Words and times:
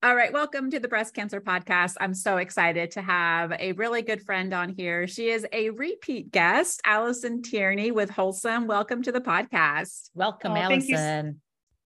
All 0.00 0.14
right, 0.14 0.32
welcome 0.32 0.70
to 0.70 0.78
the 0.78 0.86
Breast 0.86 1.12
Cancer 1.12 1.40
Podcast. 1.40 1.96
I'm 2.00 2.14
so 2.14 2.36
excited 2.36 2.92
to 2.92 3.02
have 3.02 3.50
a 3.58 3.72
really 3.72 4.00
good 4.00 4.22
friend 4.22 4.54
on 4.54 4.68
here. 4.68 5.08
She 5.08 5.28
is 5.28 5.44
a 5.52 5.70
repeat 5.70 6.30
guest, 6.30 6.80
Alison 6.84 7.42
Tierney 7.42 7.90
with 7.90 8.08
Wholesome. 8.08 8.68
Welcome 8.68 9.02
to 9.02 9.10
the 9.10 9.20
podcast. 9.20 10.10
Welcome, 10.14 10.52
oh, 10.52 10.56
Alison. 10.56 10.86
Thank 10.86 11.26
you, 11.26 11.34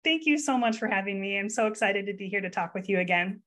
thank 0.02 0.22
you 0.24 0.38
so 0.38 0.56
much 0.56 0.78
for 0.78 0.88
having 0.88 1.21
me. 1.21 1.38
I'm 1.38 1.50
so 1.50 1.66
excited 1.66 2.06
to 2.06 2.14
be 2.14 2.30
here 2.30 2.40
to 2.40 2.48
talk 2.48 2.72
with 2.72 2.88
you 2.88 3.00
again. 3.00 3.42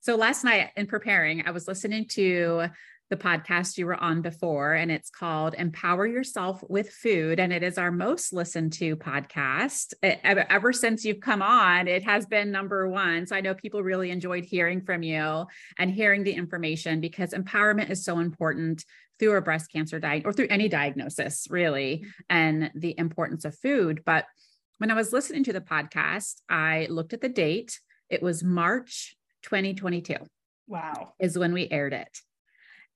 So 0.00 0.16
last 0.16 0.44
night 0.44 0.70
in 0.78 0.86
preparing, 0.86 1.46
I 1.46 1.50
was 1.50 1.68
listening 1.68 2.06
to 2.12 2.68
the 3.10 3.16
podcast 3.16 3.76
you 3.76 3.86
were 3.86 4.00
on 4.00 4.22
before, 4.22 4.72
and 4.72 4.90
it's 4.90 5.10
called 5.10 5.54
Empower 5.58 6.06
Yourself 6.06 6.62
with 6.68 6.90
Food. 6.90 7.40
And 7.40 7.52
it 7.52 7.64
is 7.64 7.76
our 7.76 7.90
most 7.90 8.32
listened 8.32 8.72
to 8.74 8.96
podcast. 8.96 9.94
It, 10.00 10.20
ever 10.22 10.72
since 10.72 11.04
you've 11.04 11.20
come 11.20 11.42
on, 11.42 11.88
it 11.88 12.04
has 12.04 12.24
been 12.24 12.52
number 12.52 12.88
one. 12.88 13.26
So 13.26 13.34
I 13.34 13.40
know 13.40 13.52
people 13.52 13.82
really 13.82 14.12
enjoyed 14.12 14.44
hearing 14.44 14.80
from 14.80 15.02
you 15.02 15.46
and 15.76 15.90
hearing 15.90 16.22
the 16.22 16.32
information 16.32 17.00
because 17.00 17.34
empowerment 17.34 17.90
is 17.90 18.04
so 18.04 18.20
important 18.20 18.84
through 19.18 19.36
a 19.36 19.42
breast 19.42 19.72
cancer 19.72 19.98
diet 19.98 20.22
or 20.24 20.32
through 20.32 20.46
any 20.48 20.68
diagnosis, 20.68 21.48
really, 21.50 22.04
and 22.30 22.70
the 22.76 22.94
importance 22.96 23.44
of 23.44 23.58
food. 23.58 24.02
But 24.06 24.24
when 24.78 24.90
I 24.90 24.94
was 24.94 25.12
listening 25.12 25.44
to 25.44 25.52
the 25.52 25.60
podcast, 25.60 26.36
I 26.48 26.86
looked 26.88 27.12
at 27.12 27.20
the 27.20 27.28
date. 27.28 27.80
It 28.08 28.22
was 28.22 28.44
March 28.44 29.16
2022. 29.42 30.14
Wow. 30.68 31.14
Is 31.18 31.36
when 31.36 31.52
we 31.52 31.68
aired 31.68 31.92
it. 31.92 32.20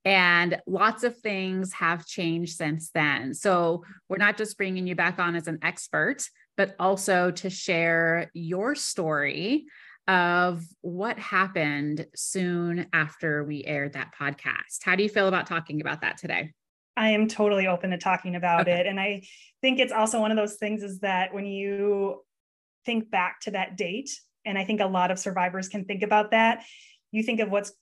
And 0.04 0.60
lots 0.66 1.02
of 1.02 1.16
things 1.18 1.72
have 1.74 2.06
changed 2.06 2.56
since 2.56 2.90
then. 2.90 3.32
So 3.32 3.84
we're 4.08 4.18
not 4.18 4.36
just 4.36 4.58
bringing 4.58 4.86
you 4.86 4.94
back 4.94 5.18
on 5.18 5.34
as 5.34 5.48
an 5.48 5.58
expert, 5.62 6.28
but 6.56 6.77
also 6.78 7.30
to 7.30 7.50
share 7.50 8.30
your 8.34 8.74
story 8.74 9.64
of 10.06 10.62
what 10.82 11.18
happened 11.18 12.06
soon 12.14 12.86
after 12.92 13.44
we 13.44 13.64
aired 13.64 13.94
that 13.94 14.12
podcast. 14.18 14.82
How 14.82 14.96
do 14.96 15.02
you 15.02 15.08
feel 15.08 15.28
about 15.28 15.47
talking 15.47 15.80
about 15.80 16.02
that 16.02 16.19
today? 16.19 16.52
I 16.97 17.10
am 17.10 17.27
totally 17.27 17.66
open 17.66 17.91
to 17.91 17.98
talking 17.98 18.36
about 18.36 18.62
okay. 18.62 18.80
it. 18.80 18.86
And 18.86 19.00
I 19.00 19.22
think 19.62 19.80
it's 19.80 19.92
also 19.92 20.20
one 20.20 20.30
of 20.30 20.36
those 20.36 20.56
things 20.56 20.82
is 20.82 21.00
that 21.00 21.34
when 21.34 21.47
you 21.47 22.22
think 22.84 23.10
back 23.10 23.41
to 23.41 23.52
that 23.52 23.77
date, 23.77 24.10
and 24.44 24.58
I 24.58 24.64
think 24.64 24.80
a 24.80 24.86
lot 24.86 25.10
of 25.10 25.19
survivors 25.19 25.69
can 25.69 25.86
think 25.86 26.02
about 26.02 26.32
that, 26.32 26.64
you 27.10 27.22
think 27.22 27.41
of 27.41 27.50
what's 27.50 27.72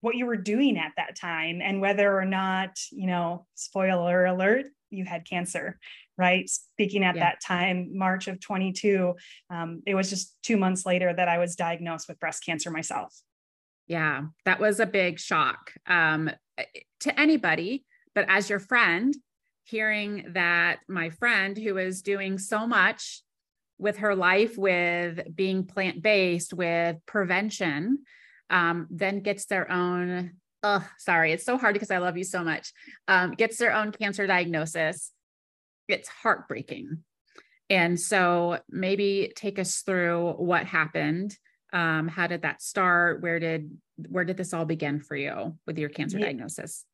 what 0.00 0.14
you 0.14 0.26
were 0.26 0.36
doing 0.36 0.78
at 0.78 0.92
that 0.96 1.16
time 1.16 1.60
and 1.62 1.80
whether 1.80 2.16
or 2.16 2.24
not, 2.24 2.78
you 2.90 3.06
know, 3.06 3.46
spoiler 3.54 4.26
alert, 4.26 4.66
you 4.90 5.04
had 5.04 5.28
cancer, 5.28 5.78
right? 6.16 6.48
Speaking 6.48 7.04
at 7.04 7.16
yeah. 7.16 7.24
that 7.24 7.40
time, 7.40 7.90
March 7.96 8.28
of 8.28 8.40
22, 8.40 9.14
um, 9.50 9.82
it 9.86 9.94
was 9.94 10.10
just 10.10 10.36
two 10.42 10.56
months 10.56 10.86
later 10.86 11.12
that 11.12 11.28
I 11.28 11.38
was 11.38 11.56
diagnosed 11.56 12.08
with 12.08 12.20
breast 12.20 12.44
cancer 12.44 12.70
myself. 12.70 13.14
Yeah, 13.86 14.24
that 14.44 14.60
was 14.60 14.80
a 14.80 14.86
big 14.86 15.18
shock 15.18 15.72
um, 15.86 16.30
to 17.00 17.20
anybody. 17.20 17.84
But 18.14 18.26
as 18.28 18.50
your 18.50 18.58
friend, 18.58 19.14
hearing 19.64 20.26
that 20.30 20.80
my 20.88 21.10
friend 21.10 21.56
who 21.56 21.76
is 21.76 22.02
doing 22.02 22.38
so 22.38 22.66
much 22.66 23.22
with 23.78 23.98
her 23.98 24.14
life, 24.14 24.56
with 24.56 25.20
being 25.34 25.64
plant 25.64 26.02
based, 26.02 26.54
with 26.54 26.96
prevention, 27.06 28.04
um, 28.50 28.86
then 28.90 29.20
gets 29.20 29.46
their 29.46 29.70
own 29.70 30.32
oh 30.62 30.86
sorry 30.98 31.32
it's 31.32 31.44
so 31.44 31.58
hard 31.58 31.74
because 31.74 31.90
i 31.90 31.98
love 31.98 32.16
you 32.16 32.24
so 32.24 32.42
much 32.42 32.72
um, 33.08 33.32
gets 33.32 33.58
their 33.58 33.72
own 33.72 33.92
cancer 33.92 34.26
diagnosis 34.26 35.12
it's 35.88 36.08
heartbreaking 36.08 36.98
and 37.68 37.98
so 37.98 38.58
maybe 38.70 39.32
take 39.36 39.58
us 39.58 39.82
through 39.82 40.32
what 40.32 40.66
happened 40.66 41.36
um, 41.72 42.08
how 42.08 42.26
did 42.26 42.42
that 42.42 42.62
start 42.62 43.22
where 43.22 43.38
did 43.38 43.70
where 44.08 44.24
did 44.24 44.36
this 44.36 44.54
all 44.54 44.64
begin 44.64 45.00
for 45.00 45.16
you 45.16 45.56
with 45.66 45.78
your 45.78 45.88
cancer 45.88 46.18
yeah. 46.18 46.26
diagnosis 46.26 46.84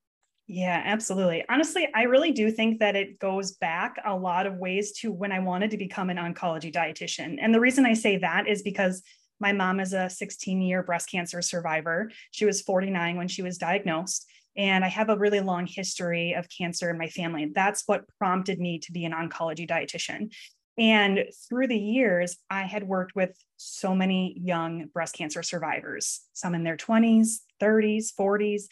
yeah, 0.48 0.82
absolutely. 0.84 1.44
Honestly, 1.48 1.88
I 1.94 2.02
really 2.02 2.32
do 2.32 2.50
think 2.50 2.80
that 2.80 2.96
it 2.96 3.18
goes 3.18 3.52
back 3.52 3.96
a 4.04 4.14
lot 4.14 4.44
of 4.44 4.56
ways 4.56 4.92
to 4.98 5.12
when 5.12 5.32
I 5.32 5.38
wanted 5.38 5.70
to 5.70 5.78
become 5.78 6.10
an 6.10 6.16
oncology 6.16 6.70
dietitian. 6.70 7.38
And 7.40 7.54
the 7.54 7.60
reason 7.60 7.86
I 7.86 7.94
say 7.94 8.18
that 8.18 8.48
is 8.48 8.60
because 8.60 9.02
my 9.42 9.52
mom 9.52 9.80
is 9.80 9.92
a 9.92 10.08
16 10.08 10.62
year 10.62 10.82
breast 10.84 11.10
cancer 11.10 11.42
survivor. 11.42 12.10
She 12.30 12.46
was 12.46 12.62
49 12.62 13.16
when 13.16 13.28
she 13.28 13.42
was 13.42 13.58
diagnosed. 13.58 14.24
And 14.56 14.84
I 14.84 14.88
have 14.88 15.08
a 15.08 15.18
really 15.18 15.40
long 15.40 15.66
history 15.66 16.34
of 16.34 16.46
cancer 16.48 16.88
in 16.90 16.98
my 16.98 17.08
family. 17.08 17.50
That's 17.52 17.82
what 17.86 18.04
prompted 18.18 18.60
me 18.60 18.78
to 18.78 18.92
be 18.92 19.04
an 19.04 19.12
oncology 19.12 19.68
dietitian. 19.68 20.32
And 20.78 21.24
through 21.48 21.66
the 21.66 21.78
years, 21.78 22.36
I 22.48 22.62
had 22.62 22.86
worked 22.86 23.14
with 23.16 23.36
so 23.56 23.94
many 23.94 24.38
young 24.38 24.86
breast 24.94 25.14
cancer 25.14 25.42
survivors, 25.42 26.20
some 26.32 26.54
in 26.54 26.64
their 26.64 26.76
20s, 26.76 27.38
30s, 27.60 28.12
40s. 28.18 28.62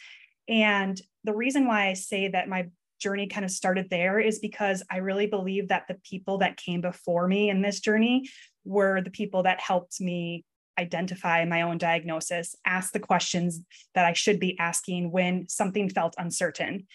And 0.47 0.99
the 1.23 1.35
reason 1.35 1.67
why 1.67 1.87
I 1.87 1.93
say 1.93 2.29
that 2.29 2.47
my 2.47 2.69
journey 2.99 3.27
kind 3.27 3.43
of 3.43 3.51
started 3.51 3.89
there 3.89 4.19
is 4.19 4.39
because 4.39 4.83
I 4.89 4.97
really 4.97 5.27
believe 5.27 5.67
that 5.67 5.87
the 5.87 5.99
people 6.03 6.37
that 6.39 6.57
came 6.57 6.81
before 6.81 7.27
me 7.27 7.49
in 7.49 7.61
this 7.61 7.79
journey 7.79 8.29
were 8.63 9.01
the 9.01 9.11
people 9.11 9.43
that 9.43 9.59
helped 9.59 9.99
me 9.99 10.45
identify 10.81 11.45
my 11.45 11.61
own 11.61 11.77
diagnosis, 11.77 12.55
ask 12.65 12.91
the 12.91 12.99
questions 12.99 13.61
that 13.95 14.05
I 14.05 14.13
should 14.13 14.39
be 14.39 14.57
asking 14.59 15.11
when 15.11 15.47
something 15.47 15.89
felt 15.89 16.15
uncertain. 16.17 16.87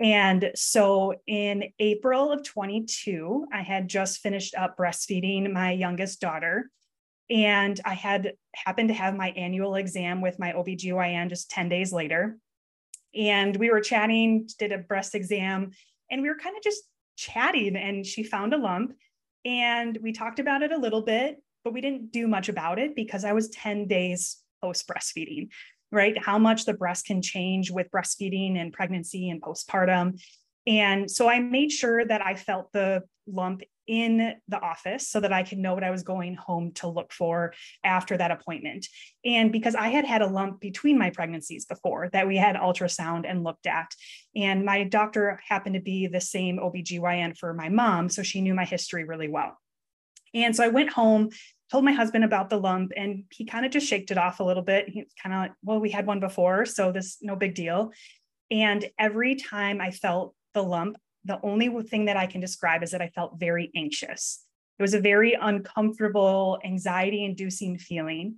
And 0.00 0.50
so 0.56 1.14
in 1.26 1.64
April 1.78 2.32
of 2.32 2.42
22, 2.42 3.46
I 3.52 3.62
had 3.62 3.88
just 3.88 4.18
finished 4.18 4.54
up 4.56 4.76
breastfeeding 4.76 5.52
my 5.52 5.70
youngest 5.70 6.20
daughter. 6.20 6.70
And 7.30 7.80
I 7.84 7.94
had 7.94 8.32
happened 8.54 8.88
to 8.88 8.94
have 8.94 9.16
my 9.16 9.30
annual 9.30 9.76
exam 9.76 10.20
with 10.20 10.38
my 10.38 10.52
OBGYN 10.52 11.28
just 11.28 11.50
10 11.50 11.68
days 11.68 11.92
later. 11.92 12.38
And 13.14 13.56
we 13.56 13.70
were 13.70 13.80
chatting, 13.80 14.48
did 14.58 14.72
a 14.72 14.78
breast 14.78 15.14
exam, 15.14 15.70
and 16.10 16.22
we 16.22 16.28
were 16.28 16.38
kind 16.38 16.56
of 16.56 16.62
just 16.62 16.82
chatting. 17.16 17.76
And 17.76 18.04
she 18.04 18.24
found 18.24 18.52
a 18.52 18.58
lump. 18.58 18.94
And 19.44 19.96
we 20.02 20.12
talked 20.12 20.40
about 20.40 20.62
it 20.62 20.72
a 20.72 20.78
little 20.78 21.02
bit 21.02 21.40
but 21.64 21.72
we 21.72 21.80
didn't 21.80 22.12
do 22.12 22.28
much 22.28 22.48
about 22.48 22.78
it 22.78 22.94
because 22.94 23.24
I 23.24 23.32
was 23.32 23.48
10 23.48 23.88
days 23.88 24.36
post 24.62 24.86
breastfeeding, 24.86 25.48
right? 25.90 26.16
How 26.22 26.38
much 26.38 26.66
the 26.66 26.74
breast 26.74 27.06
can 27.06 27.22
change 27.22 27.70
with 27.70 27.90
breastfeeding 27.90 28.58
and 28.58 28.72
pregnancy 28.72 29.30
and 29.30 29.42
postpartum. 29.42 30.20
And 30.66 31.10
so 31.10 31.28
I 31.28 31.40
made 31.40 31.72
sure 31.72 32.04
that 32.04 32.24
I 32.24 32.34
felt 32.34 32.72
the 32.72 33.02
lump 33.26 33.62
in 33.86 34.34
the 34.48 34.60
office 34.60 35.08
so 35.08 35.20
that 35.20 35.32
I 35.32 35.42
could 35.42 35.58
know 35.58 35.74
what 35.74 35.84
I 35.84 35.90
was 35.90 36.02
going 36.02 36.34
home 36.34 36.72
to 36.76 36.88
look 36.88 37.12
for 37.12 37.52
after 37.82 38.16
that 38.16 38.30
appointment. 38.30 38.86
And 39.26 39.52
because 39.52 39.74
I 39.74 39.88
had 39.88 40.06
had 40.06 40.22
a 40.22 40.26
lump 40.26 40.60
between 40.60 40.98
my 40.98 41.10
pregnancies 41.10 41.66
before 41.66 42.08
that 42.12 42.26
we 42.26 42.36
had 42.38 42.56
ultrasound 42.56 43.28
and 43.28 43.44
looked 43.44 43.66
at. 43.66 43.90
And 44.34 44.64
my 44.64 44.84
doctor 44.84 45.38
happened 45.46 45.74
to 45.74 45.82
be 45.82 46.06
the 46.06 46.20
same 46.20 46.58
OBGYN 46.58 47.36
for 47.36 47.52
my 47.52 47.68
mom. 47.68 48.08
So 48.08 48.22
she 48.22 48.40
knew 48.40 48.54
my 48.54 48.64
history 48.64 49.04
really 49.04 49.28
well. 49.28 49.58
And 50.34 50.54
so 50.54 50.64
I 50.64 50.68
went 50.68 50.90
home, 50.92 51.30
told 51.70 51.84
my 51.84 51.92
husband 51.92 52.24
about 52.24 52.50
the 52.50 52.58
lump, 52.58 52.92
and 52.96 53.24
he 53.30 53.44
kind 53.44 53.64
of 53.64 53.72
just 53.72 53.86
shaked 53.86 54.10
it 54.10 54.18
off 54.18 54.40
a 54.40 54.44
little 54.44 54.62
bit. 54.62 54.88
He's 54.88 55.06
kind 55.22 55.34
of 55.34 55.40
like, 55.40 55.52
well, 55.62 55.80
we 55.80 55.90
had 55.90 56.06
one 56.06 56.20
before, 56.20 56.66
so 56.66 56.92
this 56.92 57.18
no 57.22 57.36
big 57.36 57.54
deal. 57.54 57.92
And 58.50 58.84
every 58.98 59.36
time 59.36 59.80
I 59.80 59.90
felt 59.90 60.34
the 60.52 60.62
lump, 60.62 60.96
the 61.24 61.40
only 61.42 61.70
thing 61.84 62.06
that 62.06 62.16
I 62.16 62.26
can 62.26 62.40
describe 62.40 62.82
is 62.82 62.90
that 62.90 63.00
I 63.00 63.08
felt 63.08 63.38
very 63.38 63.70
anxious. 63.74 64.44
It 64.78 64.82
was 64.82 64.94
a 64.94 65.00
very 65.00 65.36
uncomfortable, 65.40 66.58
anxiety 66.64 67.24
inducing 67.24 67.78
feeling. 67.78 68.36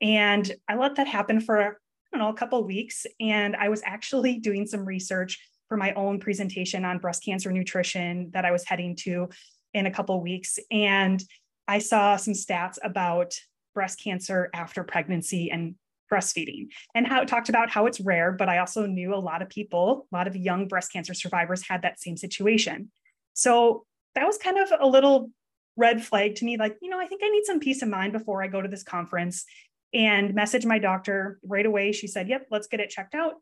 And 0.00 0.50
I 0.68 0.76
let 0.76 0.96
that 0.96 1.08
happen 1.08 1.40
for, 1.40 1.60
I 1.60 1.72
don't 2.12 2.20
know, 2.20 2.28
a 2.28 2.34
couple 2.34 2.62
weeks. 2.64 3.06
And 3.20 3.56
I 3.56 3.68
was 3.68 3.82
actually 3.84 4.38
doing 4.40 4.66
some 4.66 4.84
research 4.84 5.38
for 5.68 5.76
my 5.76 5.92
own 5.94 6.20
presentation 6.20 6.84
on 6.84 6.98
breast 6.98 7.24
cancer 7.24 7.50
nutrition 7.50 8.30
that 8.32 8.44
I 8.44 8.52
was 8.52 8.64
heading 8.64 8.96
to 9.00 9.28
in 9.74 9.86
a 9.86 9.90
couple 9.90 10.20
weeks. 10.20 10.58
And 10.70 11.22
I 11.66 11.78
saw 11.78 12.16
some 12.16 12.34
stats 12.34 12.78
about 12.82 13.34
breast 13.74 14.02
cancer 14.02 14.50
after 14.54 14.82
pregnancy 14.82 15.50
and 15.50 15.74
breastfeeding 16.10 16.68
and 16.94 17.06
how 17.06 17.20
it 17.20 17.28
talked 17.28 17.48
about 17.48 17.70
how 17.70 17.86
it's 17.86 18.00
rare, 18.00 18.32
but 18.32 18.48
I 18.48 18.58
also 18.58 18.86
knew 18.86 19.14
a 19.14 19.16
lot 19.16 19.42
of 19.42 19.48
people, 19.48 20.06
a 20.10 20.16
lot 20.16 20.26
of 20.26 20.34
young 20.34 20.66
breast 20.66 20.92
cancer 20.92 21.14
survivors 21.14 21.66
had 21.68 21.82
that 21.82 22.00
same 22.00 22.16
situation. 22.16 22.90
So 23.34 23.84
that 24.14 24.26
was 24.26 24.38
kind 24.38 24.58
of 24.58 24.72
a 24.80 24.86
little 24.86 25.30
red 25.76 26.02
flag 26.02 26.34
to 26.36 26.44
me 26.44 26.56
like, 26.56 26.76
you 26.82 26.90
know, 26.90 26.98
I 26.98 27.06
think 27.06 27.22
I 27.22 27.28
need 27.28 27.44
some 27.44 27.60
peace 27.60 27.82
of 27.82 27.88
mind 27.88 28.12
before 28.12 28.42
I 28.42 28.48
go 28.48 28.60
to 28.60 28.68
this 28.68 28.82
conference 28.82 29.44
and 29.94 30.34
message 30.34 30.66
my 30.66 30.78
doctor 30.78 31.38
right 31.42 31.64
away. 31.64 31.92
She 31.92 32.06
said, 32.06 32.28
Yep, 32.28 32.46
let's 32.50 32.66
get 32.66 32.80
it 32.80 32.90
checked 32.90 33.14
out 33.14 33.34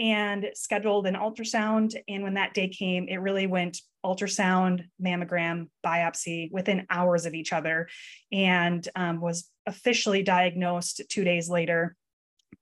and 0.00 0.46
scheduled 0.54 1.06
an 1.06 1.14
ultrasound. 1.14 1.94
And 2.08 2.22
when 2.22 2.34
that 2.34 2.54
day 2.54 2.68
came, 2.68 3.06
it 3.06 3.18
really 3.18 3.46
went 3.46 3.82
ultrasound, 4.04 4.84
mammogram, 5.00 5.68
biopsy 5.84 6.50
within 6.50 6.86
hours 6.88 7.26
of 7.26 7.34
each 7.34 7.52
other, 7.52 7.86
and 8.32 8.88
um, 8.96 9.20
was 9.20 9.50
officially 9.66 10.22
diagnosed 10.22 11.02
two 11.10 11.22
days 11.22 11.50
later. 11.50 11.94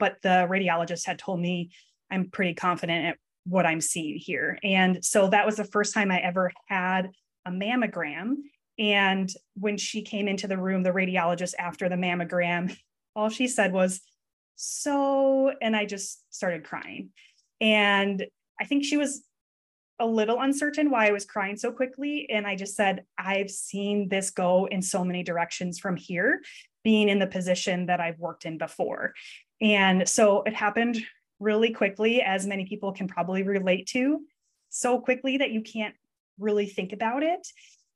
But 0.00 0.16
the 0.22 0.48
radiologist 0.50 1.06
had 1.06 1.20
told 1.20 1.38
me 1.38 1.70
I'm 2.10 2.28
pretty 2.28 2.54
confident 2.54 3.06
at 3.06 3.18
what 3.44 3.66
I'm 3.66 3.80
seeing 3.80 4.18
here. 4.18 4.58
And 4.64 5.04
so 5.04 5.28
that 5.28 5.46
was 5.46 5.56
the 5.56 5.64
first 5.64 5.94
time 5.94 6.10
I 6.10 6.18
ever 6.18 6.50
had 6.66 7.10
a 7.46 7.50
mammogram. 7.50 8.34
And 8.80 9.30
when 9.54 9.76
she 9.76 10.02
came 10.02 10.26
into 10.26 10.48
the 10.48 10.58
room, 10.58 10.82
the 10.82 10.90
radiologist 10.90 11.54
after 11.58 11.88
the 11.88 11.94
mammogram, 11.94 12.76
all 13.14 13.28
she 13.28 13.46
said 13.46 13.72
was, 13.72 14.00
so, 14.56 15.52
and 15.62 15.76
I 15.76 15.84
just 15.84 16.20
started 16.34 16.64
crying. 16.64 17.10
And 17.60 18.26
I 18.60 18.64
think 18.64 18.84
she 18.84 18.96
was 18.96 19.22
a 20.00 20.06
little 20.06 20.40
uncertain 20.40 20.90
why 20.90 21.08
I 21.08 21.12
was 21.12 21.24
crying 21.24 21.56
so 21.56 21.72
quickly. 21.72 22.28
And 22.30 22.46
I 22.46 22.54
just 22.54 22.76
said, 22.76 23.04
I've 23.18 23.50
seen 23.50 24.08
this 24.08 24.30
go 24.30 24.66
in 24.66 24.80
so 24.80 25.04
many 25.04 25.22
directions 25.22 25.78
from 25.78 25.96
here, 25.96 26.40
being 26.84 27.08
in 27.08 27.18
the 27.18 27.26
position 27.26 27.86
that 27.86 28.00
I've 28.00 28.18
worked 28.18 28.44
in 28.44 28.58
before. 28.58 29.14
And 29.60 30.08
so 30.08 30.42
it 30.42 30.54
happened 30.54 30.98
really 31.40 31.72
quickly, 31.72 32.22
as 32.22 32.46
many 32.46 32.66
people 32.66 32.92
can 32.92 33.08
probably 33.08 33.42
relate 33.42 33.86
to, 33.88 34.20
so 34.70 35.00
quickly 35.00 35.38
that 35.38 35.50
you 35.50 35.62
can't 35.62 35.94
really 36.38 36.66
think 36.66 36.92
about 36.92 37.22
it. 37.22 37.46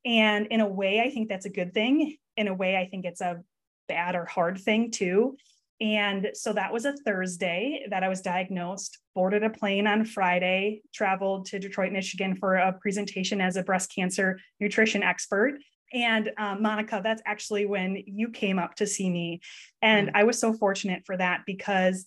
And 0.05 0.47
in 0.47 0.59
a 0.59 0.67
way, 0.67 1.01
I 1.01 1.09
think 1.09 1.29
that's 1.29 1.45
a 1.45 1.49
good 1.49 1.73
thing. 1.73 2.17
In 2.35 2.47
a 2.47 2.53
way, 2.53 2.75
I 2.77 2.87
think 2.87 3.05
it's 3.05 3.21
a 3.21 3.41
bad 3.87 4.15
or 4.15 4.25
hard 4.25 4.59
thing 4.59 4.91
too. 4.91 5.37
And 5.81 6.29
so 6.33 6.53
that 6.53 6.71
was 6.71 6.85
a 6.85 6.93
Thursday 6.93 7.85
that 7.89 8.03
I 8.03 8.09
was 8.09 8.21
diagnosed, 8.21 8.99
boarded 9.15 9.43
a 9.43 9.49
plane 9.49 9.87
on 9.87 10.05
Friday, 10.05 10.81
traveled 10.93 11.45
to 11.47 11.59
Detroit, 11.59 11.91
Michigan 11.91 12.35
for 12.35 12.55
a 12.55 12.73
presentation 12.73 13.41
as 13.41 13.55
a 13.55 13.63
breast 13.63 13.93
cancer 13.93 14.39
nutrition 14.59 15.03
expert. 15.03 15.55
And 15.93 16.31
um, 16.37 16.61
Monica, 16.61 17.01
that's 17.03 17.21
actually 17.25 17.65
when 17.65 18.01
you 18.05 18.29
came 18.29 18.59
up 18.59 18.75
to 18.75 18.87
see 18.87 19.09
me. 19.09 19.41
And 19.81 20.07
mm-hmm. 20.07 20.17
I 20.17 20.23
was 20.23 20.39
so 20.39 20.53
fortunate 20.53 21.03
for 21.05 21.17
that 21.17 21.41
because 21.45 22.05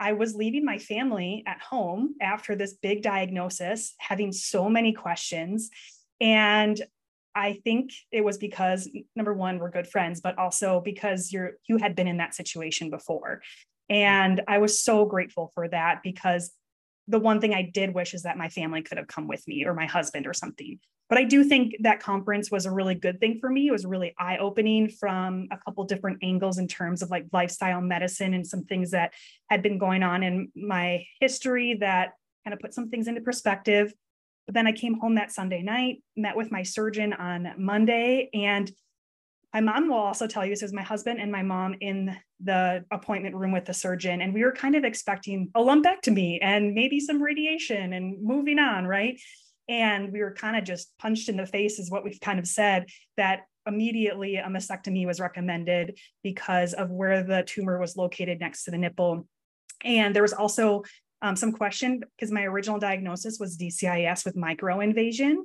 I 0.00 0.12
was 0.12 0.34
leaving 0.34 0.64
my 0.64 0.78
family 0.78 1.42
at 1.46 1.60
home 1.60 2.14
after 2.20 2.54
this 2.54 2.74
big 2.74 3.02
diagnosis, 3.02 3.94
having 3.98 4.32
so 4.32 4.68
many 4.68 4.92
questions. 4.92 5.70
And 6.20 6.80
I 7.38 7.60
think 7.62 7.92
it 8.10 8.24
was 8.24 8.36
because 8.36 8.90
number 9.14 9.32
one, 9.32 9.60
we're 9.60 9.70
good 9.70 9.86
friends, 9.86 10.20
but 10.20 10.36
also 10.38 10.80
because 10.84 11.32
you're 11.32 11.52
you 11.68 11.76
had 11.76 11.94
been 11.94 12.08
in 12.08 12.16
that 12.16 12.34
situation 12.34 12.90
before. 12.90 13.42
And 13.88 14.42
I 14.48 14.58
was 14.58 14.82
so 14.82 15.06
grateful 15.06 15.52
for 15.54 15.68
that 15.68 16.02
because 16.02 16.50
the 17.06 17.20
one 17.20 17.40
thing 17.40 17.54
I 17.54 17.62
did 17.62 17.94
wish 17.94 18.12
is 18.12 18.24
that 18.24 18.36
my 18.36 18.48
family 18.48 18.82
could 18.82 18.98
have 18.98 19.06
come 19.06 19.28
with 19.28 19.46
me 19.46 19.64
or 19.64 19.72
my 19.72 19.86
husband 19.86 20.26
or 20.26 20.34
something. 20.34 20.80
But 21.08 21.18
I 21.18 21.24
do 21.24 21.44
think 21.44 21.76
that 21.80 22.00
conference 22.00 22.50
was 22.50 22.66
a 22.66 22.72
really 22.72 22.96
good 22.96 23.20
thing 23.20 23.38
for 23.40 23.48
me. 23.48 23.68
It 23.68 23.72
was 23.72 23.86
really 23.86 24.14
eye 24.18 24.38
opening 24.38 24.90
from 24.90 25.46
a 25.52 25.56
couple 25.56 25.84
different 25.84 26.18
angles 26.22 26.58
in 26.58 26.66
terms 26.66 27.02
of 27.02 27.08
like 27.08 27.26
lifestyle 27.32 27.80
medicine 27.80 28.34
and 28.34 28.46
some 28.46 28.64
things 28.64 28.90
that 28.90 29.14
had 29.48 29.62
been 29.62 29.78
going 29.78 30.02
on 30.02 30.24
in 30.24 30.50
my 30.56 31.06
history 31.20 31.78
that 31.80 32.14
kind 32.44 32.52
of 32.52 32.60
put 32.60 32.74
some 32.74 32.90
things 32.90 33.06
into 33.06 33.20
perspective. 33.20 33.94
But 34.48 34.54
then 34.54 34.66
I 34.66 34.72
came 34.72 34.98
home 34.98 35.16
that 35.16 35.30
Sunday 35.30 35.60
night, 35.60 36.02
met 36.16 36.34
with 36.34 36.50
my 36.50 36.62
surgeon 36.62 37.12
on 37.12 37.52
Monday, 37.58 38.30
and 38.32 38.72
my 39.52 39.60
mom 39.60 39.90
will 39.90 39.98
also 39.98 40.26
tell 40.26 40.46
you, 40.46 40.56
says 40.56 40.72
my 40.72 40.80
husband 40.80 41.20
and 41.20 41.30
my 41.30 41.42
mom 41.42 41.74
in 41.82 42.16
the 42.40 42.82
appointment 42.90 43.34
room 43.34 43.52
with 43.52 43.66
the 43.66 43.74
surgeon, 43.74 44.22
and 44.22 44.32
we 44.32 44.42
were 44.42 44.52
kind 44.52 44.74
of 44.74 44.84
expecting 44.84 45.50
a 45.54 45.60
lumpectomy 45.60 46.38
and 46.40 46.72
maybe 46.72 46.98
some 46.98 47.22
radiation 47.22 47.92
and 47.92 48.22
moving 48.22 48.58
on, 48.58 48.86
right? 48.86 49.20
And 49.68 50.14
we 50.14 50.20
were 50.20 50.32
kind 50.32 50.56
of 50.56 50.64
just 50.64 50.96
punched 50.98 51.28
in 51.28 51.36
the 51.36 51.44
face, 51.44 51.78
is 51.78 51.90
what 51.90 52.02
we've 52.02 52.18
kind 52.18 52.38
of 52.38 52.46
said, 52.46 52.86
that 53.18 53.40
immediately 53.66 54.36
a 54.36 54.46
mastectomy 54.46 55.06
was 55.06 55.20
recommended 55.20 55.98
because 56.22 56.72
of 56.72 56.88
where 56.90 57.22
the 57.22 57.42
tumor 57.42 57.78
was 57.78 57.98
located 57.98 58.40
next 58.40 58.64
to 58.64 58.70
the 58.70 58.78
nipple. 58.78 59.26
And 59.84 60.16
there 60.16 60.22
was 60.22 60.32
also 60.32 60.84
um, 61.22 61.36
some 61.36 61.52
question 61.52 62.02
because 62.16 62.30
my 62.30 62.44
original 62.44 62.78
diagnosis 62.78 63.38
was 63.38 63.56
DCIS 63.56 64.24
with 64.24 64.36
microinvasion. 64.36 65.36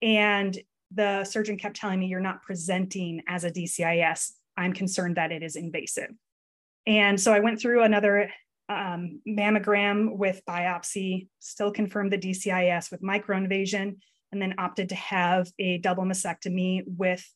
And 0.00 0.56
the 0.92 1.24
surgeon 1.24 1.58
kept 1.58 1.76
telling 1.76 2.00
me, 2.00 2.06
You're 2.06 2.20
not 2.20 2.42
presenting 2.42 3.22
as 3.28 3.44
a 3.44 3.50
DCIS. 3.50 4.30
I'm 4.56 4.72
concerned 4.72 5.16
that 5.16 5.32
it 5.32 5.42
is 5.42 5.56
invasive. 5.56 6.10
And 6.86 7.20
so 7.20 7.32
I 7.32 7.40
went 7.40 7.60
through 7.60 7.82
another 7.82 8.30
um, 8.68 9.20
mammogram 9.26 10.16
with 10.16 10.42
biopsy, 10.48 11.28
still 11.38 11.70
confirmed 11.70 12.12
the 12.12 12.18
DCIS 12.18 12.90
with 12.90 13.02
microinvasion, 13.02 13.96
and 14.32 14.42
then 14.42 14.54
opted 14.58 14.90
to 14.90 14.94
have 14.94 15.48
a 15.58 15.78
double 15.78 16.04
mastectomy 16.04 16.82
with 16.86 17.26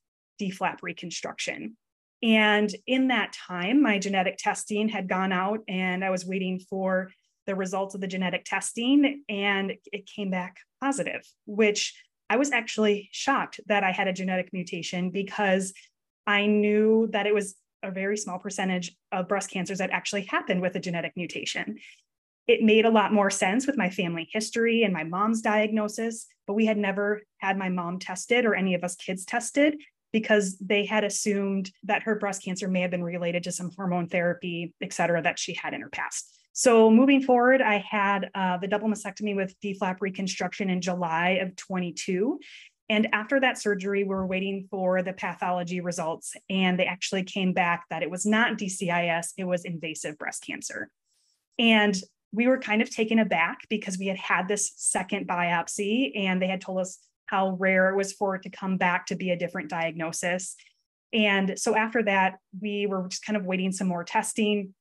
DIEP 0.41 0.55
flap 0.55 0.81
reconstruction. 0.83 1.77
And 2.23 2.73
in 2.87 3.09
that 3.09 3.33
time, 3.33 3.83
my 3.83 3.99
genetic 3.99 4.37
testing 4.39 4.89
had 4.89 5.09
gone 5.09 5.33
out, 5.33 5.61
and 5.69 6.05
I 6.05 6.11
was 6.11 6.25
waiting 6.25 6.61
for 6.61 7.11
the 7.47 7.55
results 7.55 7.95
of 7.95 8.01
the 8.01 8.07
genetic 8.07 8.45
testing 8.45 9.25
and 9.29 9.73
it 9.93 10.07
came 10.07 10.31
back 10.31 10.59
positive, 10.81 11.23
which 11.47 11.95
I 12.31 12.37
was 12.37 12.53
actually 12.53 13.09
shocked 13.13 13.61
that 13.67 13.85
I 13.85 13.93
had 13.93 14.09
a 14.09 14.13
genetic 14.13 14.53
mutation 14.53 15.11
because 15.11 15.73
I 16.27 16.47
knew 16.47 17.09
that 17.13 17.27
it 17.27 17.35
was 17.35 17.55
a 17.83 17.91
very 17.91 18.17
small 18.17 18.39
percentage 18.39 18.97
of 19.11 19.29
breast 19.29 19.51
cancers 19.51 19.79
that 19.79 19.91
actually 19.91 20.25
happened 20.25 20.63
with 20.63 20.77
a 20.77 20.81
genetic 20.81 21.13
mutation. 21.17 21.79
It 22.47 22.63
made 22.63 22.85
a 22.85 22.91
lot 22.91 23.13
more 23.13 23.31
sense 23.31 23.67
with 23.67 23.77
my 23.77 23.91
family 23.91 24.29
history 24.33 24.83
and 24.83 24.93
my 24.93 25.05
mom's 25.05 25.43
diagnosis, 25.43 26.27
but 26.47 26.55
we 26.55 26.67
had 26.67 26.79
never 26.79 27.23
had 27.39 27.59
my 27.59 27.69
mom 27.69 27.99
tested 27.99 28.45
or 28.45 28.55
any 28.55 28.75
of 28.75 28.85
us 28.85 28.97
kids 28.97 29.25
tested 29.25 29.77
because 30.13 30.59
they 30.59 30.85
had 30.85 31.05
assumed 31.05 31.71
that 31.85 32.03
her 32.03 32.15
breast 32.15 32.45
cancer 32.45 32.69
may 32.69 32.81
have 32.81 32.91
been 32.91 33.05
related 33.05 33.45
to 33.45 33.53
some 33.53 33.71
hormone 33.77 34.09
therapy, 34.09 34.75
et 34.83 34.93
cetera, 34.93 35.23
that 35.23 35.39
she 35.39 35.55
had 35.55 35.75
in 35.75 35.81
her 35.81 35.89
past. 35.89 36.39
So 36.53 36.91
moving 36.91 37.23
forward, 37.23 37.63
I 37.63 37.79
had 37.79 38.31
uh, 38.35 38.59
the 38.59 38.69
double 38.69 38.89
mastectomy 38.89 39.35
with 39.35 39.59
DIEP 39.61 39.79
flap 39.79 40.03
reconstruction 40.03 40.69
in 40.69 40.81
July 40.81 41.39
of 41.41 41.57
22. 41.57 42.39
And 42.91 43.09
after 43.15 43.41
that 43.41 43.59
surgery, 43.59 44.05
we 44.05 44.09
were 44.11 44.27
waiting 44.27 44.67
for 44.71 45.03
the 45.03 45.15
pathology 45.15 45.81
results, 45.81 46.35
and 46.51 46.79
they 46.79 46.85
actually 46.85 47.23
came 47.23 47.55
back 47.55 47.85
that 47.89 48.03
it 48.03 48.11
was 48.11 48.27
not 48.27 48.59
DCIS, 48.59 49.29
it 49.39 49.45
was 49.45 49.65
invasive 49.65 50.19
breast 50.19 50.45
cancer. 50.47 50.91
And 51.59 51.97
we 52.33 52.49
were 52.49 52.59
kind 52.59 52.83
of 52.83 52.91
taken 52.91 53.19
aback 53.19 53.61
because 53.71 53.99
we 53.99 54.09
had 54.09 54.19
had 54.19 54.47
this 54.47 54.73
second 54.77 55.27
biopsy, 55.27 56.13
and 56.17 56.43
they 56.43 56.49
had 56.49 56.61
told 56.61 56.81
us 56.81 56.99
how 57.27 57.57
rare 57.59 57.89
it 57.89 57.97
was 57.97 58.13
for 58.13 58.35
it 58.35 58.43
to 58.43 58.51
come 58.51 58.77
back 58.77 59.07
to 59.07 59.17
be 59.17 59.31
a 59.31 59.39
different 59.39 59.71
diagnosis. 59.71 60.55
And 61.15 61.59
so 61.59 61.75
after 61.75 62.03
that, 62.03 62.39
we 62.61 62.87
were 62.87 63.07
just 63.09 63.25
kind 63.25 63.39
of 63.39 63.47
waiting 63.47 63.73
some 63.73 63.87
more 63.87 64.05
testing. 64.05 64.75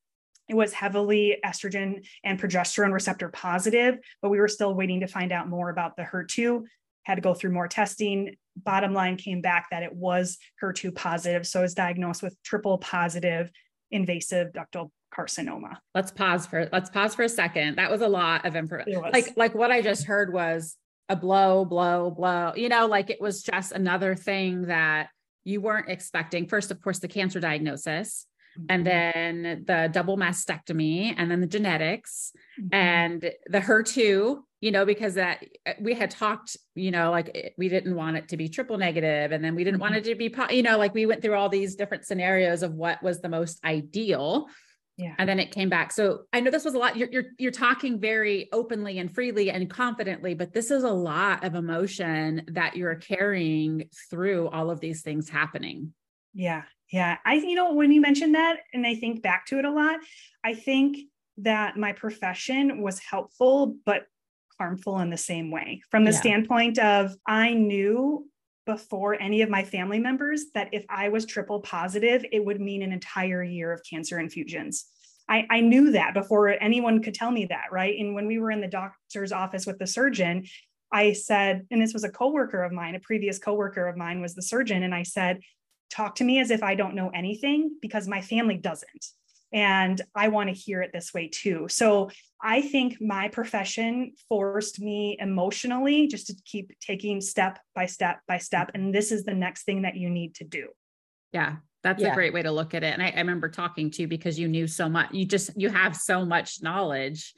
It 0.52 0.56
was 0.56 0.74
heavily 0.74 1.38
estrogen 1.46 2.06
and 2.26 2.38
progesterone 2.38 2.92
receptor 2.92 3.30
positive, 3.30 4.00
but 4.22 4.28
we 4.28 4.38
were 4.38 4.50
still 4.50 4.74
waiting 4.74 5.00
to 5.00 5.08
find 5.08 5.32
out 5.32 5.48
more 5.48 5.70
about 5.70 5.96
the 5.96 6.04
HER2. 6.04 6.64
Had 7.04 7.16
to 7.16 7.22
go 7.22 7.34
through 7.34 7.54
more 7.54 7.70
testing. 7.70 8.36
Bottom 8.58 8.94
line 8.94 9.16
came 9.16 9.40
back 9.40 9.68
that 9.72 9.82
it 9.82 9.96
was 9.96 10.38
HER2 10.62 10.94
positive. 10.94 11.48
So 11.48 11.60
I 11.60 11.62
was 11.62 11.74
diagnosed 11.74 12.22
with 12.22 12.36
triple 12.44 12.78
positive 12.80 13.50
invasive 13.92 14.52
ductal 14.52 14.92
carcinoma. 15.16 15.78
Let's 15.96 16.12
pause 16.12 16.46
for 16.46 16.68
let's 16.74 16.90
pause 16.90 17.16
for 17.16 17.24
a 17.24 17.30
second. 17.30 17.78
That 17.78 17.90
was 17.90 18.02
a 18.02 18.10
lot 18.10 18.46
of 18.46 18.58
information. 18.58 19.02
Like 19.14 19.38
like 19.38 19.56
what 19.56 19.72
I 19.72 19.82
just 19.82 20.04
heard 20.04 20.34
was 20.34 20.76
a 21.08 21.16
blow, 21.16 21.64
blow, 21.64 22.12
blow. 22.12 22.52
You 22.58 22.68
know, 22.68 22.88
like 22.88 23.10
it 23.10 23.22
was 23.22 23.42
just 23.42 23.72
another 23.72 24.16
thing 24.16 24.64
that 24.64 25.12
you 25.46 25.62
weren't 25.62 25.90
expecting. 25.90 26.48
First, 26.48 26.72
of 26.72 26.82
course, 26.82 27.00
the 27.00 27.08
cancer 27.08 27.40
diagnosis, 27.40 28.28
and 28.70 28.86
mm-hmm. 28.86 29.42
then 29.44 29.64
the 29.66 29.90
double 29.92 30.18
mastectomy 30.18 31.14
and 31.18 31.32
then 31.32 31.42
the 31.42 31.48
genetics 31.48 32.32
mm-hmm. 32.60 32.74
and 32.74 33.32
the 33.48 33.60
HER2, 33.60 34.38
you 34.60 34.72
know, 34.72 34.86
because 34.86 35.16
that 35.16 35.44
uh, 35.66 35.74
we 35.80 35.94
had 35.94 36.12
talked, 36.12 36.58
you 36.76 36.92
know, 36.92 37.12
like 37.12 37.32
eh, 37.34 37.50
we 37.58 37.70
didn't 37.70 37.96
want 37.96 38.18
it 38.18 38.30
to 38.30 38.38
be 38.38 38.50
triple 38.50 38.78
negative 38.78 39.32
and 39.32 39.44
then 39.44 39.56
we 39.56 39.64
didn't 39.64 39.76
mm-hmm. 39.76 39.94
want 39.94 39.96
it 39.96 40.04
to 40.06 40.16
be, 40.16 40.34
you 40.56 40.64
know, 40.64 40.78
like 40.78 40.94
we 40.94 41.06
went 41.06 41.22
through 41.22 41.36
all 41.36 41.50
these 41.50 41.76
different 41.76 42.06
scenarios 42.06 42.64
of 42.64 42.74
what 42.74 43.02
was 43.02 43.22
the 43.22 43.30
most 43.30 43.64
ideal. 43.64 44.48
Yeah. 44.98 45.16
And 45.18 45.28
then 45.28 45.40
it 45.40 45.52
came 45.52 45.70
back. 45.70 45.92
So 45.92 46.24
I 46.32 46.42
know 46.42 46.52
this 46.52 46.66
was 46.66 46.76
a 46.76 46.78
lot. 46.78 46.96
You're, 46.96 47.10
you're 47.10 47.24
you're 47.40 47.52
talking 47.52 48.00
very 48.00 48.50
openly 48.52 49.00
and 49.00 49.12
freely 49.12 49.50
and 49.50 49.68
confidently, 49.68 50.36
but 50.36 50.54
this 50.54 50.70
is 50.70 50.84
a 50.84 50.92
lot 50.92 51.44
of 51.44 51.56
emotion 51.56 52.44
that 52.52 52.76
you're 52.76 52.96
carrying 52.96 53.90
through 54.12 54.50
all 54.50 54.70
of 54.70 54.80
these 54.80 55.02
things 55.02 55.28
happening. 55.28 55.94
Yeah. 56.34 56.64
Yeah. 56.92 57.18
I, 57.26 57.36
you 57.36 57.56
know, 57.56 57.74
when 57.74 57.92
you 57.92 58.02
mentioned 58.02 58.36
that, 58.36 58.60
and 58.74 58.86
I 58.86 58.96
think 58.96 59.22
back 59.22 59.46
to 59.48 59.60
it 59.60 59.66
a 59.66 59.72
lot, 59.72 60.00
I 60.44 60.54
think 60.54 60.98
that 61.38 61.78
my 61.78 61.94
profession 61.94 62.82
was 62.82 63.00
helpful, 63.00 63.78
but 63.86 64.04
harmful 64.58 65.00
in 65.00 65.10
the 65.10 65.18
same 65.18 65.50
way 65.50 65.82
from 65.90 66.04
the 66.04 66.12
yeah. 66.12 66.20
standpoint 66.20 66.78
of 66.78 67.16
I 67.26 67.54
knew 67.54 68.28
before 68.68 69.20
any 69.20 69.42
of 69.42 69.50
my 69.50 69.64
family 69.64 70.00
members 70.00 70.46
that 70.54 70.70
if 70.72 70.86
I 70.88 71.10
was 71.10 71.26
triple 71.26 71.62
positive, 71.62 72.24
it 72.32 72.46
would 72.46 72.62
mean 72.62 72.84
an 72.84 72.92
entire 72.92 73.44
year 73.44 73.72
of 73.72 73.82
cancer 73.90 74.20
infusions. 74.20 74.86
I, 75.28 75.48
I, 75.50 75.62
knew 75.62 75.92
that 75.92 76.14
before 76.14 76.50
anyone 76.50 77.02
could 77.02 77.16
tell 77.16 77.32
me 77.32 77.46
that, 77.46 77.72
right? 77.72 77.98
And 77.98 78.14
when 78.14 78.28
we 78.28 78.38
were 78.38 78.52
in 78.52 78.62
the 78.62 78.68
doctor's 78.68 79.32
office 79.32 79.66
with 79.66 79.80
the 79.80 79.88
surgeon, 79.88 80.46
I 80.92 81.14
said, 81.14 81.66
and 81.72 81.82
this 81.82 81.94
was 81.94 82.04
a 82.04 82.10
coworker 82.10 82.64
of 82.64 82.72
mine, 82.72 82.96
a 82.96 83.00
previous 83.00 83.40
coworker 83.40 83.88
of 83.88 83.98
mine 83.98 84.22
was 84.22 84.36
the 84.36 84.42
surgeon, 84.42 84.84
and 84.84 84.94
I 84.94 85.04
said, 85.04 85.40
talk 85.92 86.16
to 86.16 86.24
me 86.24 86.40
as 86.40 86.52
if 86.52 86.64
I 86.64 86.76
don't 86.76 86.96
know 86.96 87.10
anything 87.14 87.78
because 87.82 88.08
my 88.08 88.22
family 88.22 88.58
doesn't. 88.58 89.06
And 89.54 90.02
I 90.16 90.30
want 90.30 90.50
to 90.50 90.56
hear 90.56 90.82
it 90.82 90.92
this 90.94 91.14
way 91.14 91.28
too. 91.28 91.68
So 91.70 92.10
I 92.42 92.62
think 92.62 93.02
my 93.02 93.28
profession 93.28 94.14
forced 94.30 94.80
me 94.80 95.18
emotionally 95.20 96.08
just 96.08 96.28
to 96.28 96.36
keep 96.46 96.72
taking 96.80 97.20
step 97.20 97.60
by 97.76 97.86
step 97.86 98.22
by 98.28 98.38
step. 98.38 98.72
And 98.74 98.96
this 98.96 99.12
is 99.12 99.26
the 99.26 99.34
next 99.34 99.64
thing 99.64 99.82
that 99.82 99.98
you 99.98 100.10
need 100.10 100.36
to 100.36 100.46
do. 100.46 100.70
Yeah. 101.34 101.58
That's 101.84 102.02
yeah. 102.02 102.12
a 102.12 102.16
great 102.16 102.34
way 102.34 102.44
to 102.44 102.52
look 102.52 102.74
at 102.74 102.84
it. 102.84 102.94
And 102.94 103.04
I, 103.04 103.10
I 103.10 103.18
remember 103.18 103.50
talking 103.50 103.92
to 103.92 104.04
you 104.04 104.08
because 104.08 104.40
you 104.40 104.48
knew 104.48 104.68
so 104.68 104.88
much. 104.88 105.10
You 105.12 105.26
just 105.26 105.50
you 105.60 105.70
have 105.70 105.96
so 105.96 106.24
much 106.24 106.62
knowledge 106.62 107.34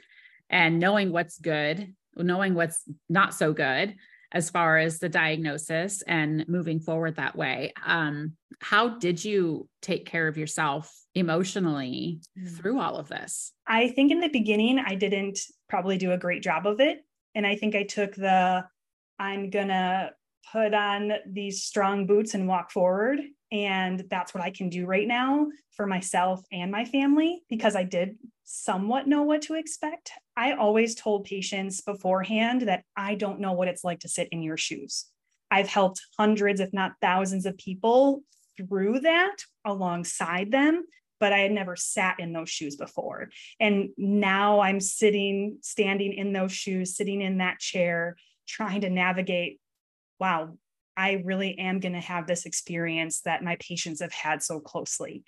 and 0.50 0.80
knowing 0.80 1.12
what's 1.12 1.40
good, 1.40 1.94
knowing 2.16 2.54
what's 2.54 2.84
not 3.10 3.34
so 3.34 3.54
good 3.54 3.96
as 4.34 4.50
far 4.50 4.78
as 4.78 5.00
the 5.00 5.10
diagnosis 5.10 6.02
and 6.04 6.48
moving 6.50 6.80
forward 6.80 7.16
that 7.16 7.36
way. 7.36 7.72
Um, 7.86 8.34
how 8.60 8.90
did 8.90 9.24
you 9.24 9.70
take 9.82 10.06
care 10.06 10.28
of 10.28 10.38
yourself 10.38 10.92
emotionally 11.14 12.20
mm. 12.38 12.58
through 12.58 12.80
all 12.80 12.98
of 12.98 13.08
this? 13.08 13.52
I 13.68 13.90
think 13.90 14.12
in 14.12 14.20
the 14.20 14.30
beginning, 14.30 14.80
I 14.80 14.96
didn't 14.96 15.40
probably 15.70 15.98
do 15.98 16.12
a 16.12 16.18
great 16.18 16.42
job 16.42 16.66
of 16.66 16.80
it. 16.80 17.00
And 17.36 17.46
I 17.46 17.56
think 17.56 17.76
I 17.76 17.84
took 17.84 18.16
the, 18.16 18.66
I'm 19.20 19.50
going 19.50 19.68
to 19.68 20.12
put 20.52 20.74
on 20.74 21.14
these 21.26 21.64
strong 21.64 22.06
boots 22.06 22.34
and 22.34 22.48
walk 22.48 22.72
forward. 22.72 23.20
And 23.52 24.04
that's 24.10 24.34
what 24.34 24.44
I 24.44 24.50
can 24.50 24.70
do 24.70 24.86
right 24.86 25.08
now 25.08 25.48
for 25.76 25.86
myself 25.86 26.44
and 26.52 26.72
my 26.72 26.86
family 26.86 27.44
because 27.50 27.76
I 27.76 27.84
did 27.84 28.18
somewhat 28.44 29.08
know 29.08 29.24
what 29.24 29.44
to 29.44 29.54
expect. 29.56 30.12
I 30.36 30.54
always 30.54 30.96
told 30.96 31.26
patients 31.26 31.82
beforehand 31.82 32.64
that 32.64 32.84
I 32.96 33.16
don't 33.16 33.40
know 33.40 33.54
what 33.54 33.68
it's 33.68 33.84
like 33.84 34.00
to 34.02 34.10
sit 34.10 34.28
in 34.32 34.42
your 34.42 34.58
shoes. 34.58 35.06
I've 35.50 35.68
helped 35.68 36.02
hundreds, 36.18 36.60
if 36.60 36.74
not 36.74 36.94
thousands, 37.02 37.46
of 37.46 37.58
people 37.58 38.24
through 38.58 39.02
that 39.02 39.38
alongside 39.66 40.52
them, 40.52 40.84
but 41.20 41.32
I 41.32 41.40
had 41.40 41.52
never 41.52 41.76
sat 41.76 42.20
in 42.20 42.34
those 42.34 42.50
shoes 42.50 42.76
before. 42.76 43.30
And 43.60 43.90
now 43.98 44.62
I'm 44.62 44.80
sitting, 44.80 45.60
standing 45.62 46.14
in 46.14 46.34
those 46.34 46.52
shoes, 46.52 46.98
sitting 46.98 47.22
in 47.22 47.38
that 47.38 47.60
chair, 47.60 48.16
trying 48.48 48.82
to 48.82 48.90
navigate 48.90 49.60
wow, 50.20 50.58
I 50.96 51.24
really 51.26 51.58
am 51.58 51.80
going 51.80 51.94
to 51.94 52.00
have 52.00 52.28
this 52.28 52.46
experience 52.46 53.22
that 53.22 53.44
my 53.44 53.58
patients 53.60 54.02
have 54.02 54.14
had 54.14 54.44
so 54.44 54.60
closely. 54.60 55.24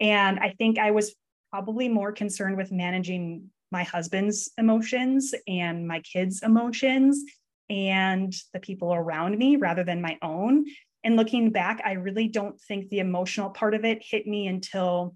And 0.00 0.38
I 0.40 0.54
think 0.58 0.78
I 0.78 0.90
was 0.90 1.14
probably 1.50 1.88
more 1.88 2.12
concerned 2.12 2.56
with 2.56 2.72
managing 2.72 3.50
my 3.70 3.84
husband's 3.84 4.50
emotions 4.58 5.34
and 5.46 5.86
my 5.86 6.00
kids' 6.00 6.42
emotions 6.42 7.22
and 7.70 8.32
the 8.52 8.60
people 8.60 8.92
around 8.92 9.38
me 9.38 9.56
rather 9.56 9.84
than 9.84 10.02
my 10.02 10.18
own. 10.20 10.64
And 11.04 11.16
looking 11.16 11.50
back, 11.50 11.80
I 11.84 11.92
really 11.92 12.28
don't 12.28 12.60
think 12.60 12.88
the 12.88 12.98
emotional 12.98 13.50
part 13.50 13.74
of 13.74 13.84
it 13.84 14.02
hit 14.02 14.26
me 14.26 14.46
until 14.48 15.14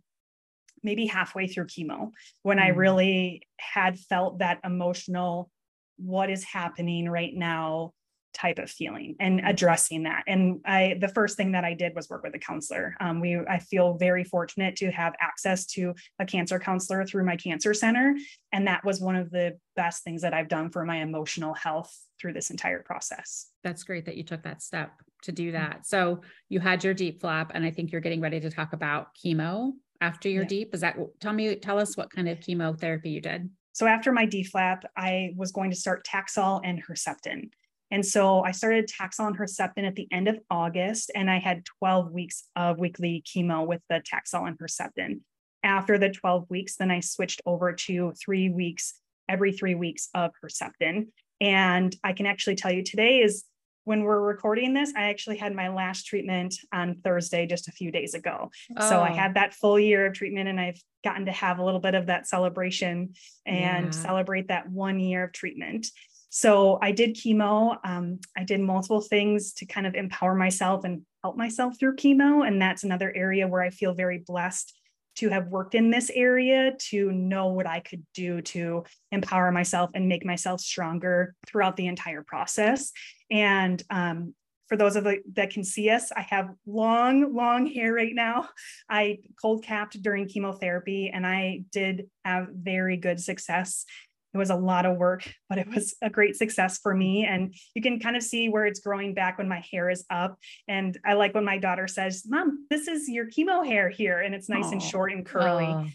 maybe 0.82 1.06
halfway 1.06 1.46
through 1.48 1.66
chemo 1.66 2.12
when 2.42 2.58
mm-hmm. 2.58 2.66
I 2.66 2.70
mm. 2.70 2.76
really 2.76 3.42
had 3.58 3.98
felt 3.98 4.38
that 4.38 4.60
emotional 4.64 5.50
what 5.96 6.30
is 6.30 6.44
happening 6.44 7.08
right 7.08 7.34
now 7.34 7.92
type 8.34 8.58
of 8.58 8.70
feeling 8.70 9.16
and 9.20 9.38
mm-hmm. 9.38 9.48
addressing 9.48 10.02
that 10.04 10.22
and 10.26 10.60
i 10.64 10.96
the 11.00 11.08
first 11.08 11.36
thing 11.36 11.52
that 11.52 11.64
i 11.64 11.74
did 11.74 11.94
was 11.94 12.08
work 12.08 12.22
with 12.22 12.34
a 12.34 12.38
counselor 12.38 12.94
um, 13.00 13.20
we 13.20 13.38
i 13.48 13.58
feel 13.58 13.94
very 13.94 14.24
fortunate 14.24 14.76
to 14.76 14.90
have 14.90 15.14
access 15.20 15.66
to 15.66 15.94
a 16.18 16.26
cancer 16.26 16.58
counselor 16.58 17.04
through 17.04 17.24
my 17.24 17.36
cancer 17.36 17.72
center 17.72 18.14
and 18.52 18.66
that 18.66 18.84
was 18.84 19.00
one 19.00 19.16
of 19.16 19.30
the 19.30 19.56
best 19.76 20.04
things 20.04 20.22
that 20.22 20.34
i've 20.34 20.48
done 20.48 20.70
for 20.70 20.84
my 20.84 20.96
emotional 20.96 21.54
health 21.54 21.94
through 22.20 22.32
this 22.32 22.50
entire 22.50 22.82
process 22.82 23.46
that's 23.64 23.82
great 23.82 24.04
that 24.04 24.16
you 24.16 24.22
took 24.22 24.42
that 24.42 24.62
step 24.62 24.92
to 25.22 25.32
do 25.32 25.50
mm-hmm. 25.50 25.62
that 25.62 25.86
so 25.86 26.20
you 26.48 26.60
had 26.60 26.84
your 26.84 26.94
DIEP 26.94 27.20
flap 27.20 27.52
and 27.54 27.64
i 27.64 27.70
think 27.70 27.90
you're 27.90 28.00
getting 28.00 28.20
ready 28.20 28.40
to 28.40 28.50
talk 28.50 28.72
about 28.72 29.08
chemo 29.14 29.72
after 30.00 30.28
your 30.28 30.42
yeah. 30.42 30.64
DIEP 30.64 30.74
is 30.74 30.80
that 30.82 30.96
tell 31.20 31.32
me 31.32 31.56
tell 31.56 31.78
us 31.78 31.96
what 31.96 32.10
kind 32.10 32.28
of 32.28 32.40
chemotherapy 32.40 33.10
you 33.10 33.20
did 33.20 33.48
so 33.78 33.86
after 33.86 34.10
my 34.10 34.26
DIEP 34.26 34.48
flap, 34.48 34.84
I 34.96 35.34
was 35.36 35.52
going 35.52 35.70
to 35.70 35.76
start 35.76 36.04
Taxol 36.04 36.60
and 36.64 36.82
Herceptin. 36.84 37.50
And 37.90 38.04
so 38.04 38.42
I 38.42 38.52
started 38.52 38.88
Taxol 38.88 39.28
and 39.28 39.38
Herceptin 39.38 39.86
at 39.86 39.94
the 39.94 40.08
end 40.12 40.28
of 40.28 40.38
August, 40.50 41.10
and 41.14 41.30
I 41.30 41.38
had 41.38 41.64
12 41.78 42.12
weeks 42.12 42.44
of 42.54 42.78
weekly 42.78 43.22
chemo 43.26 43.66
with 43.66 43.80
the 43.88 44.02
Taxol 44.02 44.46
and 44.46 44.58
Herceptin. 44.58 45.20
After 45.62 45.98
the 45.98 46.10
12 46.10 46.46
weeks, 46.50 46.76
then 46.76 46.90
I 46.90 47.00
switched 47.00 47.40
over 47.46 47.72
to 47.72 48.12
three 48.12 48.50
weeks, 48.50 48.94
every 49.28 49.52
three 49.52 49.74
weeks 49.74 50.08
of 50.14 50.32
Herceptin. 50.44 51.08
And 51.40 51.94
I 52.04 52.12
can 52.12 52.26
actually 52.26 52.56
tell 52.56 52.72
you 52.72 52.82
today 52.82 53.20
is 53.20 53.44
when 53.84 54.02
we're 54.02 54.20
recording 54.20 54.74
this, 54.74 54.92
I 54.94 55.08
actually 55.08 55.38
had 55.38 55.54
my 55.54 55.68
last 55.68 56.04
treatment 56.04 56.56
on 56.74 56.96
Thursday, 57.02 57.46
just 57.46 57.68
a 57.68 57.72
few 57.72 57.90
days 57.90 58.12
ago. 58.12 58.50
Oh. 58.76 58.86
So 58.86 59.00
I 59.00 59.12
oh. 59.12 59.14
had 59.14 59.34
that 59.34 59.54
full 59.54 59.80
year 59.80 60.04
of 60.04 60.12
treatment 60.12 60.46
and 60.46 60.60
I've 60.60 60.78
gotten 61.02 61.24
to 61.24 61.32
have 61.32 61.58
a 61.58 61.64
little 61.64 61.80
bit 61.80 61.94
of 61.94 62.06
that 62.06 62.26
celebration 62.26 63.14
and 63.46 63.86
yeah. 63.86 63.90
celebrate 63.90 64.48
that 64.48 64.68
one 64.68 65.00
year 65.00 65.24
of 65.24 65.32
treatment. 65.32 65.86
So 66.30 66.78
I 66.82 66.92
did 66.92 67.14
chemo. 67.14 67.76
Um, 67.84 68.20
I 68.36 68.44
did 68.44 68.60
multiple 68.60 69.00
things 69.00 69.52
to 69.54 69.66
kind 69.66 69.86
of 69.86 69.94
empower 69.94 70.34
myself 70.34 70.84
and 70.84 71.02
help 71.22 71.36
myself 71.36 71.78
through 71.78 71.96
chemo. 71.96 72.46
And 72.46 72.60
that's 72.60 72.84
another 72.84 73.12
area 73.14 73.48
where 73.48 73.62
I 73.62 73.70
feel 73.70 73.94
very 73.94 74.18
blessed 74.18 74.74
to 75.16 75.28
have 75.30 75.48
worked 75.48 75.74
in 75.74 75.90
this 75.90 76.10
area 76.14 76.72
to 76.78 77.10
know 77.10 77.48
what 77.48 77.66
I 77.66 77.80
could 77.80 78.06
do 78.14 78.40
to 78.40 78.84
empower 79.10 79.50
myself 79.50 79.90
and 79.94 80.08
make 80.08 80.24
myself 80.24 80.60
stronger 80.60 81.34
throughout 81.46 81.76
the 81.76 81.88
entire 81.88 82.22
process. 82.22 82.92
And 83.28 83.82
um, 83.90 84.34
for 84.68 84.76
those 84.76 84.94
of 84.94 85.04
the, 85.04 85.20
that 85.32 85.50
can 85.50 85.64
see 85.64 85.90
us, 85.90 86.12
I 86.12 86.20
have 86.20 86.50
long, 86.66 87.34
long 87.34 87.66
hair 87.66 87.92
right 87.92 88.14
now. 88.14 88.48
I 88.88 89.18
cold 89.40 89.64
capped 89.64 90.00
during 90.00 90.28
chemotherapy 90.28 91.10
and 91.12 91.26
I 91.26 91.64
did 91.72 92.08
have 92.24 92.48
very 92.52 92.96
good 92.96 93.18
success 93.18 93.86
it 94.34 94.38
was 94.38 94.50
a 94.50 94.56
lot 94.56 94.86
of 94.86 94.96
work, 94.96 95.28
but 95.48 95.58
it 95.58 95.68
was 95.68 95.94
a 96.02 96.10
great 96.10 96.36
success 96.36 96.78
for 96.78 96.94
me. 96.94 97.24
And 97.24 97.54
you 97.74 97.80
can 97.80 97.98
kind 97.98 98.16
of 98.16 98.22
see 98.22 98.48
where 98.48 98.66
it's 98.66 98.80
growing 98.80 99.14
back 99.14 99.38
when 99.38 99.48
my 99.48 99.64
hair 99.70 99.88
is 99.88 100.04
up. 100.10 100.38
And 100.66 100.96
I 101.04 101.14
like 101.14 101.34
when 101.34 101.44
my 101.44 101.58
daughter 101.58 101.88
says, 101.88 102.24
Mom, 102.28 102.66
this 102.68 102.88
is 102.88 103.08
your 103.08 103.26
chemo 103.26 103.66
hair 103.66 103.88
here. 103.88 104.20
And 104.20 104.34
it's 104.34 104.48
nice 104.48 104.66
Aww. 104.66 104.72
and 104.72 104.82
short 104.82 105.12
and 105.12 105.24
curly. 105.24 105.64
Aww. 105.64 105.92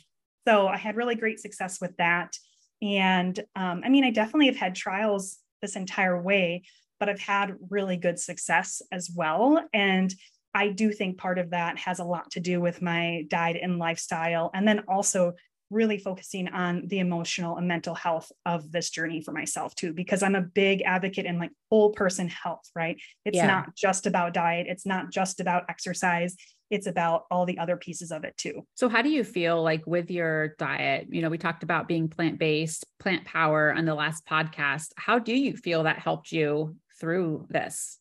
So 0.47 0.67
I 0.67 0.77
had 0.77 0.95
really 0.95 1.15
great 1.15 1.39
success 1.39 1.79
with 1.79 1.95
that. 1.97 2.35
And 2.81 3.39
um, 3.55 3.81
I 3.85 3.89
mean, 3.89 4.03
I 4.03 4.09
definitely 4.09 4.47
have 4.47 4.57
had 4.57 4.75
trials 4.75 5.37
this 5.61 5.75
entire 5.75 6.21
way, 6.21 6.63
but 6.99 7.09
I've 7.09 7.19
had 7.19 7.55
really 7.69 7.97
good 7.97 8.19
success 8.19 8.81
as 8.91 9.09
well. 9.15 9.63
And 9.73 10.13
I 10.53 10.69
do 10.69 10.91
think 10.91 11.17
part 11.17 11.39
of 11.39 11.51
that 11.51 11.77
has 11.79 11.99
a 11.99 12.03
lot 12.03 12.31
to 12.31 12.39
do 12.39 12.59
with 12.59 12.81
my 12.81 13.25
diet 13.27 13.57
and 13.61 13.79
lifestyle. 13.79 14.51
And 14.53 14.67
then 14.67 14.79
also 14.87 15.33
really 15.73 15.97
focusing 15.97 16.47
on 16.49 16.87
the 16.87 16.99
emotional 16.99 17.57
and 17.57 17.67
mental 17.67 17.95
health 17.95 18.31
of 18.45 18.71
this 18.71 18.89
journey 18.89 19.21
for 19.21 19.31
myself 19.31 19.73
too 19.75 19.93
because 19.93 20.21
i'm 20.21 20.35
a 20.35 20.41
big 20.41 20.81
advocate 20.83 21.25
in 21.25 21.39
like 21.39 21.51
whole 21.69 21.91
person 21.91 22.27
health 22.27 22.63
right? 22.75 23.01
It's 23.25 23.37
yeah. 23.37 23.47
not 23.47 23.75
just 23.75 24.05
about 24.05 24.33
diet. 24.33 24.67
It's 24.69 24.85
not 24.85 25.11
just 25.11 25.39
about 25.39 25.65
exercise. 25.69 26.35
It's 26.69 26.87
about 26.87 27.25
all 27.29 27.45
the 27.45 27.59
other 27.59 27.77
pieces 27.77 28.11
of 28.11 28.23
it 28.23 28.35
too. 28.35 28.65
So 28.73 28.89
how 28.89 29.01
do 29.01 29.09
you 29.09 29.23
feel 29.23 29.61
like 29.61 29.85
with 29.85 30.09
your 30.09 30.55
diet? 30.57 31.07
You 31.09 31.21
know 31.21 31.29
we 31.29 31.37
talked 31.37 31.63
about 31.63 31.87
being 31.87 32.07
plant-based 32.07 32.85
plant 32.99 33.25
power 33.25 33.73
on 33.73 33.85
the 33.85 33.95
last 33.95 34.25
podcast. 34.25 34.87
How 34.97 35.19
do 35.19 35.33
you 35.33 35.55
feel 35.55 35.83
that 35.83 35.99
helped 35.99 36.31
you 36.31 36.75
through 36.99 37.47
this 37.49 37.99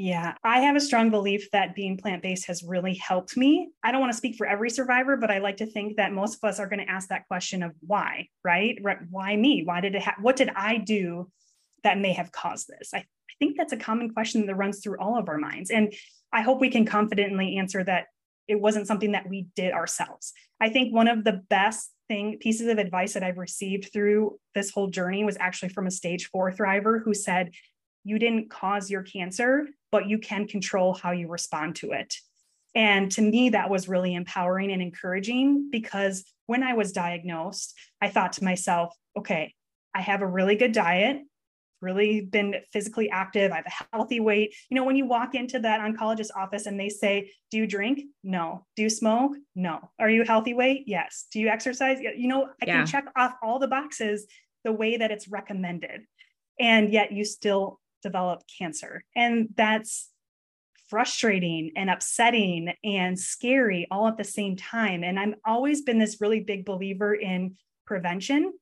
yeah, 0.00 0.34
I 0.44 0.60
have 0.60 0.76
a 0.76 0.80
strong 0.80 1.10
belief 1.10 1.50
that 1.50 1.74
being 1.74 1.96
plant 1.96 2.22
based 2.22 2.46
has 2.46 2.62
really 2.62 2.94
helped 2.94 3.36
me. 3.36 3.70
I 3.82 3.90
don't 3.90 4.00
want 4.00 4.12
to 4.12 4.16
speak 4.16 4.36
for 4.36 4.46
every 4.46 4.70
survivor, 4.70 5.16
but 5.16 5.28
I 5.28 5.38
like 5.38 5.56
to 5.56 5.66
think 5.66 5.96
that 5.96 6.12
most 6.12 6.36
of 6.36 6.48
us 6.48 6.60
are 6.60 6.68
going 6.68 6.78
to 6.78 6.88
ask 6.88 7.08
that 7.08 7.26
question 7.26 7.64
of 7.64 7.72
why, 7.80 8.28
right? 8.44 8.78
Why 9.10 9.34
me? 9.34 9.64
Why 9.64 9.80
did 9.80 9.96
it 9.96 10.02
happen? 10.02 10.22
What 10.22 10.36
did 10.36 10.50
I 10.54 10.76
do 10.76 11.32
that 11.82 11.98
may 11.98 12.12
have 12.12 12.30
caused 12.30 12.68
this? 12.68 12.90
I, 12.94 12.98
I 12.98 13.34
think 13.40 13.56
that's 13.56 13.72
a 13.72 13.76
common 13.76 14.10
question 14.10 14.46
that 14.46 14.54
runs 14.54 14.78
through 14.78 15.00
all 15.00 15.18
of 15.18 15.28
our 15.28 15.36
minds. 15.36 15.68
And 15.68 15.92
I 16.32 16.42
hope 16.42 16.60
we 16.60 16.70
can 16.70 16.86
confidently 16.86 17.56
answer 17.56 17.82
that 17.82 18.06
it 18.46 18.60
wasn't 18.60 18.86
something 18.86 19.12
that 19.12 19.28
we 19.28 19.48
did 19.56 19.72
ourselves. 19.72 20.32
I 20.60 20.68
think 20.68 20.94
one 20.94 21.08
of 21.08 21.24
the 21.24 21.42
best 21.50 21.90
thing 22.06 22.38
pieces 22.38 22.68
of 22.68 22.78
advice 22.78 23.14
that 23.14 23.24
I've 23.24 23.36
received 23.36 23.92
through 23.92 24.38
this 24.54 24.70
whole 24.70 24.90
journey 24.90 25.24
was 25.24 25.36
actually 25.40 25.70
from 25.70 25.88
a 25.88 25.90
stage 25.90 26.28
four 26.28 26.52
thriver 26.52 27.02
who 27.02 27.14
said, 27.14 27.50
You 28.08 28.18
didn't 28.18 28.48
cause 28.48 28.90
your 28.90 29.02
cancer, 29.02 29.68
but 29.92 30.06
you 30.06 30.18
can 30.18 30.46
control 30.46 30.94
how 30.94 31.10
you 31.10 31.28
respond 31.28 31.76
to 31.76 31.92
it. 31.92 32.14
And 32.74 33.12
to 33.12 33.22
me, 33.22 33.50
that 33.50 33.68
was 33.68 33.86
really 33.86 34.14
empowering 34.14 34.72
and 34.72 34.80
encouraging 34.80 35.68
because 35.70 36.24
when 36.46 36.62
I 36.62 36.72
was 36.72 36.92
diagnosed, 36.92 37.74
I 38.00 38.08
thought 38.08 38.32
to 38.34 38.44
myself, 38.44 38.94
okay, 39.16 39.54
I 39.94 40.00
have 40.00 40.22
a 40.22 40.26
really 40.26 40.56
good 40.56 40.72
diet, 40.72 41.18
really 41.82 42.22
been 42.22 42.56
physically 42.72 43.10
active, 43.10 43.52
I 43.52 43.56
have 43.56 43.66
a 43.66 43.96
healthy 43.96 44.20
weight. 44.20 44.54
You 44.70 44.76
know, 44.76 44.84
when 44.84 44.96
you 44.96 45.04
walk 45.04 45.34
into 45.34 45.58
that 45.60 45.80
oncologist 45.80 46.30
office 46.34 46.64
and 46.64 46.80
they 46.80 46.88
say, 46.88 47.30
Do 47.50 47.58
you 47.58 47.66
drink? 47.66 48.00
No. 48.24 48.64
Do 48.74 48.84
you 48.84 48.90
smoke? 48.90 49.32
No. 49.54 49.90
Are 49.98 50.08
you 50.08 50.24
healthy 50.24 50.54
weight? 50.54 50.84
Yes. 50.86 51.26
Do 51.30 51.40
you 51.40 51.48
exercise? 51.48 51.98
You 52.00 52.28
know, 52.28 52.46
I 52.62 52.66
yeah. 52.66 52.76
can 52.78 52.86
check 52.86 53.04
off 53.16 53.34
all 53.42 53.58
the 53.58 53.68
boxes 53.68 54.26
the 54.64 54.72
way 54.72 54.96
that 54.96 55.10
it's 55.10 55.28
recommended. 55.28 56.06
And 56.58 56.90
yet 56.90 57.12
you 57.12 57.24
still 57.24 57.80
develop 58.02 58.42
cancer. 58.58 59.04
And 59.16 59.48
that's 59.56 60.10
frustrating 60.88 61.72
and 61.76 61.90
upsetting 61.90 62.72
and 62.82 63.18
scary 63.18 63.86
all 63.90 64.08
at 64.08 64.16
the 64.16 64.24
same 64.24 64.56
time. 64.56 65.04
And 65.04 65.18
I've 65.18 65.34
always 65.44 65.82
been 65.82 65.98
this 65.98 66.20
really 66.20 66.40
big 66.40 66.64
believer 66.64 67.14
in 67.14 67.56
prevention, 67.86 68.52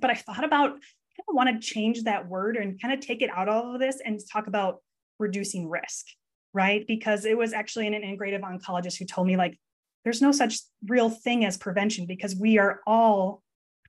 but 0.00 0.10
I 0.10 0.14
thought 0.14 0.44
about 0.44 0.70
kind 0.70 1.26
of 1.28 1.34
want 1.34 1.48
to 1.48 1.66
change 1.66 2.04
that 2.04 2.28
word 2.28 2.56
and 2.56 2.80
kind 2.80 2.94
of 2.94 3.00
take 3.00 3.22
it 3.22 3.30
out 3.30 3.48
of 3.48 3.78
this 3.78 4.00
and 4.04 4.20
talk 4.30 4.46
about 4.46 4.78
reducing 5.18 5.68
risk, 5.68 6.06
right? 6.52 6.86
Because 6.86 7.24
it 7.24 7.36
was 7.36 7.52
actually 7.52 7.86
an 7.86 7.94
integrative 7.94 8.40
oncologist 8.40 8.98
who 8.98 9.04
told 9.04 9.26
me 9.26 9.36
like 9.36 9.58
there's 10.04 10.22
no 10.22 10.32
such 10.32 10.60
real 10.88 11.10
thing 11.10 11.44
as 11.44 11.56
prevention 11.56 12.06
because 12.06 12.34
we 12.34 12.58
are 12.58 12.80
all 12.86 13.42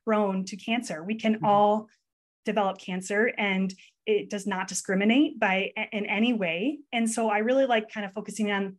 prone 0.04 0.44
to 0.44 0.56
cancer. 0.56 1.02
We 1.02 1.16
can 1.16 1.36
mm-hmm. 1.36 1.44
all 1.44 1.88
develop 2.44 2.78
cancer 2.78 3.32
and 3.38 3.74
it 4.06 4.28
does 4.28 4.46
not 4.46 4.68
discriminate 4.68 5.38
by 5.38 5.70
in 5.92 6.06
any 6.06 6.32
way. 6.32 6.78
And 6.92 7.10
so 7.10 7.30
I 7.30 7.38
really 7.38 7.66
like 7.66 7.90
kind 7.90 8.04
of 8.04 8.12
focusing 8.12 8.50
on 8.50 8.76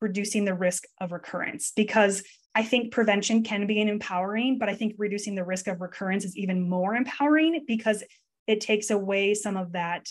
reducing 0.00 0.44
the 0.44 0.54
risk 0.54 0.84
of 1.00 1.12
recurrence 1.12 1.72
because 1.74 2.22
I 2.54 2.62
think 2.62 2.92
prevention 2.92 3.44
can 3.44 3.66
be 3.66 3.80
an 3.80 3.88
empowering, 3.88 4.58
but 4.58 4.68
I 4.68 4.74
think 4.74 4.94
reducing 4.98 5.34
the 5.34 5.44
risk 5.44 5.68
of 5.68 5.80
recurrence 5.80 6.24
is 6.24 6.36
even 6.36 6.68
more 6.68 6.94
empowering 6.94 7.64
because 7.66 8.02
it 8.46 8.60
takes 8.60 8.90
away 8.90 9.34
some 9.34 9.56
of 9.56 9.72
that 9.72 10.08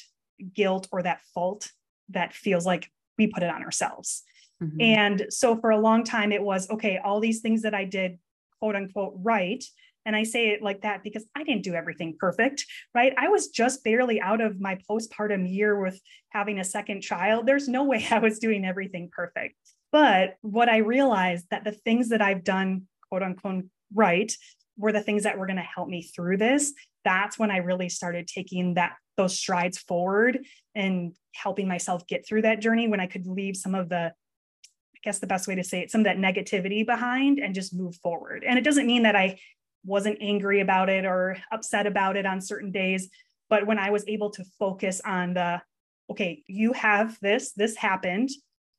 guilt 0.53 0.87
or 0.91 1.03
that 1.03 1.21
fault 1.33 1.69
that 2.09 2.33
feels 2.33 2.65
like 2.65 2.89
we 3.17 3.27
put 3.27 3.43
it 3.43 3.49
on 3.49 3.63
ourselves. 3.63 4.23
Mm-hmm. 4.61 4.81
And 4.81 5.25
so 5.29 5.57
for 5.57 5.71
a 5.71 5.79
long 5.79 6.03
time, 6.03 6.31
it 6.31 6.41
was 6.41 6.69
okay, 6.69 6.99
all 7.03 7.19
these 7.19 7.41
things 7.41 7.63
that 7.63 7.73
I 7.73 7.85
did, 7.85 8.17
quote 8.59 8.75
unquote, 8.75 9.13
right. 9.17 9.63
And 10.05 10.15
I 10.15 10.23
say 10.23 10.49
it 10.49 10.61
like 10.61 10.81
that 10.81 11.03
because 11.03 11.25
I 11.35 11.43
didn't 11.43 11.63
do 11.63 11.73
everything 11.73 12.15
perfect, 12.19 12.65
right? 12.95 13.13
I 13.17 13.27
was 13.27 13.49
just 13.49 13.83
barely 13.83 14.19
out 14.19 14.41
of 14.41 14.59
my 14.59 14.79
postpartum 14.89 15.51
year 15.51 15.79
with 15.79 15.99
having 16.29 16.59
a 16.59 16.63
second 16.63 17.01
child. 17.01 17.45
There's 17.45 17.67
no 17.67 17.83
way 17.91 18.05
I 18.09 18.19
was 18.19 18.39
doing 18.39 18.65
everything 18.65 19.09
perfect. 19.11 19.55
But 19.91 20.35
what 20.41 20.69
I 20.69 20.77
realized 20.77 21.47
that 21.51 21.63
the 21.63 21.73
things 21.73 22.09
that 22.09 22.21
I've 22.21 22.43
done, 22.43 22.83
quote 23.09 23.23
unquote, 23.23 23.65
right, 23.93 24.31
were 24.77 24.91
the 24.91 25.01
things 25.01 25.23
that 25.23 25.37
were 25.37 25.45
going 25.45 25.57
to 25.57 25.63
help 25.63 25.89
me 25.89 26.01
through 26.01 26.37
this. 26.37 26.73
That's 27.03 27.37
when 27.37 27.51
I 27.51 27.57
really 27.57 27.89
started 27.89 28.27
taking 28.27 28.75
that 28.75 28.93
those 29.17 29.37
strides 29.37 29.77
forward 29.77 30.45
and 30.73 31.13
helping 31.35 31.67
myself 31.67 32.07
get 32.07 32.25
through 32.25 32.43
that 32.43 32.61
journey 32.61 32.87
when 32.87 32.99
I 32.99 33.07
could 33.07 33.27
leave 33.27 33.57
some 33.57 33.75
of 33.75 33.89
the 33.89 34.13
I 34.95 34.99
guess 35.03 35.19
the 35.19 35.27
best 35.27 35.47
way 35.47 35.55
to 35.55 35.63
say 35.63 35.81
it, 35.81 35.91
some 35.91 36.01
of 36.01 36.05
that 36.05 36.17
negativity 36.17 36.85
behind 36.85 37.39
and 37.39 37.55
just 37.55 37.73
move 37.73 37.95
forward. 37.97 38.43
And 38.47 38.59
it 38.59 38.63
doesn't 38.63 38.85
mean 38.85 39.03
that 39.03 39.15
I 39.15 39.39
wasn't 39.85 40.17
angry 40.21 40.61
about 40.61 40.89
it 40.89 41.05
or 41.05 41.37
upset 41.51 41.87
about 41.87 42.17
it 42.17 42.25
on 42.25 42.41
certain 42.41 42.71
days, 42.71 43.09
but 43.49 43.65
when 43.67 43.79
I 43.79 43.89
was 43.89 44.05
able 44.07 44.29
to 44.31 44.45
focus 44.59 45.01
on 45.05 45.33
the, 45.33 45.61
okay, 46.09 46.43
you 46.47 46.73
have 46.73 47.17
this, 47.21 47.51
this 47.53 47.75
happened, 47.75 48.29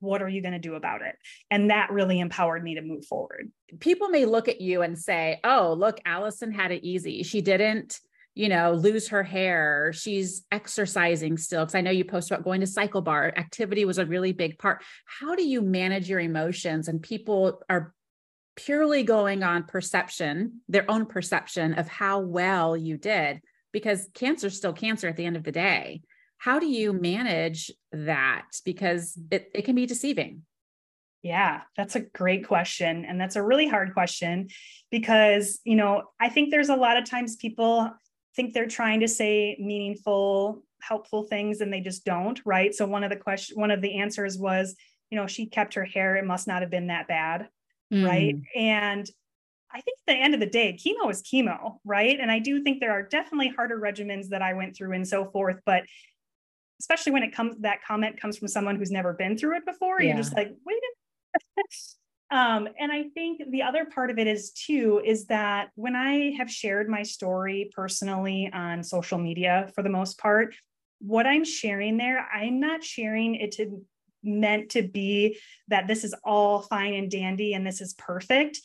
what 0.03 0.21
are 0.21 0.29
you 0.29 0.41
going 0.41 0.53
to 0.53 0.59
do 0.59 0.75
about 0.75 1.01
it? 1.01 1.15
And 1.49 1.69
that 1.69 1.91
really 1.91 2.19
empowered 2.19 2.63
me 2.63 2.75
to 2.75 2.81
move 2.81 3.05
forward. 3.05 3.51
People 3.79 4.09
may 4.09 4.25
look 4.25 4.47
at 4.47 4.61
you 4.61 4.81
and 4.81 4.99
say 4.99 5.39
oh 5.43 5.73
look 5.77 5.99
alison 6.05 6.51
had 6.51 6.71
it 6.71 6.83
easy. 6.83 7.23
She 7.23 7.41
didn't 7.41 7.99
you 8.35 8.49
know 8.49 8.73
lose 8.73 9.09
her 9.09 9.23
hair. 9.23 9.93
She's 9.93 10.43
exercising 10.51 11.37
still. 11.37 11.61
Because 11.61 11.75
i 11.75 11.81
know 11.81 11.91
you 11.91 12.03
post 12.03 12.31
about 12.31 12.43
going 12.43 12.61
to 12.61 12.67
CycleBar. 12.67 13.37
activity 13.37 13.85
was 13.85 13.97
a 13.97 14.05
really 14.05 14.33
big 14.33 14.59
part. 14.59 14.83
How 15.05 15.35
do 15.35 15.43
you 15.43 15.61
manage 15.61 16.09
your 16.09 16.19
emotions? 16.19 16.87
And 16.87 17.01
people 17.01 17.61
are 17.69 17.93
purely 18.55 19.03
going 19.03 19.43
on 19.43 19.63
perception 19.63 20.61
their 20.67 20.89
own 20.89 21.05
perception 21.05 21.73
of 21.73 21.87
how 21.87 22.19
well 22.19 22.77
you 22.77 22.97
did 22.97 23.41
because 23.71 24.07
cancer 24.13 24.47
is 24.47 24.57
still 24.57 24.73
cancer 24.73 25.07
at 25.07 25.17
the 25.17 25.25
end 25.25 25.35
of 25.35 25.43
the 25.43 25.51
day. 25.51 26.01
How 26.37 26.59
do 26.59 26.67
you 26.67 26.93
manage 26.93 27.71
that? 27.91 28.45
Because 28.63 29.17
it, 29.31 29.49
it 29.53 29.63
can 29.63 29.75
be 29.75 29.85
deceiving. 29.85 30.43
Yeah 31.21 31.61
that's 31.77 31.95
a 31.95 32.01
great 32.01 32.45
question 32.47 33.05
and 33.05 33.19
that's 33.19 33.37
a 33.37 33.43
really 33.43 33.67
hard 33.67 33.93
question 33.93 34.49
because 34.91 35.59
you 35.63 35.77
know 35.77 36.03
i 36.19 36.27
think 36.27 36.51
there's 36.51 36.67
a 36.67 36.75
lot 36.75 36.97
of 36.97 37.09
times 37.09 37.37
people 37.37 37.89
think 38.35 38.53
they're 38.53 38.67
trying 38.67 38.99
to 38.99 39.07
say 39.07 39.55
meaningful 39.59 40.63
helpful 40.81 41.23
things 41.23 41.61
and 41.61 41.71
they 41.71 41.79
just 41.79 42.03
don't 42.03 42.41
right? 42.45 42.75
So 42.75 42.85
one 42.85 43.03
of 43.03 43.09
the 43.09 43.15
question 43.15 43.59
one 43.59 43.71
of 43.71 43.81
the 43.81 43.99
answers 43.99 44.37
was 44.37 44.75
you 45.09 45.17
know 45.17 45.27
she 45.27 45.45
kept 45.45 45.75
her 45.75 45.85
hair 45.85 46.17
it 46.17 46.25
must 46.25 46.47
not 46.47 46.61
have 46.61 46.71
been 46.71 46.87
that 46.87 47.07
bad 47.07 47.47
mm. 47.93 48.05
right 48.05 48.35
and 48.55 49.09
I 49.75 49.81
think 49.81 49.97
at 50.07 50.13
the 50.13 50.21
end 50.21 50.35
of 50.35 50.39
the 50.39 50.45
day, 50.45 50.77
chemo 50.77 51.09
is 51.09 51.23
chemo, 51.23 51.79
right? 51.83 52.19
And 52.19 52.29
I 52.29 52.37
do 52.37 52.61
think 52.61 52.79
there 52.79 52.91
are 52.91 53.01
definitely 53.01 53.47
harder 53.47 53.79
regimens 53.79 54.27
that 54.27 54.43
I 54.43 54.53
went 54.53 54.75
through 54.75 54.93
and 54.93 55.07
so 55.07 55.25
forth. 55.25 55.61
But 55.65 55.85
especially 56.83 57.13
when 57.13 57.23
it 57.23 57.33
comes 57.33 57.55
that 57.59 57.81
comment 57.81 58.19
comes 58.19 58.37
from 58.37 58.49
someone 58.49 58.75
who's 58.75 58.91
never 58.91 59.13
been 59.13 59.37
through 59.37 59.55
it 59.55 59.65
before 59.65 60.01
yeah. 60.01 60.09
you're 60.09 60.17
just 60.17 60.35
like 60.35 60.53
wait 60.65 60.77
a 62.31 62.35
um, 62.35 62.67
and 62.79 62.91
i 62.91 63.03
think 63.13 63.41
the 63.51 63.61
other 63.61 63.85
part 63.85 64.09
of 64.09 64.19
it 64.19 64.27
is 64.27 64.51
too 64.51 65.01
is 65.05 65.25
that 65.27 65.69
when 65.75 65.95
i 65.95 66.31
have 66.37 66.51
shared 66.51 66.89
my 66.89 67.01
story 67.01 67.71
personally 67.73 68.49
on 68.53 68.83
social 68.83 69.17
media 69.17 69.69
for 69.73 69.81
the 69.81 69.89
most 69.89 70.19
part 70.19 70.53
what 70.99 71.25
i'm 71.25 71.45
sharing 71.45 71.97
there 71.97 72.27
i'm 72.33 72.59
not 72.59 72.83
sharing 72.83 73.35
it 73.35 73.53
to 73.53 73.81
meant 74.23 74.71
to 74.71 74.81
be 74.81 75.39
that 75.67 75.87
this 75.87 76.03
is 76.03 76.15
all 76.23 76.61
fine 76.61 76.93
and 76.93 77.11
dandy 77.11 77.53
and 77.53 77.65
this 77.65 77.81
is 77.81 77.93
perfect 77.93 78.59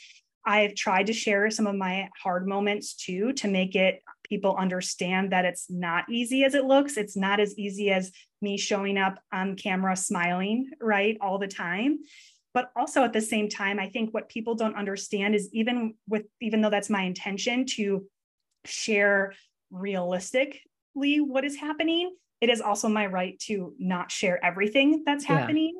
I've 0.48 0.74
tried 0.74 1.08
to 1.08 1.12
share 1.12 1.50
some 1.50 1.66
of 1.66 1.74
my 1.74 2.08
hard 2.22 2.48
moments 2.48 2.94
too 2.94 3.34
to 3.34 3.48
make 3.48 3.76
it 3.76 4.02
people 4.28 4.56
understand 4.56 5.32
that 5.32 5.44
it's 5.44 5.70
not 5.70 6.04
easy 6.08 6.44
as 6.44 6.54
it 6.54 6.64
looks. 6.64 6.96
It's 6.96 7.16
not 7.16 7.40
as 7.40 7.58
easy 7.58 7.90
as 7.90 8.12
me 8.40 8.56
showing 8.56 8.98
up 8.98 9.18
on 9.32 9.56
camera 9.56 9.96
smiling, 9.96 10.70
right, 10.80 11.16
all 11.20 11.38
the 11.38 11.48
time. 11.48 11.98
But 12.54 12.70
also 12.76 13.04
at 13.04 13.12
the 13.12 13.20
same 13.20 13.48
time, 13.48 13.78
I 13.78 13.88
think 13.88 14.12
what 14.12 14.28
people 14.28 14.54
don't 14.54 14.76
understand 14.76 15.34
is 15.34 15.48
even 15.52 15.94
with, 16.08 16.24
even 16.40 16.60
though 16.60 16.70
that's 16.70 16.90
my 16.90 17.02
intention 17.02 17.66
to 17.76 18.06
share 18.64 19.34
realistically 19.70 21.20
what 21.20 21.44
is 21.44 21.56
happening, 21.56 22.14
it 22.40 22.50
is 22.50 22.60
also 22.60 22.88
my 22.88 23.06
right 23.06 23.38
to 23.40 23.74
not 23.78 24.10
share 24.10 24.44
everything 24.44 25.02
that's 25.04 25.24
happening. 25.24 25.74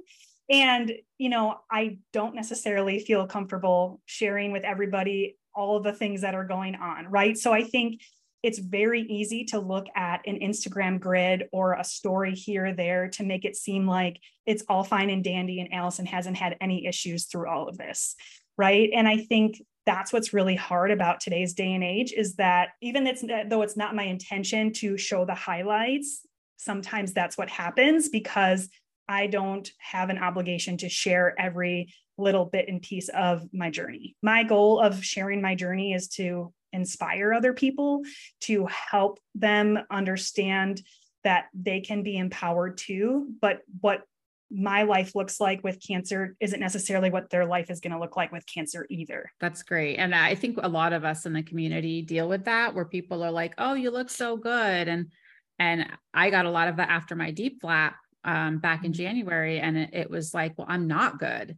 Yeah. 0.49 0.79
And, 0.79 0.93
you 1.19 1.29
know, 1.29 1.57
I 1.71 1.99
don't 2.13 2.35
necessarily 2.35 2.99
feel 3.01 3.27
comfortable 3.27 4.01
sharing 4.07 4.51
with 4.51 4.65
everybody 4.65 5.37
all 5.55 5.77
of 5.77 5.85
the 5.85 5.93
things 5.93 6.23
that 6.23 6.35
are 6.35 6.45
going 6.45 6.75
on, 6.75 7.07
right? 7.09 7.37
So 7.37 7.53
I 7.53 7.65
think 7.65 8.01
it's 8.43 8.59
very 8.59 9.03
easy 9.03 9.45
to 9.45 9.59
look 9.59 9.87
at 9.97 10.21
an 10.27 10.39
Instagram 10.41 11.01
grid 11.01 11.49
or 11.53 11.75
a 11.75 11.85
story 11.85 12.35
here 12.35 12.67
or 12.67 12.73
there 12.73 13.09
to 13.11 13.25
make 13.25 13.45
it 13.45 13.57
seem 13.57 13.87
like 13.87 14.21
it's 14.47 14.63
all 14.69 14.85
fine 14.85 15.11
and 15.11 15.25
dandy 15.25 15.61
and 15.61 15.73
Alison 15.73 16.07
hasn't 16.07 16.37
had 16.37 16.57
any 16.61 16.87
issues 16.87 17.27
through 17.27 17.49
all 17.49 17.69
of 17.69 17.77
this. 17.77 18.15
Right. 18.57 18.91
And 18.95 19.09
I 19.09 19.19
think 19.19 19.63
that's 19.87 20.13
what's 20.13 20.33
really 20.33 20.55
hard 20.55 20.91
about 20.91 21.21
today's 21.21 21.55
day 21.55 21.73
and 21.73 21.83
age 21.83 22.13
is 22.13 22.35
that 22.37 22.71
even 22.81 23.07
it's, 23.07 23.25
though 23.49 23.63
it's 23.63 23.77
not 23.77 23.95
my 23.97 24.05
intention 24.05 24.73
to 24.75 24.97
show 24.97 25.25
the 25.25 25.35
highlights, 25.35 26.27
sometimes 26.59 27.13
that's 27.13 27.39
what 27.39 27.49
happens 27.49 28.11
because 28.11 28.69
I 29.09 29.27
don't 29.27 29.69
have 29.79 30.11
an 30.11 30.19
obligation 30.19 30.77
to 30.79 30.89
share 30.91 31.35
every 31.41 31.95
little 32.19 32.45
bit 32.45 32.69
and 32.69 32.83
piece 32.83 33.09
of 33.09 33.49
my 33.53 33.71
journey. 33.71 34.17
My 34.23 34.43
goal 34.43 34.81
of 34.81 35.03
sharing 35.03 35.41
my 35.41 35.55
journey 35.55 35.95
is 35.95 36.09
to 36.09 36.53
inspire 36.73 37.33
other 37.33 37.55
people 37.55 38.03
to 38.41 38.67
help 38.67 39.19
them 39.35 39.79
understand 39.91 40.83
that 41.25 41.47
they 41.55 41.81
can 41.81 42.03
be 42.03 42.19
empowered 42.19 42.77
too 42.77 43.29
but 43.41 43.61
what 43.81 44.03
my 44.51 44.83
life 44.83 45.15
looks 45.15 45.41
like 45.41 45.63
with 45.63 45.83
cancer 45.87 46.35
isn't 46.41 46.61
necessarily 46.61 47.11
what 47.11 47.29
their 47.31 47.45
life 47.45 47.71
is 47.71 47.81
going 47.81 47.93
to 47.93 47.99
look 47.99 48.17
like 48.17 48.33
with 48.33 48.47
cancer 48.47 48.87
either. 48.89 49.31
That's 49.41 49.63
great. 49.63 49.97
And 49.97 50.15
I 50.15 50.35
think 50.35 50.59
a 50.63 50.69
lot 50.69 50.93
of 50.93 51.05
us 51.05 51.27
in 51.27 51.35
the 51.35 51.43
community 51.43 52.03
deal 52.03 52.29
with 52.29 52.45
that 52.47 52.75
where 52.75 52.87
people 52.87 53.23
are 53.23 53.31
like, 53.31 53.53
"Oh, 53.59 53.75
you 53.75 53.91
look 53.91 54.09
so 54.09 54.37
good." 54.37 54.89
And 54.89 55.13
and 55.59 55.87
I 56.15 56.31
got 56.31 56.47
a 56.47 56.51
lot 56.51 56.69
of 56.69 56.77
that 56.77 56.91
after 56.91 57.15
my 57.15 57.33
DIEP 57.33 57.61
flap 57.61 57.97
um, 58.25 58.59
back 58.59 58.85
in 58.85 58.93
mm-hmm. 58.93 59.03
January 59.03 59.61
and 59.61 59.77
it, 59.77 59.91
it 59.93 60.11
was 60.11 60.35
like, 60.35 60.57
"Well, 60.57 60.67
I'm 60.69 60.87
not 60.87 61.19
good." 61.19 61.57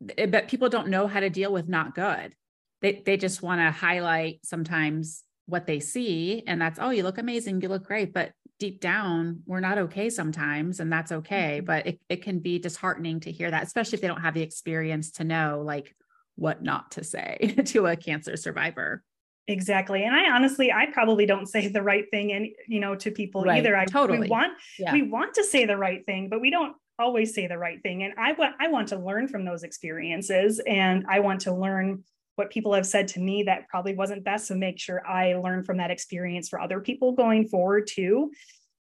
But 0.00 0.48
people 0.48 0.68
don't 0.68 0.88
know 0.88 1.06
how 1.06 1.20
to 1.20 1.30
deal 1.30 1.52
with 1.52 1.68
not 1.68 1.94
good 1.94 2.34
they 2.82 3.02
they 3.06 3.16
just 3.16 3.42
want 3.42 3.60
to 3.60 3.70
highlight 3.70 4.40
sometimes 4.44 5.24
what 5.46 5.66
they 5.66 5.80
see 5.80 6.42
and 6.46 6.60
that's 6.60 6.78
oh 6.80 6.90
you 6.90 7.02
look 7.02 7.18
amazing 7.18 7.60
you 7.60 7.68
look 7.68 7.84
great 7.84 8.12
but 8.12 8.32
deep 8.58 8.80
down 8.80 9.40
we're 9.46 9.60
not 9.60 9.78
okay 9.78 10.10
sometimes 10.10 10.78
and 10.80 10.92
that's 10.92 11.10
okay 11.10 11.58
mm-hmm. 11.58 11.66
but 11.66 11.86
it, 11.86 12.00
it 12.08 12.22
can 12.22 12.40
be 12.40 12.58
disheartening 12.58 13.20
to 13.20 13.32
hear 13.32 13.50
that 13.50 13.62
especially 13.62 13.96
if 13.96 14.00
they 14.02 14.08
don't 14.08 14.20
have 14.20 14.34
the 14.34 14.42
experience 14.42 15.12
to 15.12 15.24
know 15.24 15.62
like 15.64 15.94
what 16.36 16.62
not 16.62 16.90
to 16.90 17.02
say 17.04 17.54
to 17.64 17.86
a 17.86 17.96
cancer 17.96 18.36
survivor 18.36 19.02
exactly 19.48 20.04
and 20.04 20.14
i 20.14 20.30
honestly 20.30 20.70
i 20.70 20.86
probably 20.86 21.26
don't 21.26 21.46
say 21.46 21.66
the 21.66 21.82
right 21.82 22.04
thing 22.10 22.32
and 22.32 22.46
you 22.68 22.78
know 22.78 22.94
to 22.94 23.10
people 23.10 23.42
right. 23.42 23.58
either 23.58 23.76
i 23.76 23.84
totally 23.84 24.20
we 24.20 24.28
want 24.28 24.52
yeah. 24.78 24.92
we 24.92 25.02
want 25.02 25.34
to 25.34 25.42
say 25.42 25.64
the 25.64 25.76
right 25.76 26.06
thing 26.06 26.28
but 26.28 26.40
we 26.40 26.50
don't 26.50 26.76
always 26.98 27.34
say 27.34 27.48
the 27.48 27.58
right 27.58 27.82
thing 27.82 28.04
and 28.04 28.14
i 28.18 28.32
want 28.32 28.54
i 28.60 28.68
want 28.68 28.86
to 28.86 28.96
learn 28.96 29.26
from 29.26 29.44
those 29.44 29.64
experiences 29.64 30.60
and 30.66 31.04
i 31.08 31.18
want 31.18 31.40
to 31.40 31.52
learn 31.52 32.02
what 32.36 32.50
people 32.50 32.72
have 32.72 32.86
said 32.86 33.08
to 33.08 33.20
me 33.20 33.42
that 33.42 33.68
probably 33.68 33.94
wasn't 33.94 34.24
best. 34.24 34.46
So 34.46 34.54
make 34.54 34.78
sure 34.78 35.06
I 35.06 35.34
learn 35.34 35.64
from 35.64 35.76
that 35.78 35.90
experience 35.90 36.48
for 36.48 36.60
other 36.60 36.80
people 36.80 37.12
going 37.12 37.48
forward 37.48 37.86
too. 37.86 38.30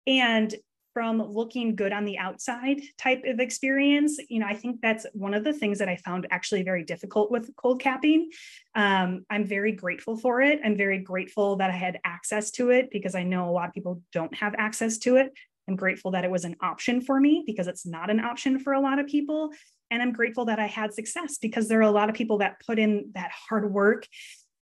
And 0.06 0.54
from 0.92 1.22
looking 1.22 1.76
good 1.76 1.92
on 1.92 2.04
the 2.04 2.18
outside 2.18 2.80
type 2.98 3.22
of 3.24 3.40
experience, 3.40 4.18
you 4.28 4.40
know, 4.40 4.46
I 4.46 4.54
think 4.54 4.80
that's 4.80 5.06
one 5.12 5.34
of 5.34 5.44
the 5.44 5.52
things 5.52 5.78
that 5.78 5.88
I 5.88 5.96
found 5.96 6.26
actually 6.30 6.62
very 6.62 6.84
difficult 6.84 7.30
with 7.30 7.54
cold 7.56 7.80
capping. 7.80 8.30
Um, 8.74 9.24
I'm 9.30 9.44
very 9.44 9.72
grateful 9.72 10.16
for 10.16 10.40
it. 10.40 10.60
I'm 10.64 10.76
very 10.76 10.98
grateful 10.98 11.56
that 11.56 11.70
I 11.70 11.74
had 11.74 12.00
access 12.04 12.50
to 12.52 12.70
it 12.70 12.88
because 12.90 13.14
I 13.14 13.22
know 13.22 13.48
a 13.48 13.52
lot 13.52 13.68
of 13.68 13.74
people 13.74 14.02
don't 14.12 14.34
have 14.34 14.54
access 14.58 14.98
to 14.98 15.16
it. 15.16 15.32
I'm 15.68 15.76
grateful 15.76 16.10
that 16.12 16.24
it 16.24 16.30
was 16.30 16.44
an 16.44 16.56
option 16.60 17.00
for 17.00 17.20
me 17.20 17.44
because 17.46 17.68
it's 17.68 17.86
not 17.86 18.10
an 18.10 18.20
option 18.20 18.58
for 18.58 18.72
a 18.72 18.80
lot 18.80 18.98
of 18.98 19.06
people. 19.06 19.52
And 19.90 20.02
I'm 20.02 20.12
grateful 20.12 20.46
that 20.46 20.58
I 20.58 20.66
had 20.66 20.92
success 20.92 21.38
because 21.38 21.68
there 21.68 21.78
are 21.78 21.82
a 21.82 21.90
lot 21.90 22.08
of 22.08 22.16
people 22.16 22.38
that 22.38 22.60
put 22.66 22.78
in 22.78 23.10
that 23.14 23.30
hard 23.30 23.72
work 23.72 24.06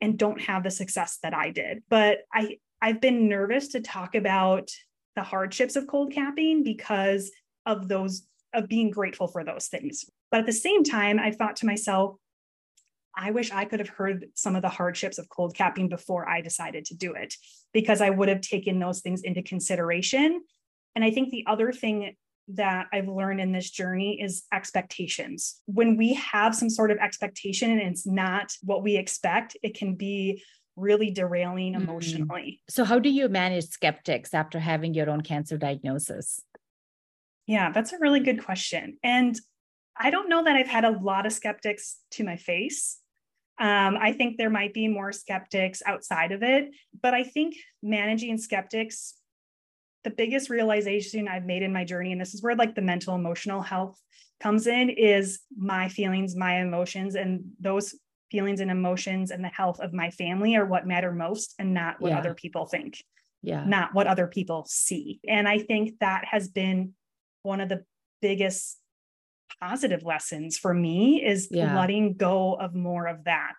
and 0.01 0.17
don't 0.17 0.41
have 0.41 0.63
the 0.63 0.71
success 0.71 1.19
that 1.23 1.34
I 1.34 1.51
did. 1.51 1.84
But 1.89 2.19
I 2.34 2.58
I've 2.82 3.01
been 3.01 3.27
nervous 3.27 3.69
to 3.69 3.82
talk 3.82 4.15
about 4.15 4.71
the 5.19 5.23
hardships 5.23 5.75
of 5.75 5.86
cold 5.86 6.13
capping 6.13 6.63
because 6.63 7.29
of 7.65 7.89
those 7.89 8.23
of 8.53 8.69
being 8.69 8.89
grateful 8.89 9.27
for 9.27 9.43
those 9.43 9.67
things. 9.67 10.05
But 10.32 10.39
at 10.39 10.45
the 10.45 10.53
same 10.53 10.86
time, 10.86 11.19
I 11.19 11.32
thought 11.32 11.58
to 11.58 11.65
myself, 11.65 12.15
I 13.17 13.32
wish 13.32 13.51
I 13.51 13.65
could 13.65 13.82
have 13.82 13.89
heard 13.89 14.27
some 14.36 14.55
of 14.55 14.62
the 14.62 14.69
hardships 14.69 15.17
of 15.17 15.27
cold 15.27 15.53
capping 15.55 15.89
before 15.89 16.27
I 16.27 16.39
decided 16.39 16.86
to 16.86 16.95
do 16.95 17.15
it 17.15 17.34
because 17.73 17.99
I 17.99 18.12
would 18.12 18.29
have 18.29 18.39
taken 18.39 18.79
those 18.79 19.01
things 19.01 19.23
into 19.23 19.43
consideration. 19.43 20.41
And 20.95 21.03
I 21.03 21.12
think 21.12 21.32
the 21.32 21.43
other 21.47 21.73
thing 21.73 22.15
that 22.53 22.88
I've 22.93 23.10
learned 23.10 23.41
in 23.41 23.51
this 23.51 23.69
journey 23.69 24.21
is 24.21 24.43
expectations. 24.53 25.62
When 25.65 25.97
we 25.97 26.13
have 26.13 26.55
some 26.55 26.69
sort 26.69 26.91
of 26.91 26.97
expectation 26.97 27.71
and 27.71 27.82
it's 27.82 28.08
not 28.08 28.53
what 28.63 28.84
we 28.84 28.95
expect, 28.95 29.58
it 29.63 29.77
can 29.77 29.95
be 29.95 30.41
really 30.80 31.12
derailing 31.12 31.74
mm-hmm. 31.74 31.84
emotionally. 31.84 32.62
So, 32.70 32.84
how 32.84 33.00
do 33.00 33.10
you 33.10 33.30
manage 33.30 33.65
skeptics 33.65 34.34
after 34.34 34.60
having 34.60 34.94
your 34.94 35.10
own 35.10 35.22
cancer 35.22 35.58
diagnosis? 35.58 36.42
Yeah, 37.48 37.72
that's 37.72 37.94
a 37.94 38.00
really 38.00 38.20
good 38.20 38.44
question. 38.44 38.98
And 39.04 39.39
I 39.98 40.12
don't 40.12 40.30
know 40.30 40.44
that 40.44 40.56
I've 40.56 40.68
had 40.68 40.86
a 40.86 40.92
lot 40.92 41.26
of 41.26 41.34
skeptics 41.34 41.98
to 42.12 42.24
my 42.24 42.38
face. 42.38 43.00
Um, 43.60 43.98
I 44.00 44.13
think 44.13 44.38
there 44.38 44.50
might 44.50 44.74
be 44.74 44.88
more 44.88 45.12
skeptics 45.12 45.82
outside 45.86 46.32
of 46.32 46.44
it, 46.44 46.70
but 47.02 47.13
I 47.13 47.24
think 47.24 47.56
managing 47.84 48.38
skeptics 48.38 49.15
the 50.04 50.10
biggest 50.10 50.50
realization 50.50 51.28
I've 51.28 51.46
made 51.46 51.62
in 51.62 51.74
my 51.74 51.84
journey, 51.84 52.12
and 52.12 52.22
this 52.22 52.34
is 52.34 52.42
where 52.42 52.56
like 52.56 52.76
the 52.76 52.82
mental 52.82 53.15
emotional 53.15 53.62
health 53.62 54.00
comes 54.39 54.68
in, 54.68 54.89
is 54.89 55.39
my 55.58 55.89
feelings, 55.89 56.36
my 56.36 56.62
emotions, 56.62 57.15
and 57.15 57.44
those 57.60 57.96
feelings 58.32 58.60
and 58.60 58.72
emotions 58.72 59.32
and 59.32 59.44
the 59.44 59.50
health 59.50 59.80
of 59.80 59.94
my 59.94 60.10
family 60.12 60.56
are 60.56 60.65
what 60.65 60.88
matter 60.88 61.12
most 61.12 61.56
and 61.60 61.74
not 61.74 62.00
what 62.00 62.12
yeah. 62.12 62.20
other 62.20 62.34
people 62.34 62.65
think. 62.65 63.04
Yeah. 63.42 63.63
Not 63.65 63.94
what 63.94 64.08
other 64.08 64.28
people 64.28 64.65
see. 64.68 65.20
And 65.28 65.48
I 65.48 65.60
think 65.60 66.00
that 66.00 66.26
has 66.26 66.50
been 66.50 66.94
one 67.44 67.62
of 67.62 67.70
the 67.70 67.86
biggest 68.22 68.78
positive 69.62 70.04
lessons 70.04 70.58
for 70.58 70.74
me 70.74 71.24
is 71.26 71.48
yeah. 71.50 71.76
letting 71.76 72.15
go 72.15 72.54
of 72.54 72.76
more 72.76 73.08
of 73.08 73.24
that 73.26 73.56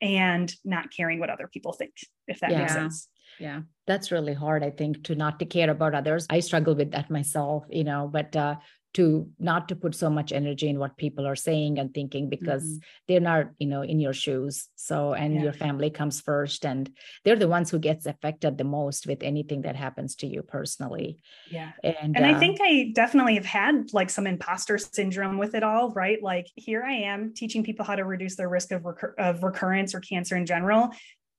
and 0.00 0.54
not 0.64 0.92
caring 0.94 1.18
what 1.18 1.30
other 1.30 1.48
people 1.52 1.72
think, 1.72 1.92
if 2.28 2.40
that 2.40 2.50
yeah. 2.50 2.58
makes 2.58 2.72
sense 2.72 3.08
yeah 3.38 3.60
that's 3.86 4.12
really 4.12 4.34
hard 4.34 4.62
i 4.62 4.70
think 4.70 5.02
to 5.04 5.14
not 5.14 5.38
to 5.38 5.44
care 5.44 5.70
about 5.70 5.94
others 5.94 6.26
i 6.30 6.40
struggle 6.40 6.74
with 6.74 6.90
that 6.92 7.10
myself 7.10 7.64
you 7.70 7.84
know 7.84 8.08
but 8.10 8.34
uh, 8.36 8.54
to 8.94 9.28
not 9.38 9.68
to 9.68 9.76
put 9.76 9.94
so 9.94 10.10
much 10.10 10.32
energy 10.32 10.68
in 10.68 10.78
what 10.78 10.96
people 10.96 11.26
are 11.26 11.36
saying 11.36 11.78
and 11.78 11.94
thinking 11.94 12.28
because 12.28 12.64
mm-hmm. 12.64 12.78
they're 13.08 13.20
not 13.20 13.46
you 13.58 13.66
know 13.66 13.82
in 13.82 14.00
your 14.00 14.12
shoes 14.12 14.68
so 14.76 15.14
and 15.14 15.34
yeah. 15.34 15.42
your 15.42 15.52
family 15.52 15.90
comes 15.90 16.20
first 16.20 16.66
and 16.66 16.90
they're 17.24 17.36
the 17.36 17.48
ones 17.48 17.70
who 17.70 17.78
gets 17.78 18.06
affected 18.06 18.58
the 18.58 18.64
most 18.64 19.06
with 19.06 19.22
anything 19.22 19.62
that 19.62 19.76
happens 19.76 20.14
to 20.14 20.26
you 20.26 20.42
personally 20.42 21.18
yeah 21.50 21.72
and 21.82 22.16
and 22.16 22.24
uh, 22.24 22.28
i 22.28 22.38
think 22.38 22.58
i 22.62 22.90
definitely 22.94 23.34
have 23.34 23.46
had 23.46 23.92
like 23.92 24.10
some 24.10 24.26
imposter 24.26 24.76
syndrome 24.78 25.38
with 25.38 25.54
it 25.54 25.62
all 25.62 25.90
right 25.92 26.22
like 26.22 26.46
here 26.56 26.82
i 26.82 26.92
am 26.92 27.32
teaching 27.34 27.64
people 27.64 27.84
how 27.84 27.96
to 27.96 28.04
reduce 28.04 28.36
their 28.36 28.48
risk 28.48 28.72
of, 28.72 28.84
recur- 28.84 29.14
of 29.18 29.42
recurrence 29.42 29.94
or 29.94 30.00
cancer 30.00 30.36
in 30.36 30.46
general 30.46 30.90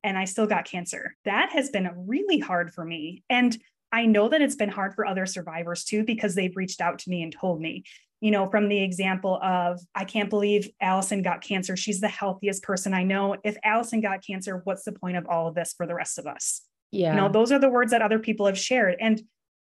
and 0.05 0.17
I 0.17 0.25
still 0.25 0.45
got 0.45 0.65
cancer. 0.65 1.15
That 1.23 1.51
has 1.53 1.69
been 1.69 1.89
really 1.95 2.39
hard 2.39 2.73
for 2.73 2.83
me. 2.83 3.23
And 3.29 3.57
I 3.93 4.07
know 4.07 4.27
that 4.27 4.41
it's 4.41 4.55
been 4.55 4.69
hard 4.69 4.95
for 4.95 5.05
other 5.05 5.25
survivors 5.25 5.85
too, 5.85 6.03
because 6.03 6.35
they've 6.35 6.55
reached 6.57 6.81
out 6.81 6.99
to 6.99 7.09
me 7.09 7.21
and 7.21 7.31
told 7.31 7.61
me, 7.61 7.83
you 8.21 8.31
know, 8.31 8.49
from 8.49 8.69
the 8.69 8.81
example 8.81 9.39
of, 9.43 9.79
I 9.93 10.03
can't 10.03 10.29
believe 10.29 10.69
Alison 10.81 11.21
got 11.21 11.41
cancer. 11.41 11.77
She's 11.77 12.01
the 12.01 12.07
healthiest 12.07 12.63
person 12.63 12.93
I 12.93 13.03
know. 13.03 13.37
If 13.43 13.55
Alison 13.63 14.01
got 14.01 14.25
cancer, 14.25 14.61
what's 14.63 14.83
the 14.83 14.93
point 14.93 15.17
of 15.17 15.27
all 15.27 15.47
of 15.47 15.55
this 15.55 15.73
for 15.77 15.85
the 15.85 15.93
rest 15.93 16.17
of 16.17 16.25
us? 16.25 16.61
Yeah. 16.91 17.11
You 17.11 17.21
know, 17.21 17.29
those 17.29 17.51
are 17.51 17.59
the 17.59 17.69
words 17.69 17.91
that 17.91 18.01
other 18.01 18.19
people 18.19 18.47
have 18.47 18.57
shared. 18.57 18.95
And 18.99 19.21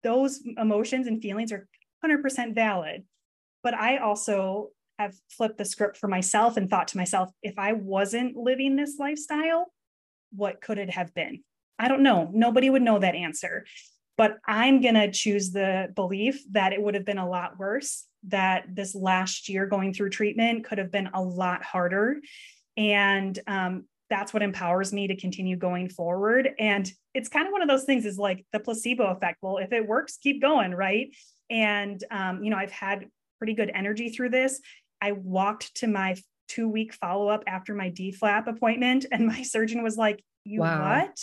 those 0.03 0.41
emotions 0.57 1.07
and 1.07 1.23
feelings 1.23 1.53
are 1.53 1.69
100% 2.05 2.55
valid. 2.55 3.05
But 3.63 3.75
I 3.75 3.99
also 3.99 4.71
have 4.99 5.15
flipped 5.29 5.59
the 5.59 5.65
script 5.65 5.97
for 5.97 6.09
myself 6.09 6.57
and 6.57 6.69
thought 6.69 6.89
to 6.89 6.97
myself, 6.97 7.31
if 7.43 7.59
I 7.59 7.75
wasn't 7.75 8.37
living 8.37 8.75
this 8.75 8.97
lifestyle, 8.99 9.67
what 10.35 10.61
could 10.61 10.79
it 10.79 10.91
have 10.91 11.15
been? 11.15 11.45
I 11.79 11.87
don't 11.87 12.03
know. 12.03 12.31
Nobody 12.33 12.71
would 12.71 12.83
know 12.83 12.99
that 12.99 13.15
answer. 13.15 13.65
But 14.19 14.39
I'm 14.47 14.83
going 14.83 14.97
to 14.97 15.11
choose 15.11 15.53
the 15.53 15.91
belief 15.95 16.43
that 16.51 16.75
it 16.75 16.83
would 16.83 16.95
have 16.95 17.07
been 17.07 17.19
a 17.19 17.29
lot 17.29 17.59
worse, 17.59 18.05
that 18.25 18.65
this 18.75 18.95
last 18.95 19.49
year 19.49 19.65
going 19.65 19.95
through 19.95 20.11
treatment 20.11 20.65
could 20.65 20.79
have 20.79 20.91
been 20.91 21.09
a 21.15 21.23
lot 21.23 21.63
harder. 21.63 22.17
And 22.77 23.39
um, 23.47 23.85
that's 24.11 24.35
what 24.35 24.43
empowers 24.43 24.93
me 24.93 25.07
to 25.07 25.17
continue 25.17 25.57
going 25.57 25.89
forward. 25.89 26.51
And 26.59 26.91
it's 27.15 27.29
kind 27.29 27.47
of 27.47 27.53
one 27.53 27.63
of 27.63 27.69
those 27.69 27.85
things 27.85 28.05
is 28.05 28.19
like 28.19 28.45
the 28.53 28.61
placebo 28.61 29.07
effect. 29.07 29.39
Well, 29.41 29.59
if 29.59 29.73
it 29.73 29.87
works, 29.87 30.19
keep 30.21 30.43
going, 30.43 30.75
right? 30.75 31.15
And, 31.49 32.03
um, 32.11 32.43
you 32.43 32.51
know, 32.51 32.57
I've 32.57 32.73
had 32.73 33.07
pretty 33.39 33.55
good 33.55 33.71
energy 33.73 34.11
through 34.11 34.31
this. 34.31 34.61
I 35.01 35.13
walked 35.13 35.77
to 35.77 35.87
my 35.87 36.17
two 36.49 36.69
week 36.69 36.93
follow 36.95 37.29
up 37.29 37.45
after 37.47 37.75
my 37.75 37.91
DIEP 37.91 38.17
flap 38.17 38.49
appointment. 38.49 39.07
And 39.13 39.27
my 39.27 39.43
surgeon 39.45 39.83
was 39.83 39.97
like, 39.97 40.25
You 40.45 40.61
wow. 40.61 41.01
what? 41.01 41.19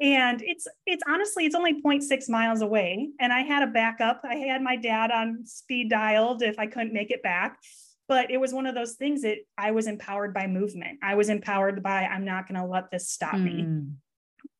And 0.00 0.42
it's 0.42 0.66
it's 0.86 1.02
honestly 1.08 1.46
it's 1.46 1.54
only 1.54 1.80
0.6 1.80 2.28
miles 2.28 2.62
away. 2.62 3.10
And 3.20 3.32
I 3.32 3.40
had 3.40 3.62
a 3.62 3.68
backup. 3.68 4.22
I 4.24 4.36
had 4.36 4.62
my 4.62 4.76
dad 4.76 5.10
on 5.10 5.46
speed 5.46 5.90
dialed 5.90 6.42
if 6.42 6.58
I 6.58 6.66
couldn't 6.66 6.92
make 6.92 7.10
it 7.10 7.22
back. 7.22 7.58
But 8.06 8.30
it 8.30 8.38
was 8.38 8.52
one 8.52 8.66
of 8.66 8.74
those 8.74 8.94
things 8.94 9.22
that 9.22 9.38
I 9.56 9.70
was 9.70 9.86
empowered 9.86 10.34
by 10.34 10.46
movement. 10.46 10.98
I 11.02 11.14
was 11.14 11.30
empowered 11.30 11.82
by 11.82 12.04
I'm 12.04 12.24
not 12.24 12.46
going 12.46 12.60
to 12.60 12.66
let 12.66 12.90
this 12.90 13.08
stop 13.08 13.34
mm. 13.34 13.44
me. 13.44 13.86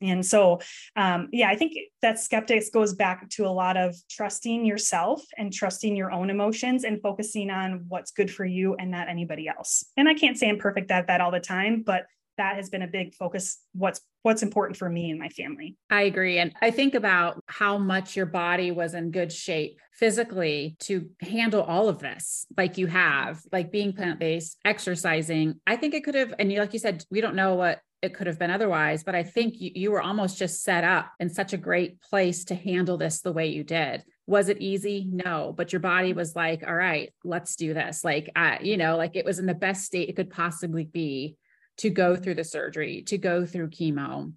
And 0.01 0.25
so, 0.25 0.61
um, 0.97 1.29
yeah, 1.33 1.49
I 1.49 1.57
think 1.57 1.75
that 2.03 2.19
skeptics 2.19 2.71
goes 2.71 2.95
back 2.95 3.29
to 3.31 3.47
a 3.47 3.49
lot 3.49 3.77
of 3.77 3.97
trusting 4.11 4.65
yourself 4.65 5.23
and 5.37 5.53
trusting 5.53 5.97
your 5.97 6.11
own 6.11 6.31
emotions 6.31 6.85
and 6.85 7.01
focusing 7.01 7.51
on 7.51 7.85
what's 7.89 8.11
good 8.11 8.31
for 8.31 8.45
you 8.45 8.75
and 8.75 8.91
not 8.91 9.09
anybody 9.09 9.49
else. 9.49 9.85
And 9.97 10.09
I 10.09 10.15
can't 10.15 10.39
say 10.39 10.49
I'm 10.49 10.59
perfect 10.59 10.91
at 10.91 11.07
that 11.07 11.21
all 11.21 11.31
the 11.31 11.41
time, 11.41 11.83
but 11.85 12.07
that 12.37 12.57
has 12.57 12.71
been 12.71 12.83
a 12.83 12.87
big 12.87 13.15
focus 13.15 13.59
what's 13.73 14.01
what's 14.23 14.43
important 14.43 14.77
for 14.77 14.89
me 14.89 15.11
and 15.11 15.19
my 15.19 15.29
family 15.29 15.77
i 15.91 16.03
agree 16.03 16.39
and 16.39 16.53
i 16.63 16.71
think 16.71 16.95
about 16.95 17.43
how 17.47 17.79
much 17.79 18.17
your 18.17 18.27
body 18.27 18.71
was 18.71 18.95
in 18.95 19.11
good 19.11 19.33
shape 19.33 19.79
physically 19.93 20.77
to 20.81 21.09
handle 21.21 21.63
all 21.63 21.89
of 21.89 21.99
this 21.99 22.47
like 22.57 22.79
you 22.79 22.87
have 22.87 23.41
like 23.53 23.71
being 23.71 23.93
plant-based 23.93 24.59
exercising 24.65 25.61
i 25.67 25.77
think 25.77 25.95
it 25.95 26.05
could 26.05 26.15
have 26.15 26.35
and 26.39 26.53
you 26.53 26.59
like 26.59 26.73
you 26.73 26.79
said 26.79 27.05
we 27.11 27.21
don't 27.21 27.37
know 27.37 27.55
what 27.55 27.81
it 28.05 28.13
could 28.13 28.27
have 28.27 28.39
been 28.39 28.51
otherwise. 28.51 29.03
But 29.03 29.15
I 29.15 29.23
think 29.23 29.55
you, 29.61 29.71
you 29.75 29.91
were 29.91 30.03
almost 30.03 30.39
just 30.39 30.63
set 30.63 30.85
up 30.85 31.11
in 31.19 31.31
such 31.31 31.55
a 31.55 31.59
great 31.59 32.01
place 32.03 32.45
to 32.45 32.55
handle 32.55 32.99
this 32.99 33.21
the 33.21 33.33
way 33.33 33.47
you 33.47 33.65
did. 33.65 34.05
Was 34.27 34.49
it 34.49 34.61
easy? 34.61 35.09
No, 35.11 35.55
but 35.57 35.73
your 35.73 35.81
body 35.81 36.13
was 36.13 36.37
like, 36.37 36.63
all 36.67 36.75
right, 36.75 37.13
let's 37.25 37.57
do 37.57 37.75
this. 37.75 38.05
Like, 38.05 38.31
I, 38.37 38.59
you 38.61 38.77
know, 38.77 38.97
like 38.97 39.17
it 39.17 39.25
was 39.25 39.39
in 39.39 39.47
the 39.47 39.55
best 39.55 39.85
state 39.85 40.09
it 40.09 40.17
could 40.17 40.31
possibly 40.31 40.85
be 40.85 41.37
to 41.79 41.91
go 41.91 42.17
through 42.17 42.35
the 42.35 42.45
surgery, 42.45 43.03
to 43.03 43.19
go 43.19 43.45
through 43.45 43.71
chemo, 43.71 44.33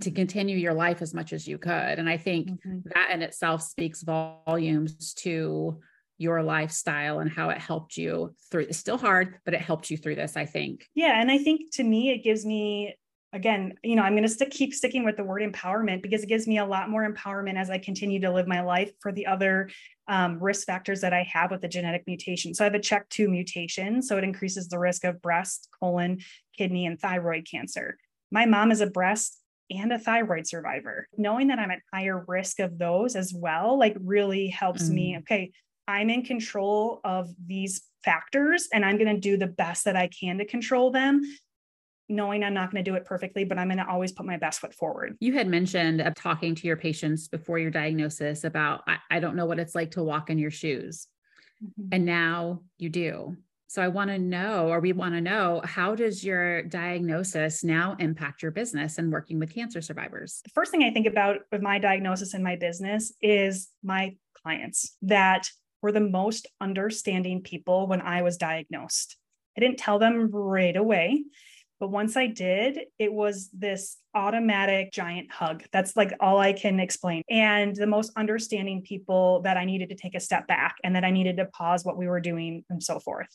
to 0.00 0.10
continue 0.10 0.56
your 0.56 0.74
life 0.74 1.02
as 1.02 1.12
much 1.12 1.32
as 1.32 1.46
you 1.46 1.58
could. 1.58 1.70
And 1.70 2.08
I 2.08 2.16
think 2.16 2.48
mm-hmm. 2.48 2.78
that 2.94 3.10
in 3.12 3.22
itself 3.22 3.62
speaks 3.62 4.02
volumes 4.02 5.14
to 5.14 5.80
your 6.18 6.42
lifestyle 6.42 7.18
and 7.18 7.30
how 7.30 7.50
it 7.50 7.58
helped 7.58 7.96
you 7.96 8.32
through 8.50 8.62
it's 8.62 8.78
still 8.78 8.96
hard 8.96 9.40
but 9.44 9.54
it 9.54 9.60
helped 9.60 9.90
you 9.90 9.96
through 9.96 10.14
this 10.14 10.36
i 10.36 10.44
think 10.44 10.86
yeah 10.94 11.20
and 11.20 11.30
i 11.30 11.38
think 11.38 11.72
to 11.72 11.82
me 11.82 12.10
it 12.10 12.22
gives 12.22 12.46
me 12.46 12.94
again 13.32 13.74
you 13.82 13.96
know 13.96 14.02
i'm 14.02 14.12
going 14.12 14.22
to 14.22 14.28
stick 14.28 14.50
keep 14.50 14.72
sticking 14.72 15.04
with 15.04 15.16
the 15.16 15.24
word 15.24 15.42
empowerment 15.42 16.00
because 16.00 16.22
it 16.22 16.28
gives 16.28 16.46
me 16.46 16.58
a 16.58 16.64
lot 16.64 16.88
more 16.88 17.10
empowerment 17.10 17.56
as 17.56 17.70
i 17.70 17.78
continue 17.78 18.20
to 18.20 18.30
live 18.30 18.46
my 18.46 18.60
life 18.60 18.92
for 19.00 19.10
the 19.10 19.26
other 19.26 19.68
um, 20.12 20.38
risk 20.38 20.66
factors 20.66 21.00
that 21.00 21.14
i 21.14 21.22
have 21.22 21.50
with 21.50 21.62
the 21.62 21.68
genetic 21.68 22.04
mutation. 22.06 22.54
So 22.54 22.64
i 22.64 22.66
have 22.66 22.74
a 22.74 22.78
CHEK2 22.78 23.28
mutation 23.28 24.02
so 24.02 24.18
it 24.18 24.24
increases 24.24 24.68
the 24.68 24.78
risk 24.78 25.04
of 25.04 25.22
breast 25.22 25.68
colon 25.80 26.20
kidney 26.56 26.86
and 26.86 27.00
thyroid 27.00 27.46
cancer. 27.50 27.96
My 28.30 28.44
mom 28.44 28.70
is 28.70 28.80
a 28.80 28.86
breast 28.86 29.38
and 29.70 29.90
a 29.90 29.98
thyroid 29.98 30.46
survivor. 30.46 31.08
Knowing 31.16 31.48
that 31.48 31.58
i'm 31.58 31.70
at 31.70 31.80
higher 31.92 32.24
risk 32.28 32.60
of 32.60 32.78
those 32.78 33.16
as 33.16 33.32
well 33.34 33.78
like 33.78 33.96
really 34.00 34.48
helps 34.48 34.84
mm. 34.84 34.94
me 34.94 35.18
okay 35.18 35.50
I'm 35.88 36.10
in 36.10 36.22
control 36.22 37.00
of 37.02 37.28
these 37.44 37.82
factors 38.04 38.68
and 38.72 38.84
I'm 38.84 38.98
going 38.98 39.14
to 39.14 39.20
do 39.20 39.36
the 39.36 39.48
best 39.48 39.84
that 39.84 39.96
I 39.96 40.08
can 40.08 40.38
to 40.38 40.44
control 40.44 40.92
them 40.92 41.22
knowing 42.08 42.44
I'm 42.44 42.54
not 42.54 42.70
going 42.70 42.84
to 42.84 42.90
do 42.90 42.96
it 42.96 43.04
perfectly, 43.04 43.44
but 43.44 43.58
I'm 43.58 43.68
going 43.68 43.78
to 43.78 43.88
always 43.88 44.12
put 44.12 44.26
my 44.26 44.36
best 44.36 44.60
foot 44.60 44.74
forward. 44.74 45.16
You 45.20 45.34
had 45.34 45.48
mentioned 45.48 46.00
of 46.00 46.14
talking 46.14 46.54
to 46.54 46.66
your 46.66 46.76
patients 46.76 47.28
before 47.28 47.58
your 47.58 47.70
diagnosis 47.70 48.44
about, 48.44 48.82
I, 48.86 48.98
I 49.10 49.20
don't 49.20 49.36
know 49.36 49.46
what 49.46 49.58
it's 49.58 49.74
like 49.74 49.92
to 49.92 50.02
walk 50.02 50.28
in 50.28 50.38
your 50.38 50.50
shoes. 50.50 51.06
Mm-hmm. 51.64 51.88
And 51.92 52.04
now 52.04 52.62
you 52.78 52.88
do. 52.88 53.36
So 53.68 53.80
I 53.80 53.88
want 53.88 54.10
to 54.10 54.18
know, 54.18 54.68
or 54.68 54.80
we 54.80 54.92
want 54.92 55.14
to 55.14 55.22
know, 55.22 55.62
how 55.64 55.94
does 55.94 56.22
your 56.22 56.62
diagnosis 56.64 57.64
now 57.64 57.96
impact 57.98 58.42
your 58.42 58.50
business 58.50 58.98
and 58.98 59.10
working 59.10 59.38
with 59.38 59.54
cancer 59.54 59.80
survivors? 59.80 60.42
The 60.44 60.50
first 60.50 60.70
thing 60.70 60.82
I 60.82 60.90
think 60.90 61.06
about 61.06 61.38
with 61.50 61.62
my 61.62 61.78
diagnosis 61.78 62.34
and 62.34 62.44
my 62.44 62.56
business 62.56 63.14
is 63.22 63.70
my 63.82 64.16
clients 64.42 64.94
that 65.00 65.48
were 65.80 65.92
the 65.92 66.00
most 66.00 66.48
understanding 66.60 67.40
people 67.40 67.86
when 67.86 68.02
I 68.02 68.20
was 68.20 68.36
diagnosed. 68.36 69.16
I 69.56 69.60
didn't 69.60 69.78
tell 69.78 69.98
them 69.98 70.30
right 70.30 70.76
away, 70.76 71.24
but 71.82 71.90
once 71.90 72.16
I 72.16 72.28
did, 72.28 72.78
it 73.00 73.12
was 73.12 73.50
this 73.52 73.96
automatic 74.14 74.92
giant 74.92 75.32
hug. 75.32 75.64
That's 75.72 75.96
like 75.96 76.12
all 76.20 76.38
I 76.38 76.52
can 76.52 76.78
explain. 76.78 77.22
And 77.28 77.74
the 77.74 77.88
most 77.88 78.12
understanding 78.16 78.82
people 78.82 79.40
that 79.42 79.56
I 79.56 79.64
needed 79.64 79.88
to 79.88 79.96
take 79.96 80.14
a 80.14 80.20
step 80.20 80.46
back 80.46 80.76
and 80.84 80.94
that 80.94 81.02
I 81.02 81.10
needed 81.10 81.38
to 81.38 81.46
pause 81.46 81.84
what 81.84 81.98
we 81.98 82.06
were 82.06 82.20
doing 82.20 82.64
and 82.70 82.80
so 82.80 83.00
forth. 83.00 83.26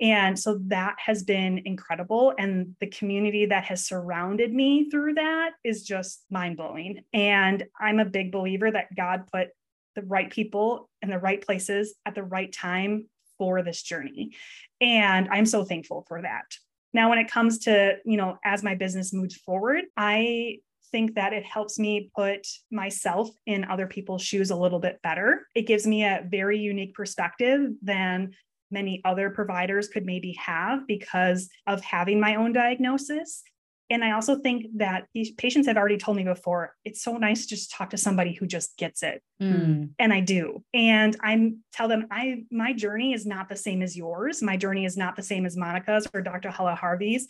And 0.00 0.38
so 0.38 0.60
that 0.66 0.94
has 1.04 1.24
been 1.24 1.62
incredible. 1.64 2.34
And 2.38 2.76
the 2.78 2.86
community 2.86 3.46
that 3.46 3.64
has 3.64 3.84
surrounded 3.84 4.54
me 4.54 4.88
through 4.90 5.14
that 5.14 5.54
is 5.64 5.82
just 5.82 6.24
mind 6.30 6.56
blowing. 6.56 7.02
And 7.12 7.64
I'm 7.80 7.98
a 7.98 8.04
big 8.04 8.30
believer 8.30 8.70
that 8.70 8.94
God 8.96 9.24
put 9.32 9.48
the 9.96 10.02
right 10.02 10.30
people 10.30 10.88
in 11.02 11.10
the 11.10 11.18
right 11.18 11.44
places 11.44 11.96
at 12.06 12.14
the 12.14 12.22
right 12.22 12.52
time 12.52 13.08
for 13.38 13.64
this 13.64 13.82
journey. 13.82 14.36
And 14.80 15.28
I'm 15.32 15.46
so 15.46 15.64
thankful 15.64 16.04
for 16.06 16.22
that. 16.22 16.44
Now, 16.92 17.10
when 17.10 17.18
it 17.18 17.30
comes 17.30 17.58
to, 17.60 17.96
you 18.04 18.16
know, 18.16 18.38
as 18.44 18.62
my 18.62 18.74
business 18.74 19.12
moves 19.12 19.36
forward, 19.36 19.84
I 19.96 20.58
think 20.90 21.14
that 21.14 21.32
it 21.32 21.44
helps 21.44 21.78
me 21.78 22.10
put 22.16 22.46
myself 22.70 23.28
in 23.46 23.64
other 23.64 23.86
people's 23.86 24.22
shoes 24.22 24.50
a 24.50 24.56
little 24.56 24.78
bit 24.78 25.00
better. 25.02 25.46
It 25.54 25.66
gives 25.66 25.86
me 25.86 26.04
a 26.04 26.24
very 26.26 26.58
unique 26.58 26.94
perspective 26.94 27.72
than 27.82 28.32
many 28.70 29.00
other 29.04 29.30
providers 29.30 29.88
could 29.88 30.04
maybe 30.04 30.32
have 30.38 30.86
because 30.86 31.48
of 31.66 31.82
having 31.82 32.20
my 32.20 32.36
own 32.36 32.52
diagnosis. 32.52 33.42
And 33.90 34.04
I 34.04 34.12
also 34.12 34.36
think 34.36 34.66
that 34.76 35.06
these 35.14 35.30
patients 35.32 35.66
have 35.66 35.76
already 35.76 35.96
told 35.96 36.16
me 36.16 36.24
before, 36.24 36.74
it's 36.84 37.02
so 37.02 37.16
nice 37.16 37.42
to 37.42 37.48
just 37.48 37.70
talk 37.70 37.90
to 37.90 37.96
somebody 37.96 38.34
who 38.34 38.46
just 38.46 38.76
gets 38.76 39.02
it. 39.02 39.22
Mm. 39.40 39.90
And 39.98 40.12
I 40.12 40.20
do. 40.20 40.62
And 40.74 41.16
I 41.22 41.52
tell 41.72 41.88
them 41.88 42.06
I 42.10 42.44
my 42.50 42.72
journey 42.72 43.14
is 43.14 43.24
not 43.24 43.48
the 43.48 43.56
same 43.56 43.82
as 43.82 43.96
yours. 43.96 44.42
My 44.42 44.56
journey 44.56 44.84
is 44.84 44.96
not 44.96 45.16
the 45.16 45.22
same 45.22 45.46
as 45.46 45.56
Monica's 45.56 46.06
or 46.12 46.20
Dr. 46.20 46.50
Hella 46.50 46.74
Harvey's. 46.74 47.26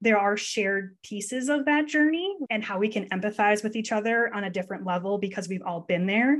There 0.00 0.18
are 0.18 0.36
shared 0.36 0.96
pieces 1.02 1.48
of 1.48 1.64
that 1.66 1.88
journey 1.88 2.36
and 2.50 2.64
how 2.64 2.78
we 2.78 2.88
can 2.88 3.08
empathize 3.08 3.62
with 3.62 3.76
each 3.76 3.92
other 3.92 4.32
on 4.32 4.44
a 4.44 4.50
different 4.50 4.86
level 4.86 5.18
because 5.18 5.48
we've 5.48 5.64
all 5.66 5.80
been 5.80 6.06
there. 6.06 6.38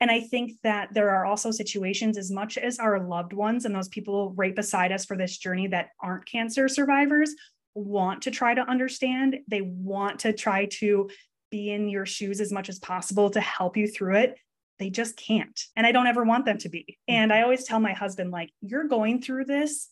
And 0.00 0.10
I 0.10 0.20
think 0.20 0.52
that 0.62 0.94
there 0.94 1.10
are 1.10 1.24
also 1.24 1.50
situations, 1.50 2.16
as 2.18 2.30
much 2.30 2.56
as 2.56 2.78
our 2.78 3.00
loved 3.00 3.32
ones 3.32 3.64
and 3.64 3.74
those 3.74 3.88
people 3.88 4.32
right 4.36 4.54
beside 4.54 4.92
us 4.92 5.04
for 5.04 5.16
this 5.16 5.38
journey 5.38 5.66
that 5.68 5.88
aren't 6.00 6.26
cancer 6.26 6.68
survivors 6.68 7.34
want 7.78 8.22
to 8.22 8.30
try 8.30 8.54
to 8.54 8.62
understand, 8.62 9.38
they 9.48 9.60
want 9.62 10.20
to 10.20 10.32
try 10.32 10.66
to 10.72 11.10
be 11.50 11.70
in 11.70 11.88
your 11.88 12.06
shoes 12.06 12.40
as 12.40 12.52
much 12.52 12.68
as 12.68 12.78
possible 12.78 13.30
to 13.30 13.40
help 13.40 13.76
you 13.76 13.88
through 13.88 14.16
it. 14.16 14.36
They 14.78 14.90
just 14.90 15.16
can't. 15.16 15.58
And 15.76 15.86
I 15.86 15.92
don't 15.92 16.06
ever 16.06 16.24
want 16.24 16.44
them 16.44 16.58
to 16.58 16.68
be. 16.68 16.80
Mm-hmm. 16.80 17.14
And 17.14 17.32
I 17.32 17.42
always 17.42 17.64
tell 17.64 17.80
my 17.80 17.92
husband, 17.92 18.30
like, 18.30 18.50
you're 18.60 18.88
going 18.88 19.22
through 19.22 19.46
this 19.46 19.88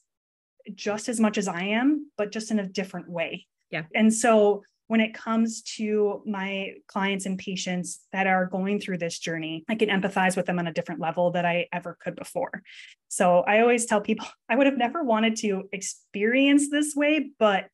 just 0.75 1.09
as 1.09 1.20
much 1.20 1.38
as 1.38 1.49
I 1.49 1.62
am, 1.62 2.11
but 2.18 2.33
just 2.33 2.51
in 2.51 2.59
a 2.59 2.66
different 2.66 3.09
way. 3.09 3.46
Yeah. 3.70 3.85
And 3.94 4.12
so 4.12 4.62
when 4.88 5.01
it 5.01 5.14
comes 5.14 5.62
to 5.62 6.22
my 6.27 6.75
clients 6.87 7.27
and 7.27 7.38
patients 7.38 8.01
that 8.12 8.27
are 8.27 8.46
going 8.46 8.81
through 8.81 8.99
this 8.99 9.18
journey, 9.18 9.64
I 9.68 9.75
can 9.75 9.88
empathize 9.88 10.37
with 10.37 10.46
them 10.46 10.59
on 10.59 10.66
a 10.66 10.72
different 10.72 11.01
level 11.01 11.33
that 11.33 11.44
I 11.44 11.66
ever 11.72 11.96
could 12.01 12.14
before. 12.14 12.62
So 13.09 13.40
I 13.40 13.61
always 13.61 13.87
tell 13.87 14.01
people 14.01 14.27
I 14.49 14.57
would 14.57 14.66
have 14.66 14.79
never 14.79 15.03
wanted 15.03 15.37
to 15.37 15.68
experience 15.72 16.70
this 16.70 16.94
way, 16.94 17.31
but 17.38 17.70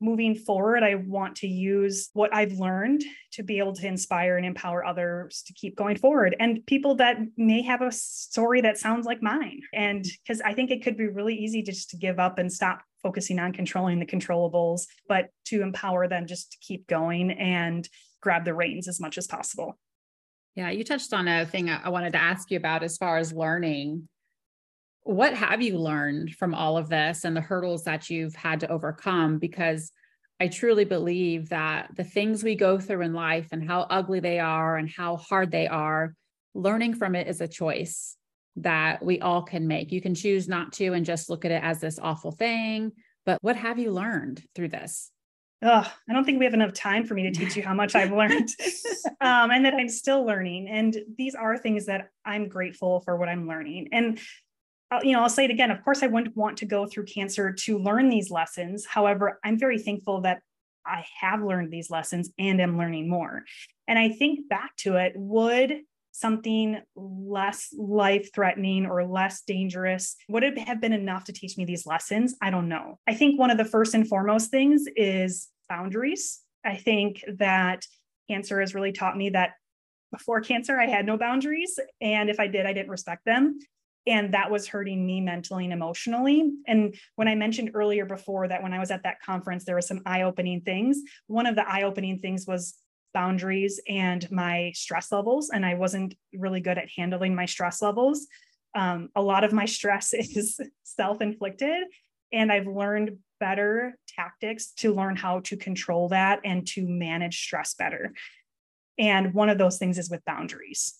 moving 0.00 0.34
forward, 0.34 0.82
I 0.82 0.94
want 0.94 1.36
to 1.36 1.46
use 1.46 2.08
what 2.14 2.34
I've 2.34 2.52
learned 2.52 3.04
to 3.32 3.42
be 3.42 3.58
able 3.58 3.74
to 3.74 3.86
inspire 3.86 4.36
and 4.36 4.46
empower 4.46 4.84
others 4.84 5.42
to 5.46 5.52
keep 5.52 5.76
going 5.76 5.96
forward 5.96 6.34
and 6.40 6.64
people 6.66 6.94
that 6.96 7.18
may 7.36 7.62
have 7.62 7.82
a 7.82 7.92
story 7.92 8.62
that 8.62 8.78
sounds 8.78 9.04
like 9.04 9.22
mine. 9.22 9.60
And 9.74 10.04
because 10.04 10.40
I 10.40 10.54
think 10.54 10.70
it 10.70 10.82
could 10.82 10.96
be 10.96 11.08
really 11.08 11.34
easy 11.34 11.62
just 11.62 11.90
to 11.90 11.96
give 11.96 12.18
up 12.18 12.38
and 12.38 12.50
stop 12.50 12.82
focusing 13.02 13.38
on 13.38 13.52
controlling 13.52 13.98
the 13.98 14.06
controllables, 14.06 14.82
but 15.08 15.28
to 15.46 15.62
empower 15.62 16.08
them 16.08 16.26
just 16.26 16.52
to 16.52 16.58
keep 16.60 16.86
going 16.86 17.30
and 17.32 17.88
grab 18.20 18.44
the 18.44 18.54
reins 18.54 18.88
as 18.88 19.00
much 19.00 19.18
as 19.18 19.26
possible. 19.26 19.78
Yeah, 20.54 20.70
you 20.70 20.84
touched 20.84 21.12
on 21.12 21.28
a 21.28 21.46
thing 21.46 21.70
I 21.70 21.88
wanted 21.88 22.12
to 22.12 22.22
ask 22.22 22.50
you 22.50 22.56
about 22.56 22.82
as 22.82 22.96
far 22.96 23.18
as 23.18 23.32
learning. 23.32 24.08
What 25.02 25.34
have 25.34 25.62
you 25.62 25.78
learned 25.78 26.34
from 26.34 26.54
all 26.54 26.76
of 26.76 26.88
this 26.88 27.24
and 27.24 27.36
the 27.36 27.40
hurdles 27.40 27.84
that 27.84 28.10
you've 28.10 28.34
had 28.34 28.60
to 28.60 28.70
overcome? 28.70 29.38
Because 29.38 29.92
I 30.40 30.48
truly 30.48 30.84
believe 30.84 31.50
that 31.50 31.90
the 31.96 32.04
things 32.04 32.42
we 32.42 32.54
go 32.56 32.78
through 32.78 33.02
in 33.02 33.12
life 33.12 33.48
and 33.52 33.66
how 33.66 33.82
ugly 33.82 34.20
they 34.20 34.38
are 34.38 34.76
and 34.76 34.90
how 34.90 35.16
hard 35.16 35.50
they 35.50 35.68
are, 35.68 36.14
learning 36.54 36.94
from 36.94 37.14
it 37.14 37.28
is 37.28 37.40
a 37.40 37.48
choice 37.48 38.16
that 38.62 39.04
we 39.04 39.20
all 39.20 39.42
can 39.42 39.66
make. 39.66 39.92
You 39.92 40.00
can 40.00 40.14
choose 40.14 40.48
not 40.48 40.72
to 40.74 40.92
and 40.92 41.04
just 41.04 41.30
look 41.30 41.44
at 41.44 41.50
it 41.50 41.62
as 41.62 41.80
this 41.80 41.98
awful 42.00 42.32
thing. 42.32 42.92
But 43.26 43.38
what 43.42 43.56
have 43.56 43.78
you 43.78 43.92
learned 43.92 44.42
through 44.54 44.68
this? 44.68 45.10
Oh, 45.62 45.92
I 46.08 46.12
don't 46.12 46.24
think 46.24 46.38
we 46.38 46.46
have 46.46 46.54
enough 46.54 46.72
time 46.72 47.04
for 47.04 47.12
me 47.12 47.24
to 47.24 47.32
teach 47.32 47.54
you 47.54 47.62
how 47.62 47.74
much 47.74 47.94
I've 47.94 48.12
learned 48.12 48.48
um, 49.20 49.50
and 49.50 49.64
that 49.66 49.74
I'm 49.74 49.90
still 49.90 50.24
learning. 50.24 50.68
And 50.68 50.96
these 51.18 51.34
are 51.34 51.58
things 51.58 51.86
that 51.86 52.08
I'm 52.24 52.48
grateful 52.48 53.00
for 53.00 53.16
what 53.16 53.28
I'm 53.28 53.46
learning. 53.46 53.88
And 53.92 54.18
uh, 54.90 55.00
you 55.02 55.12
know, 55.12 55.22
I'll 55.22 55.28
say 55.28 55.44
it 55.44 55.50
again. 55.50 55.70
Of 55.70 55.84
course, 55.84 56.02
I 56.02 56.08
wouldn't 56.08 56.36
want 56.36 56.58
to 56.58 56.66
go 56.66 56.86
through 56.86 57.04
cancer 57.04 57.52
to 57.52 57.78
learn 57.78 58.08
these 58.08 58.30
lessons. 58.30 58.86
However, 58.86 59.38
I'm 59.44 59.58
very 59.58 59.78
thankful 59.78 60.22
that 60.22 60.40
I 60.84 61.04
have 61.20 61.42
learned 61.42 61.70
these 61.70 61.90
lessons 61.90 62.30
and 62.38 62.60
am 62.60 62.76
learning 62.76 63.08
more. 63.08 63.44
And 63.86 63.98
I 63.98 64.08
think 64.08 64.48
back 64.48 64.76
to 64.78 64.96
it, 64.96 65.12
would 65.14 65.82
something 66.12 66.80
less 66.96 67.68
life 67.76 68.28
threatening 68.34 68.86
or 68.86 69.04
less 69.04 69.42
dangerous 69.42 70.16
would 70.28 70.42
it 70.42 70.58
have 70.58 70.80
been 70.80 70.92
enough 70.92 71.24
to 71.24 71.32
teach 71.32 71.56
me 71.56 71.64
these 71.64 71.86
lessons? 71.86 72.36
I 72.42 72.50
don't 72.50 72.68
know. 72.68 72.98
I 73.06 73.14
think 73.14 73.38
one 73.38 73.50
of 73.50 73.58
the 73.58 73.64
first 73.64 73.94
and 73.94 74.06
foremost 74.08 74.50
things 74.50 74.84
is 74.96 75.48
boundaries. 75.68 76.40
I 76.64 76.76
think 76.76 77.24
that 77.38 77.84
cancer 78.28 78.60
has 78.60 78.74
really 78.74 78.92
taught 78.92 79.16
me 79.16 79.30
that 79.30 79.52
before 80.12 80.40
cancer 80.40 80.78
i 80.78 80.86
had 80.86 81.06
no 81.06 81.16
boundaries 81.16 81.78
and 82.00 82.28
if 82.28 82.40
i 82.40 82.46
did 82.46 82.66
i 82.66 82.72
didn't 82.72 82.90
respect 82.90 83.24
them. 83.24 83.58
And 84.06 84.32
that 84.32 84.50
was 84.50 84.66
hurting 84.66 85.04
me 85.04 85.20
mentally 85.20 85.64
and 85.64 85.72
emotionally. 85.72 86.50
And 86.66 86.94
when 87.16 87.28
i 87.28 87.34
mentioned 87.34 87.72
earlier 87.74 88.06
before 88.06 88.48
that 88.48 88.62
when 88.62 88.72
i 88.72 88.78
was 88.78 88.90
at 88.90 89.02
that 89.04 89.20
conference 89.20 89.64
there 89.64 89.74
were 89.74 89.80
some 89.80 90.00
eye-opening 90.06 90.62
things. 90.62 91.00
One 91.26 91.46
of 91.46 91.54
the 91.54 91.68
eye-opening 91.68 92.18
things 92.20 92.46
was 92.46 92.74
boundaries 93.12 93.80
and 93.88 94.30
my 94.30 94.72
stress 94.74 95.12
levels. 95.12 95.50
And 95.50 95.64
I 95.64 95.74
wasn't 95.74 96.14
really 96.32 96.60
good 96.60 96.78
at 96.78 96.88
handling 96.96 97.34
my 97.34 97.46
stress 97.46 97.82
levels. 97.82 98.26
Um, 98.74 99.08
a 99.16 99.22
lot 99.22 99.44
of 99.44 99.52
my 99.52 99.64
stress 99.64 100.12
is 100.14 100.60
self 100.82 101.20
inflicted. 101.20 101.84
And 102.32 102.52
I've 102.52 102.66
learned 102.66 103.18
better 103.40 103.98
tactics 104.06 104.72
to 104.76 104.94
learn 104.94 105.16
how 105.16 105.40
to 105.40 105.56
control 105.56 106.08
that 106.10 106.40
and 106.44 106.66
to 106.68 106.86
manage 106.86 107.42
stress 107.42 107.74
better. 107.74 108.12
And 108.98 109.34
one 109.34 109.48
of 109.48 109.58
those 109.58 109.78
things 109.78 109.98
is 109.98 110.10
with 110.10 110.24
boundaries 110.24 110.94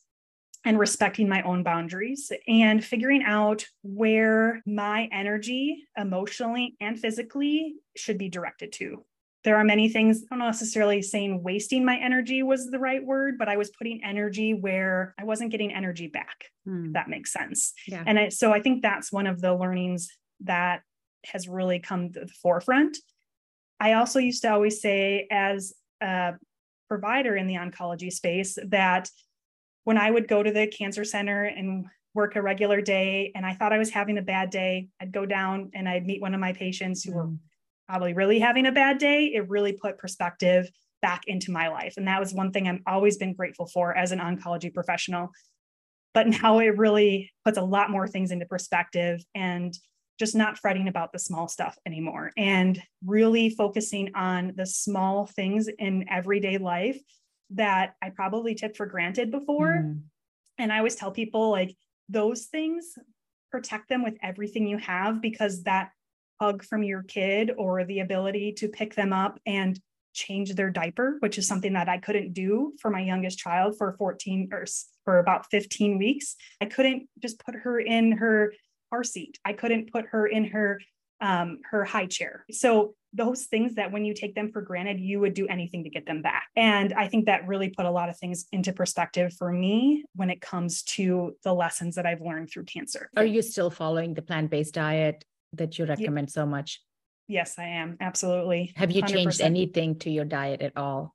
and 0.64 0.78
respecting 0.78 1.28
my 1.28 1.42
own 1.42 1.62
boundaries 1.62 2.32
and 2.48 2.84
figuring 2.84 3.22
out 3.22 3.64
where 3.82 4.62
my 4.66 5.08
energy 5.12 5.84
emotionally 5.96 6.76
and 6.80 6.98
physically 6.98 7.74
should 7.96 8.18
be 8.18 8.28
directed 8.28 8.72
to 8.72 9.04
there 9.44 9.56
are 9.56 9.64
many 9.64 9.88
things 9.88 10.24
i'm 10.30 10.38
not 10.38 10.46
necessarily 10.46 11.02
saying 11.02 11.42
wasting 11.42 11.84
my 11.84 11.96
energy 11.96 12.42
was 12.42 12.66
the 12.66 12.78
right 12.78 13.04
word 13.04 13.38
but 13.38 13.48
i 13.48 13.56
was 13.56 13.70
putting 13.70 14.02
energy 14.04 14.54
where 14.54 15.14
i 15.18 15.24
wasn't 15.24 15.50
getting 15.50 15.72
energy 15.72 16.08
back 16.08 16.46
hmm. 16.64 16.92
that 16.92 17.08
makes 17.08 17.32
sense 17.32 17.72
yeah. 17.86 18.02
and 18.06 18.18
I, 18.18 18.28
so 18.28 18.52
i 18.52 18.60
think 18.60 18.82
that's 18.82 19.12
one 19.12 19.26
of 19.26 19.40
the 19.40 19.54
learnings 19.54 20.10
that 20.40 20.82
has 21.24 21.48
really 21.48 21.78
come 21.78 22.12
to 22.12 22.20
the 22.20 22.32
forefront 22.42 22.96
i 23.78 23.94
also 23.94 24.18
used 24.18 24.42
to 24.42 24.52
always 24.52 24.80
say 24.80 25.26
as 25.30 25.74
a 26.00 26.34
provider 26.88 27.36
in 27.36 27.46
the 27.46 27.54
oncology 27.54 28.12
space 28.12 28.58
that 28.68 29.08
when 29.84 29.98
i 29.98 30.10
would 30.10 30.28
go 30.28 30.42
to 30.42 30.50
the 30.50 30.66
cancer 30.66 31.04
center 31.04 31.44
and 31.44 31.86
work 32.14 32.34
a 32.34 32.42
regular 32.42 32.80
day 32.80 33.30
and 33.34 33.46
i 33.46 33.54
thought 33.54 33.72
i 33.72 33.78
was 33.78 33.90
having 33.90 34.18
a 34.18 34.22
bad 34.22 34.50
day 34.50 34.88
i'd 35.00 35.12
go 35.12 35.24
down 35.24 35.70
and 35.74 35.88
i'd 35.88 36.06
meet 36.06 36.20
one 36.20 36.34
of 36.34 36.40
my 36.40 36.52
patients 36.52 37.04
who 37.04 37.12
were 37.12 37.24
hmm 37.24 37.34
probably 37.90 38.12
really 38.12 38.38
having 38.38 38.66
a 38.66 38.72
bad 38.72 38.98
day, 38.98 39.32
it 39.34 39.48
really 39.48 39.72
put 39.72 39.98
perspective 39.98 40.70
back 41.02 41.22
into 41.26 41.50
my 41.50 41.68
life. 41.68 41.94
And 41.96 42.06
that 42.06 42.20
was 42.20 42.32
one 42.32 42.52
thing 42.52 42.68
I've 42.68 42.82
always 42.86 43.16
been 43.16 43.34
grateful 43.34 43.66
for 43.66 43.96
as 43.96 44.12
an 44.12 44.20
oncology 44.20 44.72
professional. 44.72 45.30
But 46.14 46.28
now 46.28 46.60
it 46.60 46.78
really 46.78 47.32
puts 47.44 47.58
a 47.58 47.62
lot 47.62 47.90
more 47.90 48.06
things 48.06 48.30
into 48.30 48.46
perspective 48.46 49.20
and 49.34 49.74
just 50.20 50.36
not 50.36 50.58
fretting 50.58 50.86
about 50.86 51.12
the 51.12 51.18
small 51.18 51.48
stuff 51.48 51.76
anymore 51.84 52.30
and 52.36 52.80
really 53.04 53.50
focusing 53.50 54.14
on 54.14 54.52
the 54.56 54.66
small 54.66 55.26
things 55.26 55.68
in 55.78 56.04
everyday 56.08 56.58
life 56.58 57.00
that 57.50 57.94
I 58.00 58.10
probably 58.10 58.54
took 58.54 58.76
for 58.76 58.86
granted 58.86 59.32
before. 59.32 59.82
Mm. 59.82 60.02
And 60.58 60.72
I 60.72 60.78
always 60.78 60.94
tell 60.94 61.10
people 61.10 61.50
like 61.50 61.74
those 62.08 62.44
things 62.44 62.94
protect 63.50 63.88
them 63.88 64.04
with 64.04 64.16
everything 64.22 64.68
you 64.68 64.78
have 64.78 65.20
because 65.20 65.64
that 65.64 65.90
hug 66.40 66.64
from 66.64 66.82
your 66.82 67.02
kid 67.02 67.52
or 67.58 67.84
the 67.84 68.00
ability 68.00 68.52
to 68.52 68.68
pick 68.68 68.94
them 68.94 69.12
up 69.12 69.38
and 69.46 69.78
change 70.12 70.54
their 70.54 70.70
diaper, 70.70 71.16
which 71.20 71.38
is 71.38 71.46
something 71.46 71.74
that 71.74 71.88
I 71.88 71.98
couldn't 71.98 72.32
do 72.32 72.72
for 72.80 72.90
my 72.90 73.00
youngest 73.00 73.38
child 73.38 73.76
for 73.78 73.94
14 73.98 74.48
or 74.52 74.64
for 75.04 75.18
about 75.18 75.46
15 75.50 75.98
weeks. 75.98 76.34
I 76.60 76.66
couldn't 76.66 77.08
just 77.22 77.38
put 77.44 77.54
her 77.54 77.78
in 77.78 78.12
her 78.12 78.52
car 78.90 79.04
seat. 79.04 79.38
I 79.44 79.52
couldn't 79.52 79.92
put 79.92 80.06
her 80.06 80.26
in 80.26 80.46
her 80.46 80.80
um, 81.22 81.58
her 81.70 81.84
high 81.84 82.06
chair. 82.06 82.46
So 82.50 82.94
those 83.12 83.44
things 83.44 83.74
that 83.74 83.92
when 83.92 84.06
you 84.06 84.14
take 84.14 84.34
them 84.34 84.50
for 84.50 84.62
granted, 84.62 85.00
you 85.00 85.20
would 85.20 85.34
do 85.34 85.46
anything 85.48 85.84
to 85.84 85.90
get 85.90 86.06
them 86.06 86.22
back. 86.22 86.46
And 86.56 86.94
I 86.94 87.08
think 87.08 87.26
that 87.26 87.46
really 87.46 87.68
put 87.68 87.84
a 87.84 87.90
lot 87.90 88.08
of 88.08 88.16
things 88.16 88.46
into 88.52 88.72
perspective 88.72 89.34
for 89.34 89.52
me 89.52 90.04
when 90.14 90.30
it 90.30 90.40
comes 90.40 90.82
to 90.82 91.36
the 91.44 91.52
lessons 91.52 91.96
that 91.96 92.06
I've 92.06 92.22
learned 92.22 92.50
through 92.50 92.64
cancer. 92.64 93.10
Are 93.18 93.24
you 93.24 93.42
still 93.42 93.68
following 93.68 94.14
the 94.14 94.22
plant 94.22 94.50
based 94.50 94.74
diet 94.74 95.26
that 95.54 95.78
you 95.78 95.86
recommend 95.86 96.28
yeah. 96.28 96.32
so 96.32 96.46
much? 96.46 96.80
Yes, 97.28 97.54
I 97.58 97.66
am. 97.66 97.96
Absolutely. 98.00 98.72
Have 98.76 98.90
you 98.90 99.02
100%. 99.02 99.08
changed 99.08 99.40
anything 99.40 99.98
to 100.00 100.10
your 100.10 100.24
diet 100.24 100.62
at 100.62 100.76
all? 100.76 101.14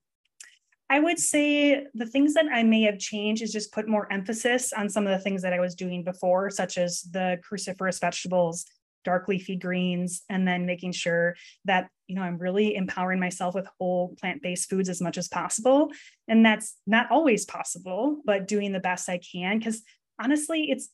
I 0.89 0.99
would 0.99 1.19
say 1.19 1.87
the 1.93 2.05
things 2.05 2.35
that 2.35 2.45
I 2.53 2.63
may 2.63 2.83
have 2.83 2.99
changed 2.99 3.41
is 3.41 3.51
just 3.51 3.73
put 3.73 3.87
more 3.87 4.11
emphasis 4.11 4.71
on 4.71 4.87
some 4.87 5.07
of 5.07 5.17
the 5.17 5.23
things 5.23 5.41
that 5.41 5.51
I 5.51 5.59
was 5.59 5.75
doing 5.75 6.03
before, 6.03 6.49
such 6.51 6.77
as 6.77 7.01
the 7.01 7.39
cruciferous 7.43 7.99
vegetables, 7.99 8.65
dark 9.03 9.27
leafy 9.27 9.55
greens, 9.55 10.21
and 10.29 10.47
then 10.47 10.65
making 10.65 10.91
sure 10.91 11.35
that, 11.65 11.89
you 12.07 12.15
know, 12.15 12.21
I'm 12.21 12.37
really 12.37 12.75
empowering 12.75 13.19
myself 13.19 13.55
with 13.55 13.67
whole 13.79 14.15
plant 14.19 14.43
based 14.43 14.69
foods 14.69 14.89
as 14.89 15.01
much 15.01 15.17
as 15.17 15.27
possible. 15.27 15.91
And 16.27 16.45
that's 16.45 16.75
not 16.85 17.09
always 17.11 17.45
possible, 17.45 18.21
but 18.23 18.47
doing 18.47 18.71
the 18.71 18.79
best 18.79 19.09
I 19.09 19.19
can. 19.19 19.57
Because 19.57 19.81
honestly, 20.21 20.69
it's 20.69 20.89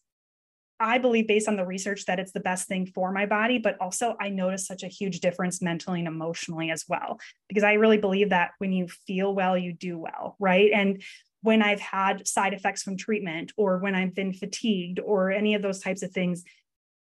I 0.81 0.97
believe, 0.97 1.27
based 1.27 1.47
on 1.47 1.55
the 1.55 1.65
research, 1.65 2.05
that 2.05 2.19
it's 2.19 2.31
the 2.31 2.39
best 2.39 2.67
thing 2.67 2.87
for 2.87 3.11
my 3.11 3.27
body. 3.27 3.59
But 3.59 3.79
also, 3.79 4.15
I 4.19 4.29
notice 4.29 4.65
such 4.65 4.83
a 4.83 4.87
huge 4.87 5.19
difference 5.19 5.61
mentally 5.61 5.99
and 5.99 6.07
emotionally 6.07 6.71
as 6.71 6.85
well, 6.89 7.19
because 7.47 7.63
I 7.63 7.73
really 7.73 7.99
believe 7.99 8.31
that 8.31 8.51
when 8.57 8.71
you 8.71 8.87
feel 8.87 9.33
well, 9.33 9.57
you 9.57 9.73
do 9.73 9.97
well, 9.97 10.35
right? 10.39 10.71
And 10.73 11.01
when 11.43 11.61
I've 11.61 11.79
had 11.79 12.27
side 12.27 12.53
effects 12.53 12.83
from 12.83 12.97
treatment 12.97 13.51
or 13.57 13.77
when 13.77 13.95
I've 13.95 14.15
been 14.15 14.33
fatigued 14.33 14.99
or 14.99 15.31
any 15.31 15.55
of 15.55 15.61
those 15.61 15.79
types 15.79 16.03
of 16.03 16.11
things, 16.11 16.43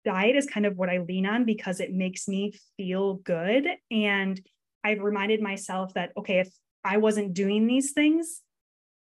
diet 0.05 0.37
is 0.37 0.47
kind 0.47 0.67
of 0.67 0.77
what 0.77 0.89
I 0.89 0.99
lean 0.99 1.27
on 1.27 1.45
because 1.45 1.81
it 1.81 1.93
makes 1.93 2.29
me 2.29 2.55
feel 2.77 3.15
good. 3.15 3.67
And 3.91 4.41
I've 4.85 5.01
reminded 5.03 5.43
myself 5.43 5.95
that, 5.95 6.13
okay, 6.17 6.41
if 6.41 6.49
I 6.85 6.99
wasn't 6.99 7.35
doing 7.35 7.67
these 7.67 7.93
things, 7.93 8.41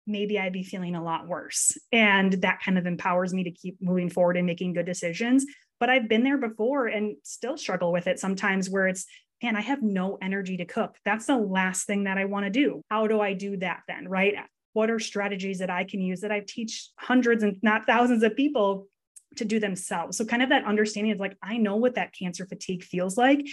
maybe 0.07 0.39
I'd 0.39 0.53
be 0.53 0.63
feeling 0.63 0.95
a 0.95 1.03
lot 1.03 1.27
worse. 1.27 1.77
And 1.93 2.33
that 2.43 2.61
kind 2.65 2.79
of 2.79 2.87
empowers 2.87 3.33
me 3.33 3.45
to 3.45 3.51
keep 3.51 3.77
moving 3.81 4.11
forward 4.11 4.37
and 4.37 4.47
making 4.47 4.75
good 4.75 4.87
decisions. 4.87 5.47
But 5.81 5.91
I've 5.91 6.09
been 6.09 6.25
there 6.25 6.39
before 6.39 6.87
and 6.87 7.17
still 7.25 7.57
struggle 7.57 7.93
with 7.93 8.07
it 8.07 8.19
sometimes 8.19 8.71
where 8.71 8.87
it's, 8.87 9.07
man, 9.43 9.57
I 9.57 9.61
have 9.61 9.83
no 9.83 10.19
energy 10.23 10.57
to 10.59 10.65
cook. 10.65 10.97
That's 11.05 11.27
the 11.27 11.37
last 11.37 11.87
thing 11.87 12.05
that 12.05 12.19
I 12.19 12.25
want 12.27 12.47
to 12.47 12.51
do. 12.51 12.83
How 12.91 13.07
do 13.07 13.21
I 13.21 13.35
do 13.35 13.57
that 13.59 13.81
then? 13.89 14.09
Right. 14.09 14.35
What 14.73 14.91
are 14.91 14.99
strategies 14.99 15.59
that 15.59 15.71
I 15.71 15.85
can 15.85 16.01
use 16.01 16.21
that 16.21 16.33
I 16.33 16.43
teach 16.47 16.91
hundreds 16.99 17.43
and 17.43 17.57
not 17.63 17.87
thousands 17.87 18.23
of 18.23 18.37
people 18.37 18.89
to 19.37 19.45
do 19.45 19.61
themselves. 19.61 20.17
So, 20.17 20.25
kind 20.25 20.43
of 20.43 20.49
that 20.51 20.65
understanding 20.65 21.13
of 21.13 21.19
like, 21.19 21.37
I 21.43 21.57
know 21.57 21.77
what 21.77 21.97
that 21.97 22.15
cancer 22.17 22.47
fatigue 22.47 22.83
feels 22.83 23.17
like. 23.17 23.45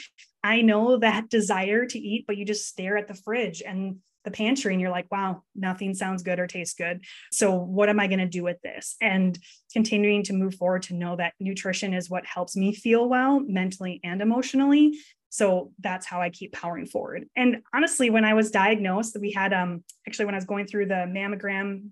I 0.43 0.61
know 0.61 0.97
that 0.97 1.29
desire 1.29 1.85
to 1.85 1.99
eat, 1.99 2.25
but 2.27 2.37
you 2.37 2.45
just 2.45 2.67
stare 2.67 2.97
at 2.97 3.07
the 3.07 3.13
fridge 3.13 3.61
and 3.65 3.97
the 4.23 4.31
pantry 4.31 4.73
and 4.73 4.81
you're 4.81 4.91
like, 4.91 5.11
wow, 5.11 5.43
nothing 5.55 5.93
sounds 5.93 6.23
good 6.23 6.39
or 6.39 6.47
tastes 6.47 6.75
good. 6.75 7.03
So, 7.31 7.55
what 7.55 7.89
am 7.89 7.99
I 7.99 8.07
going 8.07 8.19
to 8.19 8.27
do 8.27 8.43
with 8.43 8.61
this? 8.61 8.95
And 9.01 9.37
continuing 9.73 10.23
to 10.23 10.33
move 10.33 10.55
forward 10.55 10.83
to 10.83 10.93
know 10.93 11.15
that 11.15 11.33
nutrition 11.39 11.93
is 11.93 12.09
what 12.09 12.25
helps 12.25 12.55
me 12.55 12.73
feel 12.73 13.07
well 13.07 13.39
mentally 13.39 13.99
and 14.03 14.21
emotionally. 14.21 14.97
So 15.29 15.71
that's 15.79 16.05
how 16.05 16.21
I 16.21 16.29
keep 16.29 16.51
powering 16.51 16.85
forward. 16.85 17.25
And 17.37 17.61
honestly, 17.73 18.09
when 18.09 18.25
I 18.25 18.33
was 18.33 18.51
diagnosed, 18.51 19.15
we 19.19 19.31
had 19.31 19.53
um 19.53 19.83
actually 20.07 20.25
when 20.25 20.35
I 20.35 20.37
was 20.37 20.45
going 20.45 20.67
through 20.67 20.87
the 20.87 21.05
mammogram 21.07 21.87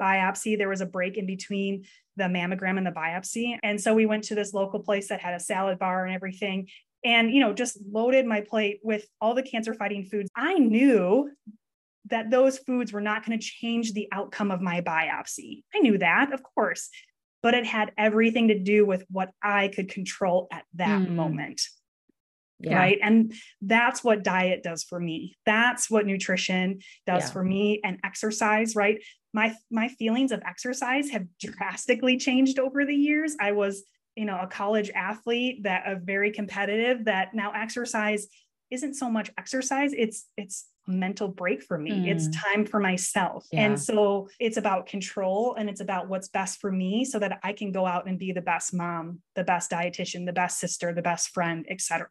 biopsy, 0.00 0.56
there 0.56 0.68
was 0.68 0.82
a 0.82 0.86
break 0.86 1.16
in 1.16 1.26
between 1.26 1.84
the 2.16 2.24
mammogram 2.24 2.78
and 2.78 2.86
the 2.86 2.92
biopsy. 2.92 3.58
And 3.62 3.80
so 3.80 3.92
we 3.94 4.06
went 4.06 4.24
to 4.24 4.34
this 4.34 4.54
local 4.54 4.80
place 4.80 5.08
that 5.08 5.20
had 5.20 5.34
a 5.34 5.40
salad 5.40 5.78
bar 5.78 6.04
and 6.04 6.14
everything 6.14 6.68
and 7.06 7.30
you 7.32 7.40
know 7.40 7.52
just 7.52 7.78
loaded 7.90 8.26
my 8.26 8.40
plate 8.40 8.80
with 8.82 9.06
all 9.20 9.34
the 9.34 9.42
cancer 9.42 9.72
fighting 9.74 10.04
foods 10.04 10.30
i 10.36 10.54
knew 10.54 11.30
that 12.10 12.30
those 12.30 12.58
foods 12.58 12.92
were 12.92 13.00
not 13.00 13.24
going 13.24 13.38
to 13.38 13.44
change 13.44 13.92
the 13.92 14.08
outcome 14.12 14.50
of 14.50 14.60
my 14.60 14.80
biopsy. 14.80 15.62
I 15.74 15.80
knew 15.80 15.98
that, 15.98 16.32
of 16.32 16.42
course, 16.42 16.88
but 17.42 17.54
it 17.54 17.66
had 17.66 17.92
everything 17.96 18.48
to 18.48 18.58
do 18.58 18.84
with 18.84 19.04
what 19.10 19.30
I 19.42 19.68
could 19.68 19.88
control 19.88 20.48
at 20.52 20.64
that 20.74 21.02
mm. 21.02 21.10
moment. 21.10 21.62
Yeah. 22.58 22.78
Right. 22.78 22.98
And 23.02 23.34
that's 23.60 24.02
what 24.02 24.24
diet 24.24 24.62
does 24.62 24.82
for 24.82 24.98
me. 24.98 25.36
That's 25.44 25.90
what 25.90 26.06
nutrition 26.06 26.80
does 27.06 27.24
yeah. 27.24 27.30
for 27.30 27.44
me 27.44 27.80
and 27.84 27.98
exercise, 28.02 28.74
right? 28.74 29.02
My 29.34 29.54
my 29.70 29.88
feelings 29.88 30.32
of 30.32 30.40
exercise 30.46 31.10
have 31.10 31.26
drastically 31.38 32.16
changed 32.16 32.58
over 32.58 32.86
the 32.86 32.94
years. 32.94 33.36
I 33.38 33.52
was, 33.52 33.84
you 34.14 34.24
know, 34.24 34.38
a 34.40 34.46
college 34.46 34.90
athlete 34.94 35.64
that 35.64 35.82
a 35.86 35.96
very 35.96 36.30
competitive 36.32 37.04
that 37.04 37.34
now 37.34 37.52
exercise 37.54 38.26
isn't 38.70 38.94
so 38.94 39.10
much 39.10 39.30
exercise, 39.38 39.92
it's 39.92 40.26
it's 40.36 40.66
a 40.88 40.90
mental 40.90 41.28
break 41.28 41.62
for 41.62 41.78
me. 41.78 41.90
Mm. 41.90 42.08
It's 42.08 42.28
time 42.28 42.64
for 42.64 42.80
myself. 42.80 43.46
Yeah. 43.52 43.62
And 43.62 43.80
so 43.80 44.28
it's 44.38 44.56
about 44.56 44.86
control 44.86 45.54
and 45.58 45.68
it's 45.68 45.80
about 45.80 46.08
what's 46.08 46.28
best 46.28 46.60
for 46.60 46.70
me 46.70 47.04
so 47.04 47.18
that 47.18 47.38
I 47.42 47.52
can 47.52 47.72
go 47.72 47.86
out 47.86 48.06
and 48.08 48.18
be 48.18 48.32
the 48.32 48.40
best 48.42 48.74
mom, 48.74 49.20
the 49.34 49.44
best 49.44 49.70
dietitian, 49.70 50.26
the 50.26 50.32
best 50.32 50.58
sister, 50.58 50.92
the 50.92 51.02
best 51.02 51.30
friend, 51.30 51.66
etc. 51.68 52.08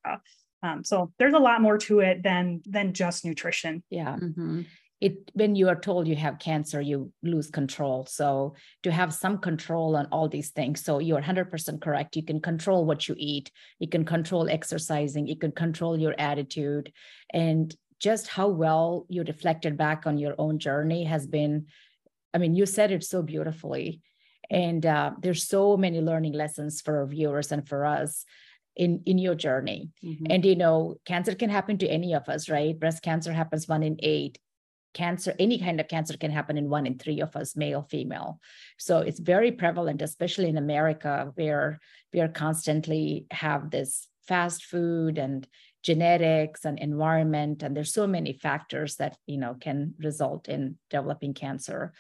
Um, 0.64 0.84
so 0.84 1.14
there's 1.20 1.34
a 1.34 1.40
lot 1.40 1.62
more 1.62 1.78
to 1.80 2.00
it 2.00 2.24
than 2.24 2.62
than 2.66 2.94
just 2.94 3.26
nutrition. 3.26 3.84
Yeah. 3.90 4.16
Mm-hmm. 4.16 4.62
It 5.06 5.16
when 5.34 5.56
you 5.56 5.70
are 5.70 5.80
told 5.88 6.08
you 6.08 6.16
have 6.16 6.40
cancer, 6.40 6.82
you 6.82 7.12
lose 7.22 7.50
control. 7.50 8.06
So 8.10 8.56
to 8.84 8.92
have 8.92 9.14
some 9.14 9.38
control 9.38 9.96
on 9.96 10.08
all 10.12 10.28
these 10.30 10.52
things. 10.58 10.84
So 10.84 11.00
you're 11.00 11.22
100% 11.22 11.82
correct. 11.82 12.16
You 12.16 12.24
can 12.24 12.40
control 12.42 12.86
what 12.86 13.08
you 13.08 13.16
eat. 13.18 13.52
You 13.80 13.88
can 13.88 14.06
control 14.06 14.50
exercising. 14.50 15.28
You 15.28 15.38
can 15.38 15.52
control 15.52 16.00
your 16.00 16.16
attitude. 16.18 16.92
And 17.32 17.76
just 18.00 18.28
how 18.28 18.48
well 18.48 19.06
you 19.10 19.24
reflected 19.24 19.78
back 19.78 20.06
on 20.06 20.18
your 20.18 20.36
own 20.38 20.60
journey 20.60 21.04
has 21.04 21.26
been 21.28 21.66
i 22.34 22.38
mean 22.38 22.56
you 22.56 22.66
said 22.66 22.92
it 22.92 23.04
so 23.04 23.22
beautifully 23.22 24.02
and 24.52 24.86
uh, 24.86 25.12
there's 25.20 25.48
so 25.48 25.76
many 25.76 26.02
learning 26.02 26.34
lessons 26.34 26.82
for 26.82 27.00
our 27.00 27.08
viewers 27.08 27.52
and 27.52 27.68
for 27.68 27.86
us 27.86 28.26
in 28.76 29.02
in 29.06 29.18
your 29.18 29.36
journey 29.36 29.90
mm-hmm. 30.04 30.26
and 30.30 30.46
you 30.46 30.56
know 30.56 30.96
cancer 31.06 31.34
can 31.34 31.50
happen 31.50 31.78
to 31.78 31.88
any 31.88 32.14
of 32.14 32.28
us 32.28 32.50
right 32.50 32.80
breast 32.80 33.02
cancer 33.02 33.32
happens 33.32 33.68
one 33.68 33.84
in 33.84 33.98
eight 34.04 34.38
cancer 34.96 35.36
any 35.38 35.60
kind 35.60 35.80
of 35.80 35.88
cancer 35.88 36.18
can 36.18 36.32
happen 36.32 36.58
in 36.58 36.70
one 36.70 36.88
in 36.88 36.98
three 36.98 37.22
of 37.22 37.36
us 37.36 37.56
male 37.56 37.86
female. 37.92 38.40
So 38.80 39.00
it's 39.00 39.20
very 39.20 39.52
prevalent 39.52 40.02
especially 40.02 40.50
in 40.50 40.58
america 40.58 41.32
where 41.36 41.80
we 42.12 42.22
are 42.22 42.30
constantly 42.46 43.28
have 43.30 43.70
this 43.70 44.08
fast 44.28 44.66
food 44.66 45.18
and 45.18 45.48
genetics 45.86 46.66
and 46.66 46.80
environment 46.80 47.62
and 47.62 47.78
there's 47.78 47.94
so 47.94 48.08
many 48.08 48.34
factors 48.34 48.96
that 48.96 49.16
you 49.28 49.38
know 49.38 49.56
can 49.62 49.94
result 50.00 50.50
in 50.50 50.76
developing 50.90 51.34
cancer. 51.34 51.94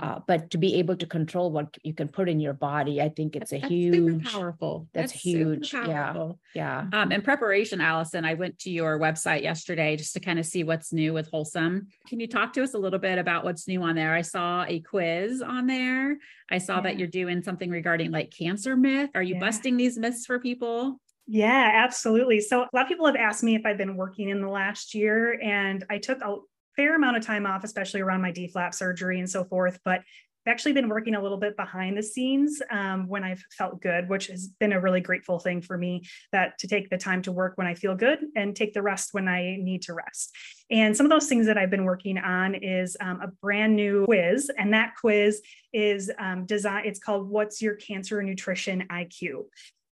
Uh, 0.00 0.20
but 0.28 0.50
to 0.52 0.58
be 0.58 0.76
able 0.76 0.96
to 0.96 1.06
control 1.06 1.50
what 1.50 1.76
you 1.82 1.92
can 1.92 2.08
put 2.08 2.28
in 2.28 2.40
your 2.40 2.54
body 2.54 3.02
i 3.02 3.08
think 3.08 3.36
it's 3.36 3.52
a 3.52 3.58
that's 3.58 3.70
huge 3.70 4.32
powerful. 4.32 4.88
that's, 4.94 5.12
that's 5.12 5.22
huge. 5.22 5.74
Yeah 5.74 6.32
yeah. 6.54 6.86
Um, 6.92 7.10
in 7.12 7.20
preparation 7.22 7.80
alison 7.80 8.24
i 8.24 8.34
went 8.34 8.58
to 8.60 8.70
your 8.70 8.98
website 8.98 9.42
yesterday 9.42 9.96
just 9.96 10.14
to 10.14 10.20
kind 10.20 10.38
of 10.38 10.46
see 10.46 10.62
what's 10.64 10.92
new 10.92 11.12
with 11.12 11.28
wholesome. 11.30 11.88
Can 12.08 12.20
you 12.20 12.28
talk 12.28 12.52
to 12.54 12.62
us 12.62 12.74
a 12.74 12.78
little 12.78 12.98
bit 12.98 13.18
about 13.18 13.44
what's 13.44 13.66
new 13.66 13.82
on 13.82 13.96
there? 13.96 14.14
I 14.14 14.22
saw 14.22 14.64
a 14.68 14.80
quiz 14.80 15.42
on 15.42 15.66
there. 15.66 16.18
I 16.50 16.58
saw 16.58 16.76
yeah. 16.76 16.82
that 16.82 16.98
you're 16.98 17.08
doing 17.08 17.42
something 17.42 17.70
regarding 17.70 18.10
like 18.10 18.30
cancer 18.30 18.76
myth. 18.76 19.10
Are 19.14 19.22
you 19.22 19.34
yeah. 19.34 19.40
busting 19.40 19.76
these 19.76 19.98
myths 19.98 20.26
for 20.26 20.38
people 20.38 21.00
yeah, 21.26 21.70
absolutely. 21.74 22.40
So 22.40 22.62
a 22.62 22.68
lot 22.72 22.82
of 22.82 22.88
people 22.88 23.06
have 23.06 23.16
asked 23.16 23.42
me 23.42 23.54
if 23.54 23.64
I've 23.64 23.78
been 23.78 23.96
working 23.96 24.28
in 24.28 24.40
the 24.40 24.48
last 24.48 24.94
year, 24.94 25.40
and 25.40 25.84
I 25.88 25.98
took 25.98 26.20
a 26.20 26.36
fair 26.76 26.96
amount 26.96 27.16
of 27.16 27.24
time 27.24 27.46
off, 27.46 27.64
especially 27.64 28.00
around 28.00 28.22
my 28.22 28.32
DIEP 28.32 28.52
flap 28.52 28.74
surgery 28.74 29.18
and 29.18 29.30
so 29.30 29.44
forth. 29.44 29.78
But 29.84 30.00
I've 30.44 30.50
actually 30.50 30.72
been 30.72 30.88
working 30.88 31.14
a 31.14 31.22
little 31.22 31.38
bit 31.38 31.56
behind 31.56 31.96
the 31.96 32.02
scenes 32.02 32.60
um, 32.68 33.06
when 33.06 33.22
I've 33.22 33.44
felt 33.56 33.80
good, 33.80 34.08
which 34.08 34.26
has 34.26 34.48
been 34.58 34.72
a 34.72 34.80
really 34.80 35.00
grateful 35.00 35.38
thing 35.38 35.62
for 35.62 35.78
me 35.78 36.02
that 36.32 36.58
to 36.58 36.66
take 36.66 36.90
the 36.90 36.98
time 36.98 37.22
to 37.22 37.32
work 37.32 37.52
when 37.56 37.68
I 37.68 37.74
feel 37.74 37.94
good 37.94 38.18
and 38.34 38.56
take 38.56 38.74
the 38.74 38.82
rest 38.82 39.10
when 39.12 39.28
I 39.28 39.56
need 39.60 39.82
to 39.82 39.94
rest. 39.94 40.34
And 40.68 40.96
some 40.96 41.06
of 41.06 41.10
those 41.10 41.28
things 41.28 41.46
that 41.46 41.58
I've 41.58 41.70
been 41.70 41.84
working 41.84 42.18
on 42.18 42.56
is 42.56 42.96
um, 43.00 43.20
a 43.20 43.28
brand 43.28 43.76
new 43.76 44.04
quiz, 44.04 44.50
and 44.58 44.74
that 44.74 44.94
quiz 45.00 45.40
is 45.72 46.10
um. 46.18 46.46
It's 46.50 46.98
called 46.98 47.28
"What's 47.30 47.62
Your 47.62 47.76
Cancer 47.76 48.20
Nutrition 48.20 48.88
IQ?" 48.90 49.44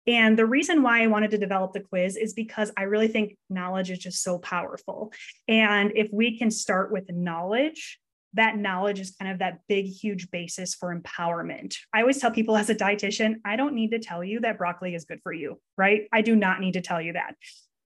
And 0.09 0.39
the 0.39 0.45
reason 0.47 0.81
why 0.81 1.03
I 1.03 1.07
wanted 1.07 1.29
to 1.31 1.37
develop 1.37 1.73
the 1.73 1.81
quiz 1.81 2.17
is 2.17 2.33
because 2.33 2.71
I 2.75 2.83
really 2.83 3.07
think 3.07 3.37
knowledge 3.47 3.91
is 3.91 3.99
just 3.99 4.23
so 4.23 4.39
powerful. 4.39 5.13
And 5.47 5.91
if 5.95 6.09
we 6.11 6.39
can 6.39 6.49
start 6.49 6.91
with 6.91 7.11
knowledge, 7.11 7.99
that 8.33 8.57
knowledge 8.57 8.99
is 8.99 9.15
kind 9.19 9.31
of 9.31 9.37
that 9.39 9.59
big, 9.67 9.85
huge 9.85 10.31
basis 10.31 10.73
for 10.73 10.95
empowerment. 10.95 11.75
I 11.93 12.01
always 12.01 12.17
tell 12.17 12.31
people 12.31 12.57
as 12.57 12.71
a 12.71 12.75
dietitian, 12.75 13.35
I 13.45 13.55
don't 13.55 13.75
need 13.75 13.91
to 13.91 13.99
tell 13.99 14.23
you 14.23 14.39
that 14.39 14.57
broccoli 14.57 14.95
is 14.95 15.05
good 15.05 15.19
for 15.21 15.31
you, 15.31 15.59
right? 15.77 16.07
I 16.11 16.23
do 16.23 16.35
not 16.35 16.59
need 16.59 16.73
to 16.73 16.81
tell 16.81 16.99
you 17.01 17.13
that. 17.13 17.35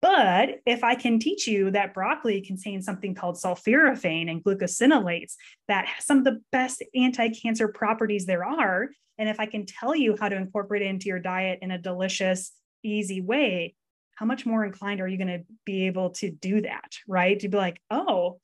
But 0.05 0.59
if 0.67 0.83
I 0.83 0.93
can 0.93 1.17
teach 1.17 1.47
you 1.47 1.71
that 1.71 1.95
broccoli 1.95 2.39
contains 2.39 2.85
something 2.85 3.15
called 3.15 3.37
sulforaphane 3.37 4.29
and 4.29 4.43
glucosinolates, 4.43 5.33
that 5.67 5.87
has 5.87 6.05
some 6.05 6.19
of 6.19 6.23
the 6.25 6.43
best 6.51 6.83
anti 6.93 7.29
cancer 7.29 7.67
properties 7.69 8.27
there 8.27 8.45
are, 8.45 8.89
and 9.17 9.27
if 9.27 9.39
I 9.39 9.47
can 9.47 9.65
tell 9.65 9.95
you 9.95 10.15
how 10.19 10.29
to 10.29 10.35
incorporate 10.35 10.83
it 10.83 10.89
into 10.89 11.07
your 11.07 11.17
diet 11.17 11.57
in 11.63 11.71
a 11.71 11.79
delicious, 11.79 12.51
easy 12.83 13.19
way, 13.19 13.73
how 14.13 14.27
much 14.27 14.45
more 14.45 14.63
inclined 14.63 15.01
are 15.01 15.07
you 15.07 15.17
going 15.17 15.39
to 15.39 15.43
be 15.65 15.87
able 15.87 16.11
to 16.11 16.29
do 16.29 16.61
that? 16.61 16.97
Right? 17.07 17.39
To 17.39 17.49
be 17.49 17.57
like, 17.57 17.81
oh, 17.89 18.39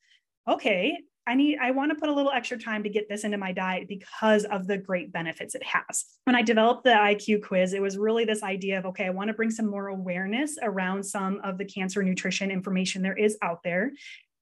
okay, 0.48 0.98
I 1.26 1.34
need, 1.34 1.58
I 1.60 1.70
want 1.70 1.90
to 1.92 1.94
put 1.94 2.08
a 2.08 2.12
little 2.12 2.32
extra 2.32 2.58
time 2.58 2.82
to 2.82 2.88
get 2.88 3.08
this 3.08 3.22
into 3.22 3.38
my 3.38 3.52
diet 3.52 3.86
because 3.86 4.44
of 4.44 4.66
the 4.66 4.76
great 4.76 5.12
benefits 5.12 5.54
it 5.54 5.62
has. 5.62 6.04
When 6.24 6.34
I 6.34 6.42
developed 6.42 6.84
the 6.84 6.90
IQ 6.90 7.42
quiz, 7.44 7.74
it 7.74 7.82
was 7.82 7.96
really 7.96 8.24
this 8.24 8.42
idea 8.42 8.78
of, 8.78 8.86
okay, 8.86 9.06
I 9.06 9.10
want 9.10 9.28
to 9.28 9.34
bring 9.34 9.50
some 9.50 9.70
more 9.70 9.88
awareness 9.88 10.58
around 10.60 11.04
some 11.04 11.40
of 11.44 11.58
the 11.58 11.64
cancer 11.64 12.02
nutrition 12.02 12.50
information 12.50 13.02
there 13.02 13.16
is 13.16 13.38
out 13.40 13.62
there 13.62 13.92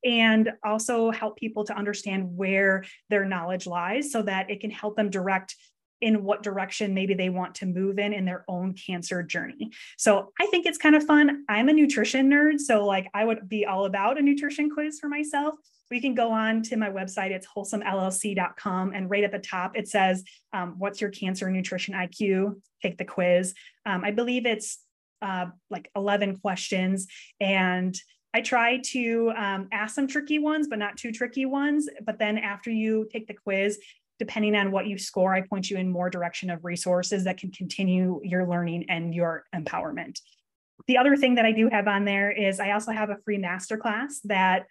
and 0.04 0.50
also 0.64 1.10
help 1.10 1.36
people 1.36 1.64
to 1.64 1.76
understand 1.76 2.36
where 2.36 2.84
their 3.10 3.24
knowledge 3.24 3.66
lies 3.66 4.10
so 4.10 4.22
that 4.22 4.50
it 4.50 4.60
can 4.60 4.70
help 4.70 4.96
them 4.96 5.10
direct 5.10 5.56
in 6.00 6.24
what 6.24 6.42
direction 6.42 6.94
maybe 6.94 7.14
they 7.14 7.28
want 7.28 7.54
to 7.56 7.66
move 7.66 7.98
in 7.98 8.12
in 8.12 8.24
their 8.24 8.44
own 8.48 8.74
cancer 8.74 9.22
journey. 9.22 9.70
So 9.98 10.32
I 10.40 10.46
think 10.46 10.66
it's 10.66 10.78
kind 10.78 10.96
of 10.96 11.04
fun. 11.04 11.44
I'm 11.48 11.68
a 11.68 11.72
nutrition 11.72 12.30
nerd, 12.30 12.58
so 12.60 12.86
like 12.86 13.08
I 13.14 13.24
would 13.24 13.48
be 13.48 13.66
all 13.66 13.84
about 13.84 14.18
a 14.18 14.22
nutrition 14.22 14.70
quiz 14.70 14.98
for 14.98 15.08
myself 15.08 15.54
we 15.90 16.00
can 16.00 16.14
go 16.14 16.30
on 16.30 16.62
to 16.62 16.76
my 16.76 16.88
website. 16.88 17.30
It's 17.30 17.46
wholesomellc.com. 17.46 18.92
And 18.94 19.10
right 19.10 19.24
at 19.24 19.32
the 19.32 19.38
top, 19.38 19.76
it 19.76 19.88
says, 19.88 20.22
um, 20.52 20.76
What's 20.78 21.00
your 21.00 21.10
cancer 21.10 21.50
nutrition 21.50 21.94
IQ? 21.94 22.60
Take 22.80 22.96
the 22.96 23.04
quiz. 23.04 23.54
Um, 23.84 24.04
I 24.04 24.12
believe 24.12 24.46
it's 24.46 24.78
uh, 25.20 25.46
like 25.68 25.90
11 25.96 26.38
questions. 26.38 27.08
And 27.40 27.94
I 28.32 28.40
try 28.42 28.78
to 28.78 29.32
um, 29.36 29.68
ask 29.72 29.94
some 29.96 30.06
tricky 30.06 30.38
ones, 30.38 30.68
but 30.68 30.78
not 30.78 30.96
too 30.96 31.10
tricky 31.10 31.46
ones. 31.46 31.88
But 32.04 32.20
then 32.20 32.38
after 32.38 32.70
you 32.70 33.08
take 33.12 33.26
the 33.26 33.34
quiz, 33.34 33.80
depending 34.20 34.54
on 34.54 34.70
what 34.70 34.86
you 34.86 34.98
score, 34.98 35.34
I 35.34 35.40
point 35.40 35.70
you 35.70 35.78
in 35.78 35.90
more 35.90 36.10
direction 36.10 36.50
of 36.50 36.62
resources 36.62 37.24
that 37.24 37.38
can 37.38 37.50
continue 37.50 38.20
your 38.22 38.46
learning 38.46 38.84
and 38.90 39.14
your 39.14 39.44
empowerment. 39.56 40.20
The 40.86 40.98
other 40.98 41.16
thing 41.16 41.36
that 41.36 41.46
I 41.46 41.52
do 41.52 41.70
have 41.70 41.88
on 41.88 42.04
there 42.04 42.30
is 42.30 42.60
I 42.60 42.72
also 42.72 42.92
have 42.92 43.08
a 43.08 43.16
free 43.24 43.38
masterclass 43.38 44.20
that 44.24 44.66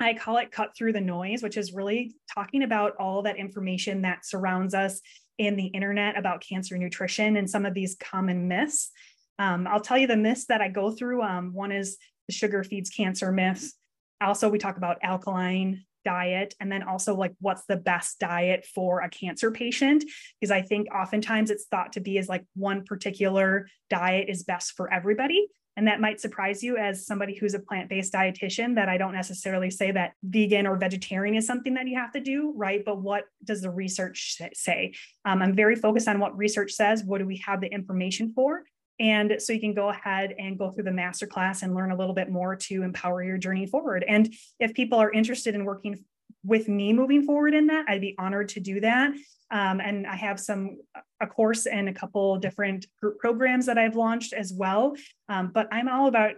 I 0.00 0.14
call 0.14 0.38
it 0.38 0.50
cut 0.50 0.76
through 0.76 0.92
the 0.92 1.00
noise, 1.00 1.40
which 1.40 1.56
is 1.56 1.72
really 1.72 2.16
talking 2.34 2.64
about 2.64 2.96
all 2.98 3.22
that 3.22 3.36
information 3.36 4.02
that 4.02 4.26
surrounds 4.26 4.74
us 4.74 5.00
in 5.38 5.54
the 5.54 5.66
internet 5.66 6.18
about 6.18 6.44
cancer 6.46 6.76
nutrition 6.76 7.36
and 7.36 7.48
some 7.48 7.64
of 7.64 7.74
these 7.74 7.96
common 8.00 8.48
myths. 8.48 8.90
Um, 9.38 9.68
I'll 9.68 9.80
tell 9.80 9.98
you 9.98 10.08
the 10.08 10.16
myths 10.16 10.46
that 10.46 10.60
I 10.60 10.68
go 10.68 10.90
through. 10.90 11.22
Um, 11.22 11.54
one 11.54 11.70
is 11.70 11.96
the 12.26 12.34
sugar 12.34 12.64
feeds 12.64 12.90
cancer 12.90 13.30
myth. 13.30 13.72
Also, 14.20 14.48
we 14.48 14.58
talk 14.58 14.78
about 14.78 14.98
alkaline 15.04 15.84
diet 16.04 16.54
and 16.60 16.70
then 16.70 16.82
also 16.82 17.14
like 17.14 17.32
what's 17.40 17.64
the 17.66 17.76
best 17.76 18.18
diet 18.18 18.66
for 18.74 19.00
a 19.00 19.08
cancer 19.08 19.50
patient 19.50 20.04
because 20.40 20.50
i 20.50 20.62
think 20.62 20.88
oftentimes 20.94 21.50
it's 21.50 21.66
thought 21.66 21.92
to 21.92 22.00
be 22.00 22.18
as 22.18 22.28
like 22.28 22.44
one 22.54 22.84
particular 22.84 23.68
diet 23.90 24.28
is 24.28 24.42
best 24.42 24.72
for 24.72 24.92
everybody 24.92 25.48
and 25.76 25.88
that 25.88 26.00
might 26.00 26.20
surprise 26.20 26.62
you 26.62 26.76
as 26.76 27.06
somebody 27.06 27.34
who's 27.34 27.54
a 27.54 27.58
plant 27.58 27.88
based 27.88 28.12
dietitian 28.12 28.76
that 28.76 28.88
I 28.88 28.96
don't 28.96 29.12
necessarily 29.12 29.70
say 29.70 29.90
that 29.90 30.12
vegan 30.22 30.66
or 30.66 30.76
vegetarian 30.76 31.34
is 31.34 31.46
something 31.46 31.74
that 31.74 31.88
you 31.88 31.98
have 31.98 32.12
to 32.12 32.20
do, 32.20 32.52
right? 32.56 32.84
But 32.84 33.02
what 33.02 33.24
does 33.42 33.62
the 33.62 33.70
research 33.70 34.40
say? 34.52 34.94
Um, 35.24 35.42
I'm 35.42 35.54
very 35.54 35.74
focused 35.74 36.06
on 36.06 36.20
what 36.20 36.36
research 36.36 36.72
says. 36.72 37.02
What 37.02 37.18
do 37.18 37.26
we 37.26 37.38
have 37.38 37.60
the 37.60 37.66
information 37.66 38.32
for? 38.34 38.62
And 39.00 39.36
so 39.38 39.52
you 39.52 39.60
can 39.60 39.74
go 39.74 39.88
ahead 39.88 40.34
and 40.38 40.58
go 40.58 40.70
through 40.70 40.84
the 40.84 40.90
masterclass 40.90 41.62
and 41.62 41.74
learn 41.74 41.90
a 41.90 41.96
little 41.96 42.14
bit 42.14 42.30
more 42.30 42.56
to 42.56 42.82
empower 42.82 43.22
your 43.24 43.38
journey 43.38 43.66
forward. 43.66 44.04
And 44.06 44.32
if 44.60 44.74
people 44.74 44.98
are 44.98 45.10
interested 45.10 45.54
in 45.54 45.64
working 45.64 46.04
with 46.44 46.68
me 46.68 46.92
moving 46.92 47.24
forward 47.24 47.54
in 47.54 47.66
that, 47.68 47.86
I'd 47.88 48.00
be 48.00 48.14
honored 48.18 48.50
to 48.50 48.60
do 48.60 48.80
that. 48.80 49.12
Um, 49.50 49.80
and 49.80 50.06
I 50.06 50.16
have 50.16 50.38
some 50.40 50.78
a 51.20 51.26
course 51.26 51.66
and 51.66 51.88
a 51.88 51.92
couple 51.92 52.36
different 52.38 52.86
group 53.00 53.18
programs 53.18 53.66
that 53.66 53.78
I've 53.78 53.96
launched 53.96 54.32
as 54.32 54.52
well. 54.52 54.94
Um, 55.28 55.50
but 55.52 55.68
I'm 55.72 55.88
all 55.88 56.08
about 56.08 56.34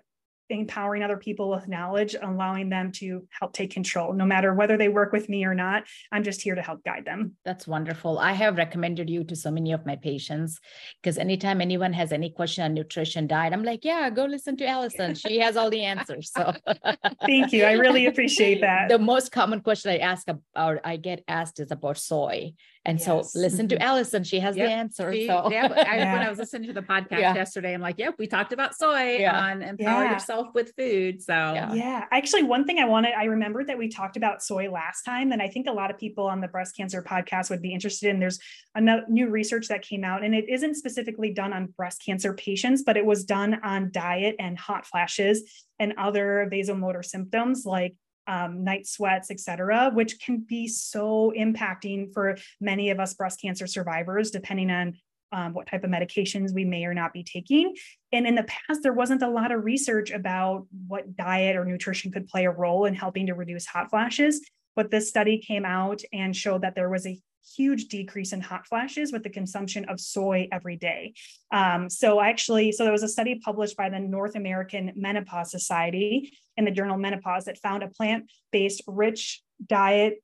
empowering 0.49 1.03
other 1.03 1.17
people 1.17 1.51
with 1.51 1.69
knowledge, 1.69 2.15
allowing 2.21 2.69
them 2.69 2.93
to 2.93 3.27
help 3.31 3.53
take 3.53 3.71
control, 3.73 4.13
no 4.13 4.25
matter 4.25 4.55
whether 4.55 4.77
they 4.77 4.89
work 4.89 5.13
with 5.13 5.29
me 5.29 5.45
or 5.45 5.55
not. 5.55 5.85
I'm 6.13 6.23
just 6.23 6.43
here 6.43 6.55
to 6.55 6.63
help 6.63 6.85
guide 6.85 7.05
them. 7.05 7.37
That's 7.45 7.67
wonderful. 7.67 8.19
I 8.19 8.33
have 8.33 8.57
recommended 8.57 9.11
you 9.11 9.25
to 9.25 9.37
so 9.37 9.51
many 9.51 9.73
of 9.73 9.87
my 9.87 9.97
patients 9.97 10.61
because 11.03 11.19
anytime 11.19 11.61
anyone 11.61 11.93
has 11.93 12.13
any 12.13 12.31
question 12.31 12.65
on 12.65 12.75
nutrition, 12.75 13.27
diet, 13.27 13.53
I'm 13.53 13.65
like, 13.65 13.85
yeah, 13.85 14.09
go 14.11 14.25
listen 14.25 14.57
to 14.59 14.67
Alison. 14.67 15.15
She 15.15 15.39
has 15.41 15.57
all 15.57 15.71
the 15.71 15.83
answers. 15.83 16.31
So 16.33 16.53
thank 17.27 17.53
you. 17.53 17.65
I 17.65 17.73
really 17.73 18.07
appreciate 18.07 18.61
that. 18.63 18.89
The 18.89 18.99
most 18.99 19.33
common 19.33 19.61
question 19.61 19.91
I 19.91 19.99
ask 19.99 20.29
about, 20.29 20.79
I 20.85 20.97
get 20.97 21.25
asked 21.29 21.61
is 21.61 21.71
about 21.71 21.99
soy. 21.99 22.53
And 22.87 23.01
yes. 23.01 23.33
so 23.33 23.39
listen 23.39 23.67
to 23.69 23.75
mm-hmm. 23.75 23.83
Alison. 23.83 24.23
She 24.23 24.39
has 24.39 24.57
yep. 24.57 24.69
the 24.69 24.73
answer. 24.73 25.13
She, 25.13 25.27
so 25.27 25.51
yeah, 25.51 25.67
I, 25.67 25.97
yeah. 25.97 26.13
when 26.13 26.23
I 26.23 26.29
was 26.31 26.39
listening 26.39 26.69
to 26.69 26.73
the 26.73 26.83
podcast 26.83 27.19
yeah. 27.19 27.35
yesterday, 27.35 27.75
I'm 27.75 27.81
like, 27.81 27.99
yep, 27.99 28.15
we 28.17 28.29
talked 28.29 28.53
about 28.53 28.77
soy 28.77 29.17
yeah. 29.19 29.39
on 29.39 29.63
empower 29.63 30.05
yourself 30.05 30.55
with 30.55 30.73
food. 30.77 31.21
So 31.21 31.33
yeah. 31.35 32.05
Actually, 32.13 32.45
one 32.45 32.65
thing 32.65 32.79
I 32.79 32.85
wanted, 32.85 33.13
I 33.15 33.25
remembered 33.25 33.67
that 33.67 33.77
we 33.77 33.89
talked 33.89 34.17
about 34.17 34.41
soy 34.41 34.71
last 34.71 35.03
time. 35.03 35.33
And 35.33 35.43
I 35.43 35.49
think 35.49 35.67
a 35.67 35.73
lot 35.73 35.91
of 35.91 35.99
people 35.99 36.29
on 36.29 36.41
the 36.41 36.47
breast 36.47 36.77
cancer 36.77 37.03
podcast 37.03 37.51
would 37.51 37.61
be 37.61 37.75
interested 37.75 38.09
in. 38.09 38.21
There's 38.21 38.39
a 38.77 38.81
new 39.11 39.31
research 39.31 39.67
that 39.67 39.83
came 39.83 40.05
out, 40.05 40.23
and 40.23 40.33
it 40.33 40.49
isn't 40.49 40.77
specifically 40.77 41.33
done 41.33 41.53
on 41.53 41.67
breast 41.77 42.03
cancer 42.07 42.35
patients, 42.35 42.85
but 42.85 42.97
it 42.97 43.05
was 43.05 43.25
done 43.25 43.59
on 43.65 43.91
diet 43.91 44.37
and 44.39 44.57
hot 44.57 44.87
flashes 44.87 45.65
and 45.81 45.93
other 45.99 46.49
vasomotor 46.53 47.05
symptoms 47.05 47.67
like 47.67 47.97
um, 48.27 48.65
night 48.65 48.87
sweats, 48.87 49.31
et 49.31 49.41
cetera, 49.41 49.91
which 49.93 50.21
can 50.21 50.39
be 50.41 50.69
so 50.69 51.33
impacting 51.37 52.13
for 52.13 52.37
many 52.61 52.91
of 52.91 53.01
us 53.01 53.15
breast 53.15 53.41
cancer 53.41 53.67
survivors, 53.67 54.31
depending 54.31 54.71
on 54.71 54.95
um, 55.33 55.53
what 55.55 55.67
type 55.67 55.85
of 55.85 55.91
medications 55.91 56.55
we 56.55 56.65
may 56.65 56.85
or 56.85 56.95
not 56.95 57.13
be 57.13 57.25
taking. 57.25 57.75
And 58.13 58.27
in 58.27 58.35
the 58.35 58.45
past, 58.45 58.83
there 58.83 58.93
wasn't 58.93 59.23
a 59.23 59.29
lot 59.29 59.51
of 59.53 59.65
research 59.65 60.11
about 60.11 60.67
what 60.87 61.17
diet 61.17 61.57
or 61.57 61.65
nutrition 61.65 62.13
could 62.13 62.29
play 62.29 62.45
a 62.47 62.51
role 62.51 62.85
in 62.85 62.95
helping 62.95 63.27
to 63.27 63.35
reduce 63.35 63.67
hot 63.67 63.91
flashes. 63.91 64.41
But 64.77 64.91
this 64.91 65.09
study 65.09 65.39
came 65.39 65.65
out 65.65 66.03
and 66.13 66.35
showed 66.35 66.63
that 66.63 66.75
there 66.75 66.91
was 66.91 67.07
a 67.07 67.19
huge 67.55 67.87
decrease 67.87 68.33
in 68.33 68.41
hot 68.41 68.67
flashes 68.67 69.13
with 69.13 69.23
the 69.23 69.31
consumption 69.31 69.85
of 69.87 70.01
soy 70.01 70.49
every 70.51 70.77
day. 70.77 71.15
Um, 71.53 71.89
so 71.89 72.21
actually, 72.21 72.73
so 72.73 72.85
there 72.85 72.93
was 72.93 73.03
a 73.03 73.09
study 73.09 73.41
published 73.45 73.77
by 73.77 73.89
the 73.89 74.01
North 74.01 74.35
American 74.35 74.93
Menopause 74.97 75.51
Society 75.51 76.33
in 76.57 76.65
the 76.65 76.71
journal 76.71 76.97
Menopause 76.97 77.45
that 77.45 77.59
found 77.59 77.83
a 77.83 77.89
plant-based 77.89 78.83
rich 78.87 79.43
diet 79.65 80.23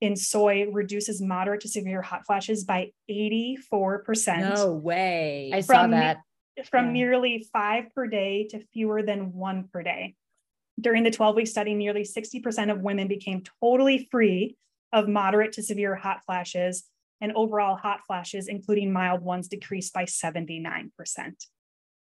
in 0.00 0.16
soy 0.16 0.66
reduces 0.70 1.22
moderate 1.22 1.60
to 1.60 1.68
severe 1.68 2.02
hot 2.02 2.26
flashes 2.26 2.64
by 2.64 2.90
84%. 3.08 4.54
No 4.54 4.72
way. 4.72 5.52
I 5.54 5.60
saw 5.60 5.86
that. 5.86 6.18
From 6.70 6.86
yeah. 6.86 6.92
nearly 6.92 7.48
five 7.52 7.94
per 7.94 8.06
day 8.06 8.48
to 8.50 8.60
fewer 8.72 9.02
than 9.02 9.32
one 9.32 9.68
per 9.72 9.82
day. 9.82 10.16
During 10.80 11.04
the 11.04 11.10
12 11.10 11.36
week 11.36 11.46
study, 11.46 11.74
nearly 11.74 12.02
60% 12.02 12.70
of 12.70 12.80
women 12.80 13.06
became 13.06 13.42
totally 13.60 14.08
free 14.10 14.56
of 14.92 15.08
moderate 15.08 15.52
to 15.52 15.62
severe 15.62 15.94
hot 15.94 16.24
flashes, 16.26 16.84
and 17.20 17.32
overall 17.34 17.76
hot 17.76 18.00
flashes, 18.06 18.48
including 18.48 18.92
mild 18.92 19.22
ones, 19.22 19.48
decreased 19.48 19.92
by 19.92 20.04
79%. 20.04 20.90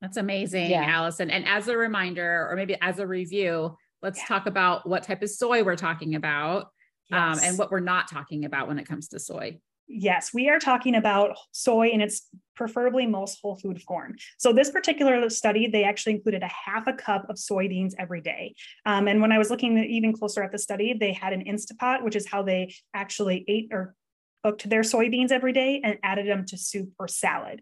That's 0.01 0.17
amazing, 0.17 0.71
yeah. 0.71 0.85
Alison. 0.85 1.31
And 1.31 1.47
as 1.47 1.69
a 1.69 1.77
reminder, 1.77 2.49
or 2.51 2.57
maybe 2.57 2.77
as 2.81 2.99
a 2.99 3.07
review, 3.07 3.77
let's 4.03 4.19
yeah. 4.19 4.27
talk 4.27 4.47
about 4.47 4.89
what 4.89 5.03
type 5.03 5.23
of 5.23 5.31
soy 5.31 5.63
we're 5.63 5.77
talking 5.77 6.15
about 6.15 6.69
yes. 7.11 7.39
um, 7.39 7.45
and 7.45 7.59
what 7.59 7.71
we're 7.71 7.81
not 7.81 8.09
talking 8.11 8.45
about 8.45 8.69
when 8.69 8.79
it 8.79 8.87
comes 8.87 9.09
to 9.09 9.19
soy. 9.19 9.59
Yes, 9.87 10.33
we 10.33 10.49
are 10.49 10.59
talking 10.59 10.95
about 10.95 11.37
soy 11.53 11.89
in 11.89 12.01
its 12.01 12.29
preferably 12.57 13.07
most 13.07 13.39
whole 13.43 13.57
food 13.57 13.83
form. 13.83 14.17
So, 14.39 14.53
this 14.53 14.71
particular 14.71 15.29
study, 15.29 15.67
they 15.67 15.85
actually 15.85 16.15
included 16.15 16.43
a 16.43 16.49
half 16.49 16.87
a 16.87 16.93
cup 16.93 17.29
of 17.29 17.37
soybeans 17.37 17.93
every 17.99 18.23
day. 18.23 18.55
Um, 18.87 19.09
and 19.09 19.21
when 19.21 19.33
I 19.33 19.39
was 19.39 19.51
looking 19.51 19.77
even 19.79 20.13
closer 20.13 20.43
at 20.43 20.53
the 20.53 20.59
study, 20.59 20.95
they 20.95 21.13
had 21.13 21.33
an 21.33 21.45
Instapot, 21.45 22.03
which 22.03 22.17
is 22.17 22.27
how 22.27 22.43
they 22.43 22.75
actually 22.95 23.45
ate 23.47 23.69
or 23.73 23.95
cooked 24.43 24.69
their 24.69 24.83
soybeans 24.83 25.33
every 25.33 25.53
day 25.53 25.81
and 25.85 25.99
added 26.03 26.27
them 26.27 26.45
to 26.47 26.57
soup 26.57 26.91
or 26.99 27.09
salad. 27.09 27.61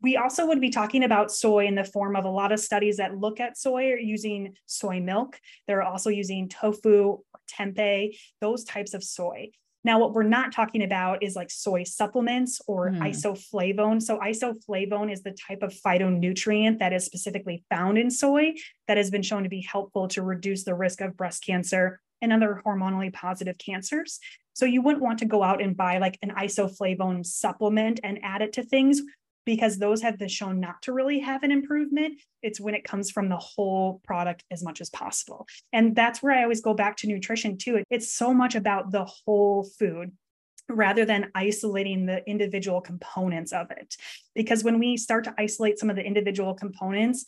We 0.00 0.16
also 0.16 0.46
would 0.46 0.60
be 0.60 0.70
talking 0.70 1.04
about 1.04 1.32
soy 1.32 1.66
in 1.66 1.74
the 1.74 1.84
form 1.84 2.16
of 2.16 2.24
a 2.24 2.30
lot 2.30 2.52
of 2.52 2.60
studies 2.60 2.96
that 2.96 3.18
look 3.18 3.40
at 3.40 3.58
soy 3.58 3.94
using 3.94 4.54
soy 4.66 5.00
milk. 5.00 5.38
They're 5.66 5.82
also 5.82 6.10
using 6.10 6.48
tofu, 6.48 7.18
tempeh, 7.50 8.16
those 8.40 8.64
types 8.64 8.94
of 8.94 9.02
soy. 9.02 9.50
Now, 9.84 10.00
what 10.00 10.12
we're 10.12 10.24
not 10.24 10.52
talking 10.52 10.82
about 10.82 11.22
is 11.22 11.36
like 11.36 11.50
soy 11.50 11.84
supplements 11.84 12.60
or 12.66 12.90
mm. 12.90 12.98
isoflavone. 12.98 14.02
So, 14.02 14.18
isoflavone 14.18 15.12
is 15.12 15.22
the 15.22 15.32
type 15.32 15.62
of 15.62 15.72
phytonutrient 15.72 16.78
that 16.80 16.92
is 16.92 17.04
specifically 17.04 17.64
found 17.70 17.96
in 17.96 18.10
soy 18.10 18.54
that 18.88 18.96
has 18.96 19.10
been 19.10 19.22
shown 19.22 19.44
to 19.44 19.48
be 19.48 19.62
helpful 19.62 20.08
to 20.08 20.22
reduce 20.22 20.64
the 20.64 20.74
risk 20.74 21.00
of 21.00 21.16
breast 21.16 21.44
cancer 21.44 22.00
and 22.20 22.32
other 22.32 22.60
hormonally 22.66 23.12
positive 23.12 23.56
cancers. 23.58 24.18
So, 24.52 24.66
you 24.66 24.82
wouldn't 24.82 25.02
want 25.02 25.20
to 25.20 25.26
go 25.26 25.42
out 25.42 25.62
and 25.62 25.76
buy 25.76 25.98
like 25.98 26.18
an 26.22 26.30
isoflavone 26.30 27.24
supplement 27.24 28.00
and 28.02 28.18
add 28.22 28.42
it 28.42 28.54
to 28.54 28.64
things. 28.64 29.00
Because 29.44 29.78
those 29.78 30.02
have 30.02 30.18
been 30.18 30.28
shown 30.28 30.60
not 30.60 30.82
to 30.82 30.92
really 30.92 31.20
have 31.20 31.42
an 31.42 31.50
improvement. 31.50 32.20
It's 32.42 32.60
when 32.60 32.74
it 32.74 32.84
comes 32.84 33.10
from 33.10 33.28
the 33.28 33.36
whole 33.36 34.00
product 34.04 34.44
as 34.50 34.62
much 34.62 34.80
as 34.80 34.90
possible. 34.90 35.46
And 35.72 35.96
that's 35.96 36.22
where 36.22 36.32
I 36.32 36.42
always 36.42 36.60
go 36.60 36.74
back 36.74 36.96
to 36.98 37.06
nutrition 37.06 37.56
too. 37.56 37.82
It's 37.90 38.14
so 38.14 38.34
much 38.34 38.54
about 38.54 38.90
the 38.90 39.04
whole 39.04 39.64
food 39.78 40.12
rather 40.68 41.04
than 41.04 41.30
isolating 41.34 42.06
the 42.06 42.28
individual 42.28 42.80
components 42.80 43.52
of 43.52 43.70
it. 43.70 43.96
Because 44.34 44.62
when 44.62 44.78
we 44.78 44.96
start 44.96 45.24
to 45.24 45.34
isolate 45.38 45.78
some 45.78 45.90
of 45.90 45.96
the 45.96 46.04
individual 46.04 46.54
components, 46.54 47.24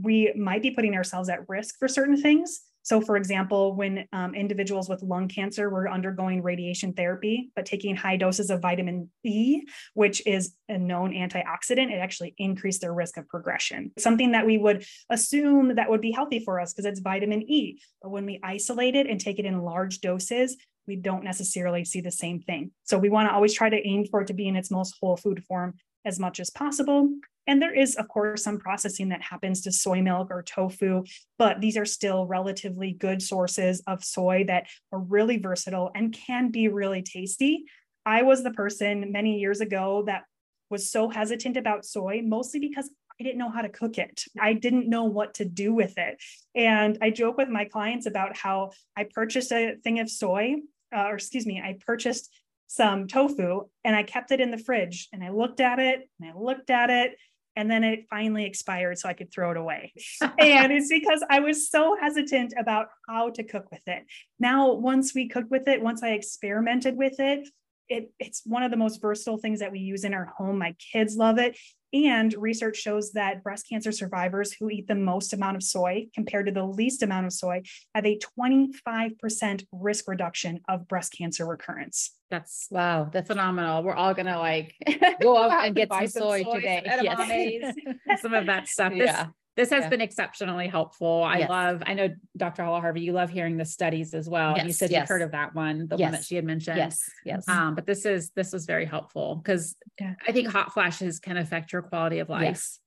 we 0.00 0.32
might 0.36 0.62
be 0.62 0.70
putting 0.70 0.94
ourselves 0.94 1.28
at 1.28 1.48
risk 1.48 1.78
for 1.78 1.88
certain 1.88 2.20
things. 2.20 2.62
So, 2.82 3.00
for 3.00 3.16
example, 3.16 3.74
when 3.74 4.06
um, 4.12 4.34
individuals 4.34 4.88
with 4.88 5.02
lung 5.02 5.28
cancer 5.28 5.68
were 5.68 5.88
undergoing 5.88 6.42
radiation 6.42 6.92
therapy, 6.92 7.50
but 7.54 7.66
taking 7.66 7.94
high 7.94 8.16
doses 8.16 8.50
of 8.50 8.60
vitamin 8.62 9.10
E, 9.24 9.62
which 9.94 10.26
is 10.26 10.54
a 10.68 10.78
known 10.78 11.12
antioxidant, 11.12 11.92
it 11.92 11.98
actually 11.98 12.34
increased 12.38 12.80
their 12.80 12.94
risk 12.94 13.16
of 13.16 13.28
progression. 13.28 13.92
Something 13.98 14.32
that 14.32 14.46
we 14.46 14.58
would 14.58 14.84
assume 15.10 15.74
that 15.76 15.90
would 15.90 16.00
be 16.00 16.12
healthy 16.12 16.42
for 16.44 16.60
us 16.60 16.72
because 16.72 16.86
it's 16.86 17.00
vitamin 17.00 17.42
E. 17.42 17.80
But 18.02 18.10
when 18.10 18.26
we 18.26 18.40
isolate 18.42 18.96
it 18.96 19.06
and 19.06 19.20
take 19.20 19.38
it 19.38 19.44
in 19.44 19.62
large 19.62 20.00
doses, 20.00 20.56
we 20.86 20.96
don't 20.96 21.24
necessarily 21.24 21.84
see 21.84 22.00
the 22.00 22.10
same 22.10 22.40
thing. 22.40 22.72
So, 22.84 22.98
we 22.98 23.10
want 23.10 23.28
to 23.28 23.34
always 23.34 23.54
try 23.54 23.68
to 23.68 23.86
aim 23.86 24.06
for 24.06 24.22
it 24.22 24.28
to 24.28 24.34
be 24.34 24.48
in 24.48 24.56
its 24.56 24.70
most 24.70 24.94
whole 25.00 25.16
food 25.16 25.44
form 25.44 25.74
as 26.04 26.18
much 26.18 26.40
as 26.40 26.50
possible. 26.50 27.10
And 27.46 27.60
there 27.60 27.74
is, 27.74 27.96
of 27.96 28.08
course, 28.08 28.44
some 28.44 28.58
processing 28.58 29.08
that 29.08 29.22
happens 29.22 29.62
to 29.62 29.72
soy 29.72 30.02
milk 30.02 30.28
or 30.30 30.42
tofu, 30.42 31.04
but 31.38 31.60
these 31.60 31.76
are 31.76 31.84
still 31.84 32.26
relatively 32.26 32.92
good 32.92 33.22
sources 33.22 33.82
of 33.86 34.04
soy 34.04 34.44
that 34.46 34.66
are 34.92 35.00
really 35.00 35.38
versatile 35.38 35.90
and 35.94 36.12
can 36.12 36.50
be 36.50 36.68
really 36.68 37.02
tasty. 37.02 37.64
I 38.06 38.22
was 38.22 38.42
the 38.42 38.52
person 38.52 39.12
many 39.12 39.38
years 39.38 39.60
ago 39.60 40.04
that 40.06 40.24
was 40.70 40.90
so 40.90 41.08
hesitant 41.08 41.56
about 41.56 41.84
soy, 41.84 42.22
mostly 42.24 42.60
because 42.60 42.90
I 43.20 43.24
didn't 43.24 43.38
know 43.38 43.50
how 43.50 43.62
to 43.62 43.68
cook 43.68 43.98
it. 43.98 44.24
I 44.40 44.54
didn't 44.54 44.88
know 44.88 45.04
what 45.04 45.34
to 45.34 45.44
do 45.44 45.74
with 45.74 45.98
it. 45.98 46.22
And 46.54 46.96
I 47.02 47.10
joke 47.10 47.36
with 47.36 47.48
my 47.48 47.66
clients 47.66 48.06
about 48.06 48.36
how 48.36 48.70
I 48.96 49.04
purchased 49.04 49.52
a 49.52 49.76
thing 49.82 50.00
of 50.00 50.08
soy, 50.08 50.56
uh, 50.94 51.04
or 51.04 51.14
excuse 51.16 51.46
me, 51.46 51.60
I 51.62 51.76
purchased 51.84 52.30
some 52.66 53.08
tofu 53.08 53.62
and 53.84 53.96
I 53.96 54.04
kept 54.04 54.30
it 54.30 54.40
in 54.40 54.52
the 54.52 54.58
fridge 54.58 55.08
and 55.12 55.24
I 55.24 55.30
looked 55.30 55.60
at 55.60 55.80
it 55.80 56.08
and 56.20 56.30
I 56.30 56.38
looked 56.38 56.70
at 56.70 56.88
it 56.88 57.16
and 57.60 57.70
then 57.70 57.84
it 57.84 58.06
finally 58.08 58.46
expired 58.46 58.98
so 58.98 59.06
I 59.06 59.12
could 59.12 59.30
throw 59.30 59.50
it 59.50 59.58
away. 59.58 59.92
and 60.38 60.72
it's 60.72 60.88
because 60.88 61.22
I 61.28 61.40
was 61.40 61.68
so 61.68 61.94
hesitant 62.00 62.54
about 62.58 62.86
how 63.06 63.28
to 63.30 63.44
cook 63.44 63.70
with 63.70 63.86
it. 63.86 64.06
Now, 64.38 64.72
once 64.72 65.14
we 65.14 65.28
cooked 65.28 65.50
with 65.50 65.68
it, 65.68 65.82
once 65.82 66.02
I 66.02 66.12
experimented 66.12 66.96
with 66.96 67.20
it, 67.20 67.46
it, 67.90 68.12
it's 68.18 68.42
one 68.46 68.62
of 68.62 68.70
the 68.70 68.76
most 68.76 69.02
versatile 69.02 69.36
things 69.36 69.60
that 69.60 69.72
we 69.72 69.80
use 69.80 70.04
in 70.04 70.14
our 70.14 70.26
home. 70.36 70.58
My 70.58 70.74
kids 70.92 71.16
love 71.16 71.38
it. 71.38 71.58
And 71.92 72.32
research 72.38 72.76
shows 72.76 73.12
that 73.12 73.42
breast 73.42 73.68
cancer 73.68 73.90
survivors 73.90 74.52
who 74.52 74.70
eat 74.70 74.86
the 74.86 74.94
most 74.94 75.32
amount 75.32 75.56
of 75.56 75.62
soy 75.64 76.06
compared 76.14 76.46
to 76.46 76.52
the 76.52 76.64
least 76.64 77.02
amount 77.02 77.26
of 77.26 77.32
soy 77.32 77.62
have 77.96 78.06
a 78.06 78.16
25% 78.38 79.66
risk 79.72 80.06
reduction 80.06 80.60
of 80.68 80.86
breast 80.86 81.12
cancer 81.18 81.44
recurrence. 81.44 82.12
That's 82.30 82.68
wow, 82.70 83.10
that's 83.12 83.26
phenomenal. 83.26 83.82
We're 83.82 83.94
all 83.94 84.14
gonna 84.14 84.38
like 84.38 84.76
go 85.20 85.36
up 85.36 85.64
and 85.64 85.74
get 85.74 85.92
some 85.92 86.06
soy, 86.06 86.44
soy 86.44 86.54
today. 86.54 86.82
Yes. 87.02 87.74
some 88.20 88.34
of 88.34 88.46
that 88.46 88.68
stuff. 88.68 88.92
Yeah 88.94 89.06
this 89.06 89.26
has 89.68 89.82
yeah. 89.82 89.88
been 89.90 90.00
exceptionally 90.00 90.66
helpful. 90.66 91.22
I 91.22 91.40
yes. 91.40 91.50
love, 91.50 91.82
I 91.84 91.92
know 91.92 92.08
Dr. 92.38 92.64
Hala 92.64 92.80
Harvey, 92.80 93.02
you 93.02 93.12
love 93.12 93.28
hearing 93.28 93.58
the 93.58 93.66
studies 93.66 94.14
as 94.14 94.30
well. 94.30 94.54
Yes, 94.56 94.66
you 94.66 94.72
said 94.72 94.90
yes. 94.90 95.02
you've 95.02 95.08
heard 95.10 95.20
of 95.20 95.32
that 95.32 95.54
one, 95.54 95.86
the 95.88 95.98
yes. 95.98 96.06
one 96.06 96.12
that 96.12 96.24
she 96.24 96.36
had 96.36 96.44
mentioned. 96.46 96.78
Yes. 96.78 97.10
Yes. 97.26 97.46
Um, 97.46 97.74
but 97.74 97.84
this 97.84 98.06
is, 98.06 98.30
this 98.30 98.52
was 98.52 98.64
very 98.64 98.86
helpful 98.86 99.36
because 99.36 99.76
yeah. 100.00 100.14
I 100.26 100.32
think 100.32 100.48
hot 100.48 100.72
flashes 100.72 101.18
can 101.18 101.36
affect 101.36 101.72
your 101.72 101.82
quality 101.82 102.20
of 102.20 102.30
life. 102.30 102.44
Yes. 102.44 102.78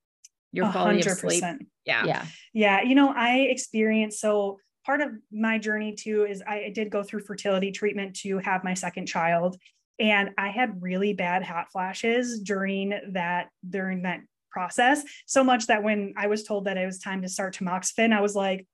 Your 0.52 0.72
quality 0.72 1.02
100%. 1.02 1.12
of 1.12 1.18
sleep. 1.18 1.44
Yeah. 1.86 2.06
Yeah. 2.06 2.26
Yeah. 2.54 2.82
You 2.82 2.96
know, 2.96 3.14
I 3.16 3.48
experienced, 3.50 4.20
so 4.20 4.58
part 4.86 5.02
of 5.02 5.10
my 5.32 5.58
journey 5.58 5.96
too 5.96 6.26
is 6.26 6.42
I 6.48 6.72
did 6.74 6.90
go 6.90 7.04
through 7.04 7.22
fertility 7.22 7.72
treatment 7.72 8.16
to 8.18 8.40
have 8.40 8.64
my 8.64 8.74
second 8.74 9.08
child. 9.08 9.58
And 10.00 10.32
I 10.38 10.50
had 10.50 10.82
really 10.82 11.14
bad 11.14 11.44
hot 11.44 11.72
flashes 11.72 12.40
during 12.40 12.94
that, 13.12 13.50
during 13.68 14.04
that 14.04 14.22
process 14.54 15.04
so 15.26 15.44
much 15.44 15.68
that 15.68 15.84
when 15.84 16.14
I 16.16 16.28
was 16.28 16.44
told 16.44 16.66
that 16.66 16.78
it 16.78 16.86
was 16.86 17.00
time 17.00 17.22
to 17.24 17.30
start 17.30 17.56
tamoxifen, 17.56 18.14
I 18.14 18.22
was 18.22 18.36
like, 18.36 18.66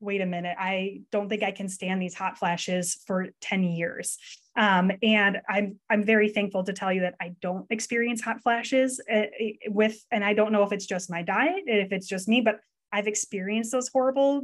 wait 0.00 0.20
a 0.20 0.26
minute, 0.26 0.56
I 0.58 1.02
don't 1.12 1.28
think 1.28 1.42
I 1.42 1.52
can 1.52 1.68
stand 1.68 2.02
these 2.02 2.14
hot 2.14 2.38
flashes 2.38 3.02
for 3.06 3.28
10 3.40 3.62
years. 3.64 4.18
Um, 4.56 4.90
and 5.02 5.38
I'm 5.48 5.78
I'm 5.88 6.02
very 6.02 6.30
thankful 6.30 6.64
to 6.64 6.72
tell 6.72 6.92
you 6.92 7.02
that 7.02 7.14
I 7.20 7.34
don't 7.40 7.66
experience 7.70 8.20
hot 8.20 8.42
flashes 8.42 9.00
uh, 9.12 9.26
with, 9.68 10.04
and 10.10 10.24
I 10.24 10.34
don't 10.34 10.52
know 10.52 10.64
if 10.64 10.72
it's 10.72 10.86
just 10.86 11.10
my 11.10 11.22
diet, 11.22 11.62
if 11.66 11.92
it's 11.92 12.08
just 12.08 12.28
me, 12.28 12.40
but 12.40 12.58
I've 12.92 13.06
experienced 13.06 13.70
those 13.70 13.88
horrible 13.88 14.42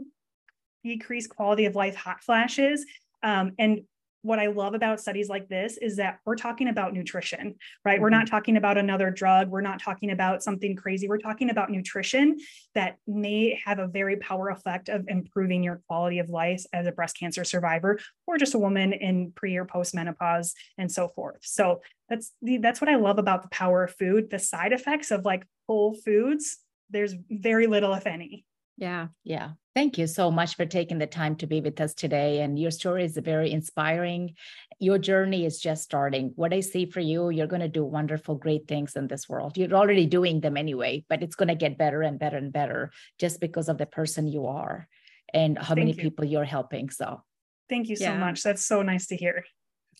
decreased 0.84 1.30
quality 1.30 1.64
of 1.64 1.74
life 1.74 1.96
hot 1.96 2.22
flashes. 2.22 2.86
Um, 3.22 3.52
and 3.58 3.80
what 4.26 4.40
I 4.40 4.48
love 4.48 4.74
about 4.74 5.00
studies 5.00 5.28
like 5.28 5.48
this 5.48 5.76
is 5.76 5.96
that 5.96 6.18
we're 6.24 6.34
talking 6.34 6.68
about 6.68 6.92
nutrition, 6.92 7.54
right? 7.84 7.94
Mm-hmm. 7.94 8.02
We're 8.02 8.10
not 8.10 8.26
talking 8.26 8.56
about 8.56 8.76
another 8.76 9.10
drug. 9.10 9.48
We're 9.48 9.60
not 9.60 9.80
talking 9.80 10.10
about 10.10 10.42
something 10.42 10.74
crazy. 10.74 11.06
We're 11.06 11.18
talking 11.18 11.48
about 11.48 11.70
nutrition 11.70 12.38
that 12.74 12.98
may 13.06 13.60
have 13.64 13.78
a 13.78 13.86
very 13.86 14.16
power 14.16 14.50
effect 14.50 14.88
of 14.88 15.06
improving 15.06 15.62
your 15.62 15.80
quality 15.86 16.18
of 16.18 16.28
life 16.28 16.64
as 16.72 16.86
a 16.86 16.92
breast 16.92 17.16
cancer 17.18 17.44
survivor 17.44 18.00
or 18.26 18.36
just 18.36 18.54
a 18.54 18.58
woman 18.58 18.92
in 18.92 19.30
pre 19.30 19.56
or 19.56 19.64
post 19.64 19.94
menopause 19.94 20.54
and 20.76 20.90
so 20.90 21.06
forth. 21.06 21.38
So 21.42 21.82
that's 22.08 22.32
the, 22.42 22.58
that's 22.58 22.80
what 22.80 22.90
I 22.90 22.96
love 22.96 23.18
about 23.18 23.42
the 23.42 23.48
power 23.50 23.84
of 23.84 23.94
food. 23.94 24.30
The 24.30 24.40
side 24.40 24.72
effects 24.72 25.12
of 25.12 25.24
like 25.24 25.46
whole 25.68 25.94
foods, 25.94 26.58
there's 26.90 27.14
very 27.30 27.68
little, 27.68 27.94
if 27.94 28.06
any. 28.06 28.44
Yeah. 28.76 29.08
Yeah. 29.24 29.52
Thank 29.74 29.98
you 29.98 30.06
so 30.06 30.30
much 30.30 30.56
for 30.56 30.64
taking 30.64 30.98
the 30.98 31.06
time 31.06 31.36
to 31.36 31.46
be 31.46 31.60
with 31.60 31.80
us 31.80 31.94
today. 31.94 32.40
And 32.40 32.58
your 32.58 32.70
story 32.70 33.04
is 33.04 33.16
very 33.16 33.52
inspiring. 33.52 34.34
Your 34.78 34.98
journey 34.98 35.44
is 35.44 35.60
just 35.60 35.84
starting. 35.84 36.32
What 36.36 36.52
I 36.52 36.60
see 36.60 36.86
for 36.86 37.00
you, 37.00 37.30
you're 37.30 37.46
going 37.46 37.62
to 37.62 37.68
do 37.68 37.84
wonderful, 37.84 38.36
great 38.36 38.68
things 38.68 38.96
in 38.96 39.06
this 39.06 39.28
world. 39.28 39.56
You're 39.56 39.74
already 39.74 40.06
doing 40.06 40.40
them 40.40 40.56
anyway, 40.56 41.04
but 41.08 41.22
it's 41.22 41.36
going 41.36 41.48
to 41.48 41.54
get 41.54 41.78
better 41.78 42.02
and 42.02 42.18
better 42.18 42.36
and 42.36 42.52
better 42.52 42.90
just 43.18 43.40
because 43.40 43.68
of 43.68 43.78
the 43.78 43.86
person 43.86 44.26
you 44.26 44.46
are 44.46 44.88
and 45.32 45.58
how 45.58 45.74
Thank 45.74 45.78
many 45.78 45.92
you. 45.92 46.02
people 46.02 46.24
you're 46.24 46.44
helping. 46.44 46.90
So, 46.90 47.22
Thank 47.68 47.88
you 47.88 47.96
so 47.96 48.04
yeah. 48.04 48.18
much. 48.18 48.42
That's 48.42 48.64
so 48.64 48.82
nice 48.82 49.08
to 49.08 49.16
hear. 49.16 49.44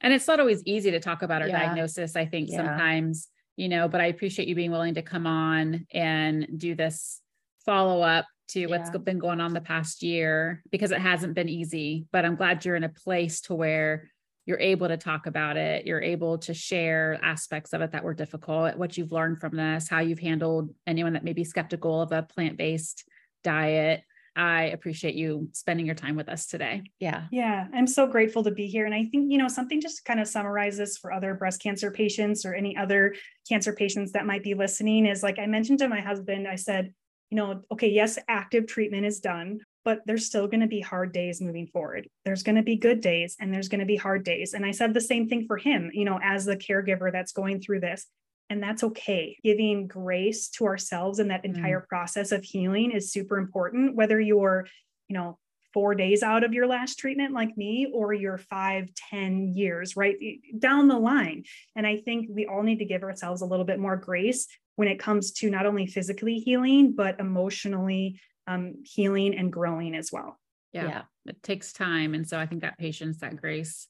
And 0.02 0.12
it's 0.12 0.28
not 0.28 0.40
always 0.40 0.62
easy 0.64 0.90
to 0.90 1.00
talk 1.00 1.22
about 1.22 1.42
our 1.42 1.48
yeah. 1.48 1.66
diagnosis, 1.66 2.16
I 2.16 2.26
think 2.26 2.50
yeah. 2.50 2.58
sometimes, 2.58 3.28
you 3.56 3.68
know, 3.68 3.88
but 3.88 4.00
I 4.00 4.06
appreciate 4.06 4.48
you 4.48 4.54
being 4.54 4.70
willing 4.70 4.94
to 4.94 5.02
come 5.02 5.26
on 5.26 5.86
and 5.92 6.46
do 6.56 6.74
this 6.74 7.20
follow 7.64 8.02
up 8.02 8.26
to 8.48 8.66
what's 8.66 8.90
been 8.90 9.18
going 9.18 9.40
on 9.40 9.52
the 9.52 9.60
past 9.60 10.02
year 10.02 10.62
because 10.70 10.92
it 10.92 11.00
hasn't 11.00 11.34
been 11.34 11.48
easy. 11.48 12.06
But 12.12 12.24
I'm 12.24 12.36
glad 12.36 12.64
you're 12.64 12.76
in 12.76 12.84
a 12.84 12.88
place 12.88 13.40
to 13.42 13.54
where 13.54 14.10
you're 14.46 14.60
able 14.60 14.88
to 14.88 14.96
talk 14.96 15.26
about 15.26 15.56
it. 15.56 15.86
You're 15.86 16.02
able 16.02 16.38
to 16.38 16.54
share 16.54 17.18
aspects 17.22 17.72
of 17.72 17.80
it 17.80 17.92
that 17.92 18.04
were 18.04 18.14
difficult, 18.14 18.76
what 18.76 18.96
you've 18.96 19.12
learned 19.12 19.40
from 19.40 19.56
this, 19.56 19.88
how 19.88 19.98
you've 19.98 20.20
handled 20.20 20.70
anyone 20.86 21.14
that 21.14 21.24
may 21.24 21.32
be 21.32 21.44
skeptical 21.44 22.00
of 22.00 22.12
a 22.12 22.22
plant 22.22 22.56
based 22.56 23.04
diet. 23.42 24.02
I 24.36 24.64
appreciate 24.64 25.14
you 25.14 25.48
spending 25.52 25.86
your 25.86 25.94
time 25.94 26.14
with 26.14 26.28
us 26.28 26.46
today. 26.46 26.82
Yeah. 27.00 27.24
Yeah. 27.32 27.66
I'm 27.72 27.86
so 27.86 28.06
grateful 28.06 28.44
to 28.44 28.50
be 28.50 28.66
here. 28.66 28.84
And 28.84 28.94
I 28.94 29.04
think, 29.04 29.32
you 29.32 29.38
know, 29.38 29.48
something 29.48 29.80
just 29.80 30.04
kind 30.04 30.20
of 30.20 30.28
summarizes 30.28 30.98
for 30.98 31.10
other 31.10 31.34
breast 31.34 31.62
cancer 31.62 31.90
patients 31.90 32.44
or 32.44 32.54
any 32.54 32.76
other 32.76 33.14
cancer 33.48 33.72
patients 33.72 34.12
that 34.12 34.26
might 34.26 34.42
be 34.42 34.54
listening 34.54 35.06
is 35.06 35.22
like 35.22 35.38
I 35.38 35.46
mentioned 35.46 35.78
to 35.78 35.88
my 35.88 36.00
husband, 36.00 36.46
I 36.46 36.56
said, 36.56 36.92
you 37.30 37.36
know, 37.36 37.62
okay, 37.72 37.90
yes, 37.90 38.18
active 38.28 38.66
treatment 38.66 39.04
is 39.04 39.20
done, 39.20 39.60
but 39.84 40.00
there's 40.06 40.26
still 40.26 40.46
going 40.46 40.60
to 40.60 40.66
be 40.66 40.80
hard 40.80 41.12
days 41.12 41.40
moving 41.40 41.66
forward. 41.66 42.08
There's 42.24 42.42
going 42.42 42.56
to 42.56 42.62
be 42.62 42.76
good 42.76 43.00
days 43.00 43.36
and 43.40 43.52
there's 43.52 43.68
going 43.68 43.80
to 43.80 43.86
be 43.86 43.96
hard 43.96 44.24
days. 44.24 44.54
And 44.54 44.64
I 44.64 44.70
said 44.70 44.94
the 44.94 45.00
same 45.00 45.28
thing 45.28 45.46
for 45.46 45.56
him, 45.56 45.90
you 45.92 46.04
know, 46.04 46.18
as 46.22 46.44
the 46.44 46.56
caregiver 46.56 47.10
that's 47.10 47.32
going 47.32 47.60
through 47.60 47.80
this. 47.80 48.06
And 48.48 48.62
that's 48.62 48.84
okay. 48.84 49.36
Giving 49.42 49.88
grace 49.88 50.48
to 50.50 50.66
ourselves 50.66 51.18
in 51.18 51.28
that 51.28 51.42
mm. 51.42 51.56
entire 51.56 51.80
mm. 51.80 51.88
process 51.88 52.30
of 52.30 52.44
healing 52.44 52.92
is 52.92 53.10
super 53.10 53.38
important, 53.38 53.96
whether 53.96 54.20
you're, 54.20 54.66
you 55.08 55.14
know, 55.14 55.38
four 55.76 55.94
days 55.94 56.22
out 56.22 56.42
of 56.42 56.54
your 56.54 56.66
last 56.66 56.98
treatment 56.98 57.34
like 57.34 57.54
me 57.54 57.86
or 57.92 58.14
you're 58.14 58.38
five 58.38 58.88
ten 59.10 59.52
years 59.54 59.94
right 59.94 60.16
down 60.58 60.88
the 60.88 60.98
line 60.98 61.44
and 61.74 61.86
i 61.86 61.98
think 61.98 62.28
we 62.30 62.46
all 62.46 62.62
need 62.62 62.78
to 62.78 62.86
give 62.86 63.02
ourselves 63.02 63.42
a 63.42 63.44
little 63.44 63.66
bit 63.66 63.78
more 63.78 63.94
grace 63.94 64.46
when 64.76 64.88
it 64.88 64.98
comes 64.98 65.32
to 65.32 65.50
not 65.50 65.66
only 65.66 65.86
physically 65.86 66.38
healing, 66.38 66.92
but 66.92 67.18
emotionally 67.18 68.20
um, 68.46 68.74
healing 68.84 69.36
and 69.36 69.52
growing 69.52 69.96
as 69.96 70.12
well. 70.12 70.38
Yeah. 70.72 70.88
yeah. 70.88 71.02
It 71.26 71.42
takes 71.42 71.72
time. 71.72 72.14
And 72.14 72.28
so 72.28 72.38
I 72.38 72.46
think 72.46 72.62
that 72.62 72.78
patience, 72.78 73.18
that 73.20 73.36
grace, 73.36 73.88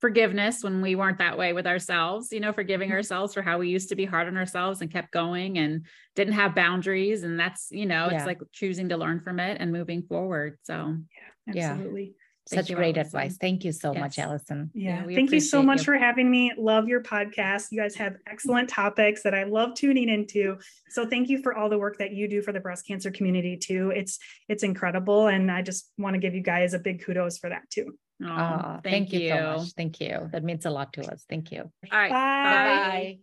forgiveness 0.00 0.64
when 0.64 0.82
we 0.82 0.96
weren't 0.96 1.18
that 1.18 1.38
way 1.38 1.52
with 1.52 1.66
ourselves, 1.66 2.32
you 2.32 2.40
know, 2.40 2.52
forgiving 2.52 2.88
mm-hmm. 2.88 2.96
ourselves 2.96 3.32
for 3.32 3.40
how 3.40 3.58
we 3.58 3.68
used 3.68 3.88
to 3.90 3.94
be 3.94 4.04
hard 4.04 4.26
on 4.26 4.36
ourselves 4.36 4.80
and 4.80 4.90
kept 4.90 5.12
going 5.12 5.58
and 5.58 5.86
didn't 6.16 6.32
have 6.32 6.56
boundaries. 6.56 7.22
And 7.22 7.38
that's, 7.38 7.68
you 7.70 7.86
know, 7.86 8.08
yeah. 8.10 8.16
it's 8.16 8.26
like 8.26 8.40
choosing 8.50 8.88
to 8.88 8.96
learn 8.96 9.20
from 9.20 9.38
it 9.38 9.58
and 9.60 9.70
moving 9.70 10.02
forward. 10.02 10.58
So, 10.64 10.96
yeah, 11.46 11.72
absolutely. 11.72 12.14
Such 12.46 12.70
you, 12.70 12.76
great 12.76 12.96
Alison. 12.98 13.18
advice. 13.18 13.36
Thank 13.36 13.64
you 13.64 13.70
so 13.72 13.94
much, 13.94 14.18
Alison. 14.18 14.70
Yeah. 14.74 15.04
Yeah, 15.06 15.14
Thank 15.14 15.30
you 15.30 15.40
so 15.40 15.62
much 15.62 15.78
you. 15.78 15.84
for 15.84 15.94
having 15.96 16.30
me. 16.30 16.52
Love 16.58 16.88
your 16.88 17.00
podcast. 17.02 17.68
You 17.70 17.80
guys 17.80 17.94
have 17.96 18.16
excellent 18.26 18.68
topics 18.68 19.22
that 19.22 19.34
I 19.34 19.44
love 19.44 19.74
tuning 19.74 20.08
into. 20.08 20.58
So 20.90 21.06
thank 21.06 21.28
you 21.28 21.40
for 21.42 21.54
all 21.56 21.68
the 21.68 21.78
work 21.78 21.98
that 21.98 22.12
you 22.12 22.28
do 22.28 22.42
for 22.42 22.52
the 22.52 22.60
breast 22.60 22.86
cancer 22.86 23.10
community 23.10 23.56
too. 23.56 23.92
It's 23.94 24.18
it's 24.48 24.62
incredible. 24.64 25.28
And 25.28 25.50
I 25.50 25.62
just 25.62 25.90
want 25.98 26.14
to 26.14 26.18
give 26.20 26.34
you 26.34 26.42
guys 26.42 26.74
a 26.74 26.78
big 26.78 27.04
kudos 27.04 27.38
for 27.38 27.48
that 27.50 27.62
too. 27.70 27.96
Oh, 28.24 28.26
Oh, 28.28 28.80
thank, 28.84 29.12
you. 29.12 29.30
so 29.30 29.56
much. 29.58 29.68
Thank 29.76 30.00
you. 30.00 30.28
That 30.32 30.44
means 30.44 30.64
a 30.66 30.70
lot 30.70 30.92
to 30.94 31.02
us. 31.10 31.24
Thank 31.28 31.50
you. 31.52 31.62
All 31.92 31.98
right. 31.98 32.10
Bye. 32.10 33.18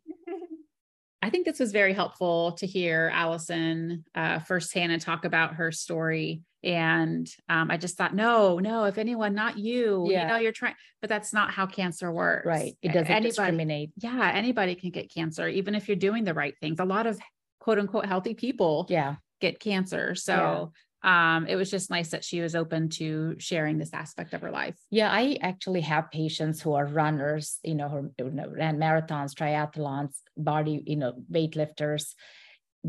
I 1.21 1.29
think 1.29 1.45
this 1.45 1.59
was 1.59 1.71
very 1.71 1.93
helpful 1.93 2.53
to 2.53 2.65
hear 2.65 3.11
Alison 3.13 4.05
uh, 4.15 4.39
firsthand 4.39 4.91
and 4.91 5.01
talk 5.01 5.25
about 5.25 5.55
her 5.55 5.71
story. 5.71 6.41
And 6.63 7.29
um, 7.47 7.71
I 7.71 7.77
just 7.77 7.97
thought, 7.97 8.13
no, 8.15 8.59
no, 8.59 8.85
if 8.85 8.97
anyone, 8.97 9.33
not 9.33 9.57
you, 9.57 10.05
you 10.09 10.17
know, 10.17 10.37
you're 10.37 10.51
trying, 10.51 10.75
but 11.01 11.09
that's 11.09 11.33
not 11.33 11.51
how 11.51 11.65
cancer 11.65 12.11
works. 12.11 12.45
Right. 12.45 12.77
It 12.81 12.89
doesn't 12.89 13.07
Anybody- 13.07 13.29
discriminate. 13.29 13.91
Yeah, 13.97 14.31
anybody 14.33 14.75
can 14.75 14.91
get 14.91 15.13
cancer, 15.13 15.47
even 15.47 15.75
if 15.75 15.87
you're 15.87 15.97
doing 15.97 16.23
the 16.23 16.33
right 16.33 16.53
things. 16.59 16.79
A 16.79 16.85
lot 16.85 17.07
of 17.07 17.19
quote 17.59 17.79
unquote 17.79 18.05
healthy 18.05 18.33
people 18.33 18.85
Yeah. 18.89 19.15
get 19.41 19.59
cancer. 19.59 20.15
So 20.15 20.71
um, 21.03 21.47
it 21.47 21.55
was 21.55 21.71
just 21.71 21.89
nice 21.89 22.09
that 22.09 22.23
she 22.23 22.41
was 22.41 22.55
open 22.55 22.89
to 22.89 23.35
sharing 23.39 23.77
this 23.77 23.93
aspect 23.93 24.33
of 24.33 24.41
her 24.41 24.51
life. 24.51 24.75
Yeah, 24.89 25.09
I 25.11 25.37
actually 25.41 25.81
have 25.81 26.11
patients 26.11 26.61
who 26.61 26.73
are 26.73 26.85
runners, 26.85 27.59
you 27.63 27.75
know, 27.75 27.87
who 27.89 28.11
you 28.17 28.31
know, 28.31 28.49
ran 28.49 28.77
marathons, 28.77 29.33
triathlons, 29.33 30.17
body, 30.35 30.83
you 30.85 30.97
know, 30.97 31.13
weightlifters, 31.31 32.13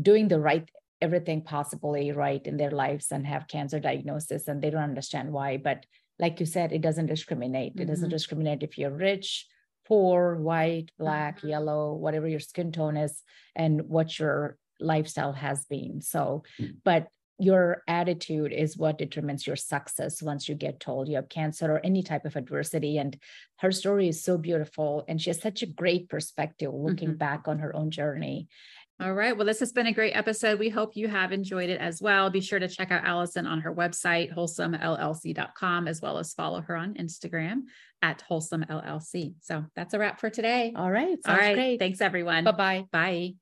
doing 0.01 0.27
the 0.27 0.39
right 0.39 0.69
everything 1.01 1.41
possibly 1.41 2.11
right 2.11 2.45
in 2.45 2.57
their 2.57 2.69
lives 2.69 3.11
and 3.11 3.25
have 3.25 3.47
cancer 3.47 3.79
diagnosis 3.79 4.47
and 4.47 4.61
they 4.61 4.69
don't 4.69 4.83
understand 4.83 5.31
why. 5.31 5.57
But 5.57 5.85
like 6.19 6.39
you 6.39 6.45
said, 6.45 6.71
it 6.71 6.81
doesn't 6.81 7.07
discriminate. 7.07 7.73
It 7.79 7.85
doesn't 7.85 8.09
Mhm. 8.09 8.11
discriminate 8.11 8.61
if 8.61 8.77
you're 8.77 8.91
rich, 8.91 9.47
poor, 9.87 10.35
white, 10.35 10.91
black, 10.99 11.41
Mhm. 11.41 11.49
yellow, 11.49 11.95
whatever 11.95 12.27
your 12.27 12.39
skin 12.39 12.71
tone 12.71 12.97
is, 12.97 13.23
and 13.55 13.89
what 13.89 14.19
your 14.19 14.57
lifestyle 14.79 15.33
has 15.33 15.65
been. 15.65 16.01
So, 16.01 16.43
but 16.83 17.07
your 17.41 17.81
attitude 17.87 18.53
is 18.53 18.77
what 18.77 18.99
determines 18.99 19.47
your 19.47 19.55
success 19.55 20.21
once 20.21 20.47
you 20.47 20.53
get 20.53 20.79
told 20.79 21.07
you 21.07 21.15
have 21.15 21.27
cancer 21.27 21.71
or 21.71 21.83
any 21.83 22.03
type 22.03 22.23
of 22.25 22.35
adversity. 22.35 22.97
And 22.99 23.17
her 23.57 23.71
story 23.71 24.07
is 24.07 24.23
so 24.23 24.37
beautiful. 24.37 25.03
And 25.07 25.19
she 25.19 25.31
has 25.31 25.41
such 25.41 25.63
a 25.63 25.65
great 25.65 26.07
perspective 26.07 26.71
looking 26.71 27.13
Mhm. 27.15 27.17
back 27.17 27.47
on 27.47 27.57
her 27.59 27.75
own 27.75 27.89
journey. 27.89 28.47
All 29.01 29.13
right. 29.13 29.35
Well, 29.35 29.47
this 29.47 29.59
has 29.61 29.71
been 29.71 29.87
a 29.87 29.93
great 29.93 30.15
episode. 30.15 30.59
We 30.59 30.69
hope 30.69 30.95
you 30.95 31.07
have 31.07 31.31
enjoyed 31.31 31.71
it 31.71 31.81
as 31.81 31.99
well. 31.99 32.29
Be 32.29 32.41
sure 32.41 32.59
to 32.59 32.67
check 32.67 32.91
out 32.91 33.03
Alison 33.03 33.47
on 33.47 33.61
her 33.61 33.73
website, 33.73 34.31
wholesomellc.com, 34.35 35.87
as 35.87 36.01
well 36.01 36.19
as 36.19 36.33
follow 36.35 36.61
her 36.61 36.75
on 36.75 36.93
Instagram 36.93 37.63
at 38.03 38.23
wholesomellc. 38.29 39.33
So 39.41 39.65
that's 39.75 39.95
a 39.95 39.99
wrap 39.99 40.19
for 40.19 40.29
today. 40.29 40.73
All 40.75 40.91
right. 40.91 41.17
All 41.25 41.35
right. 41.35 41.55
great. 41.55 41.79
Thanks, 41.79 42.01
everyone. 42.01 42.43
Bye 42.43 42.51
bye. 42.51 42.85
Bye. 42.91 43.40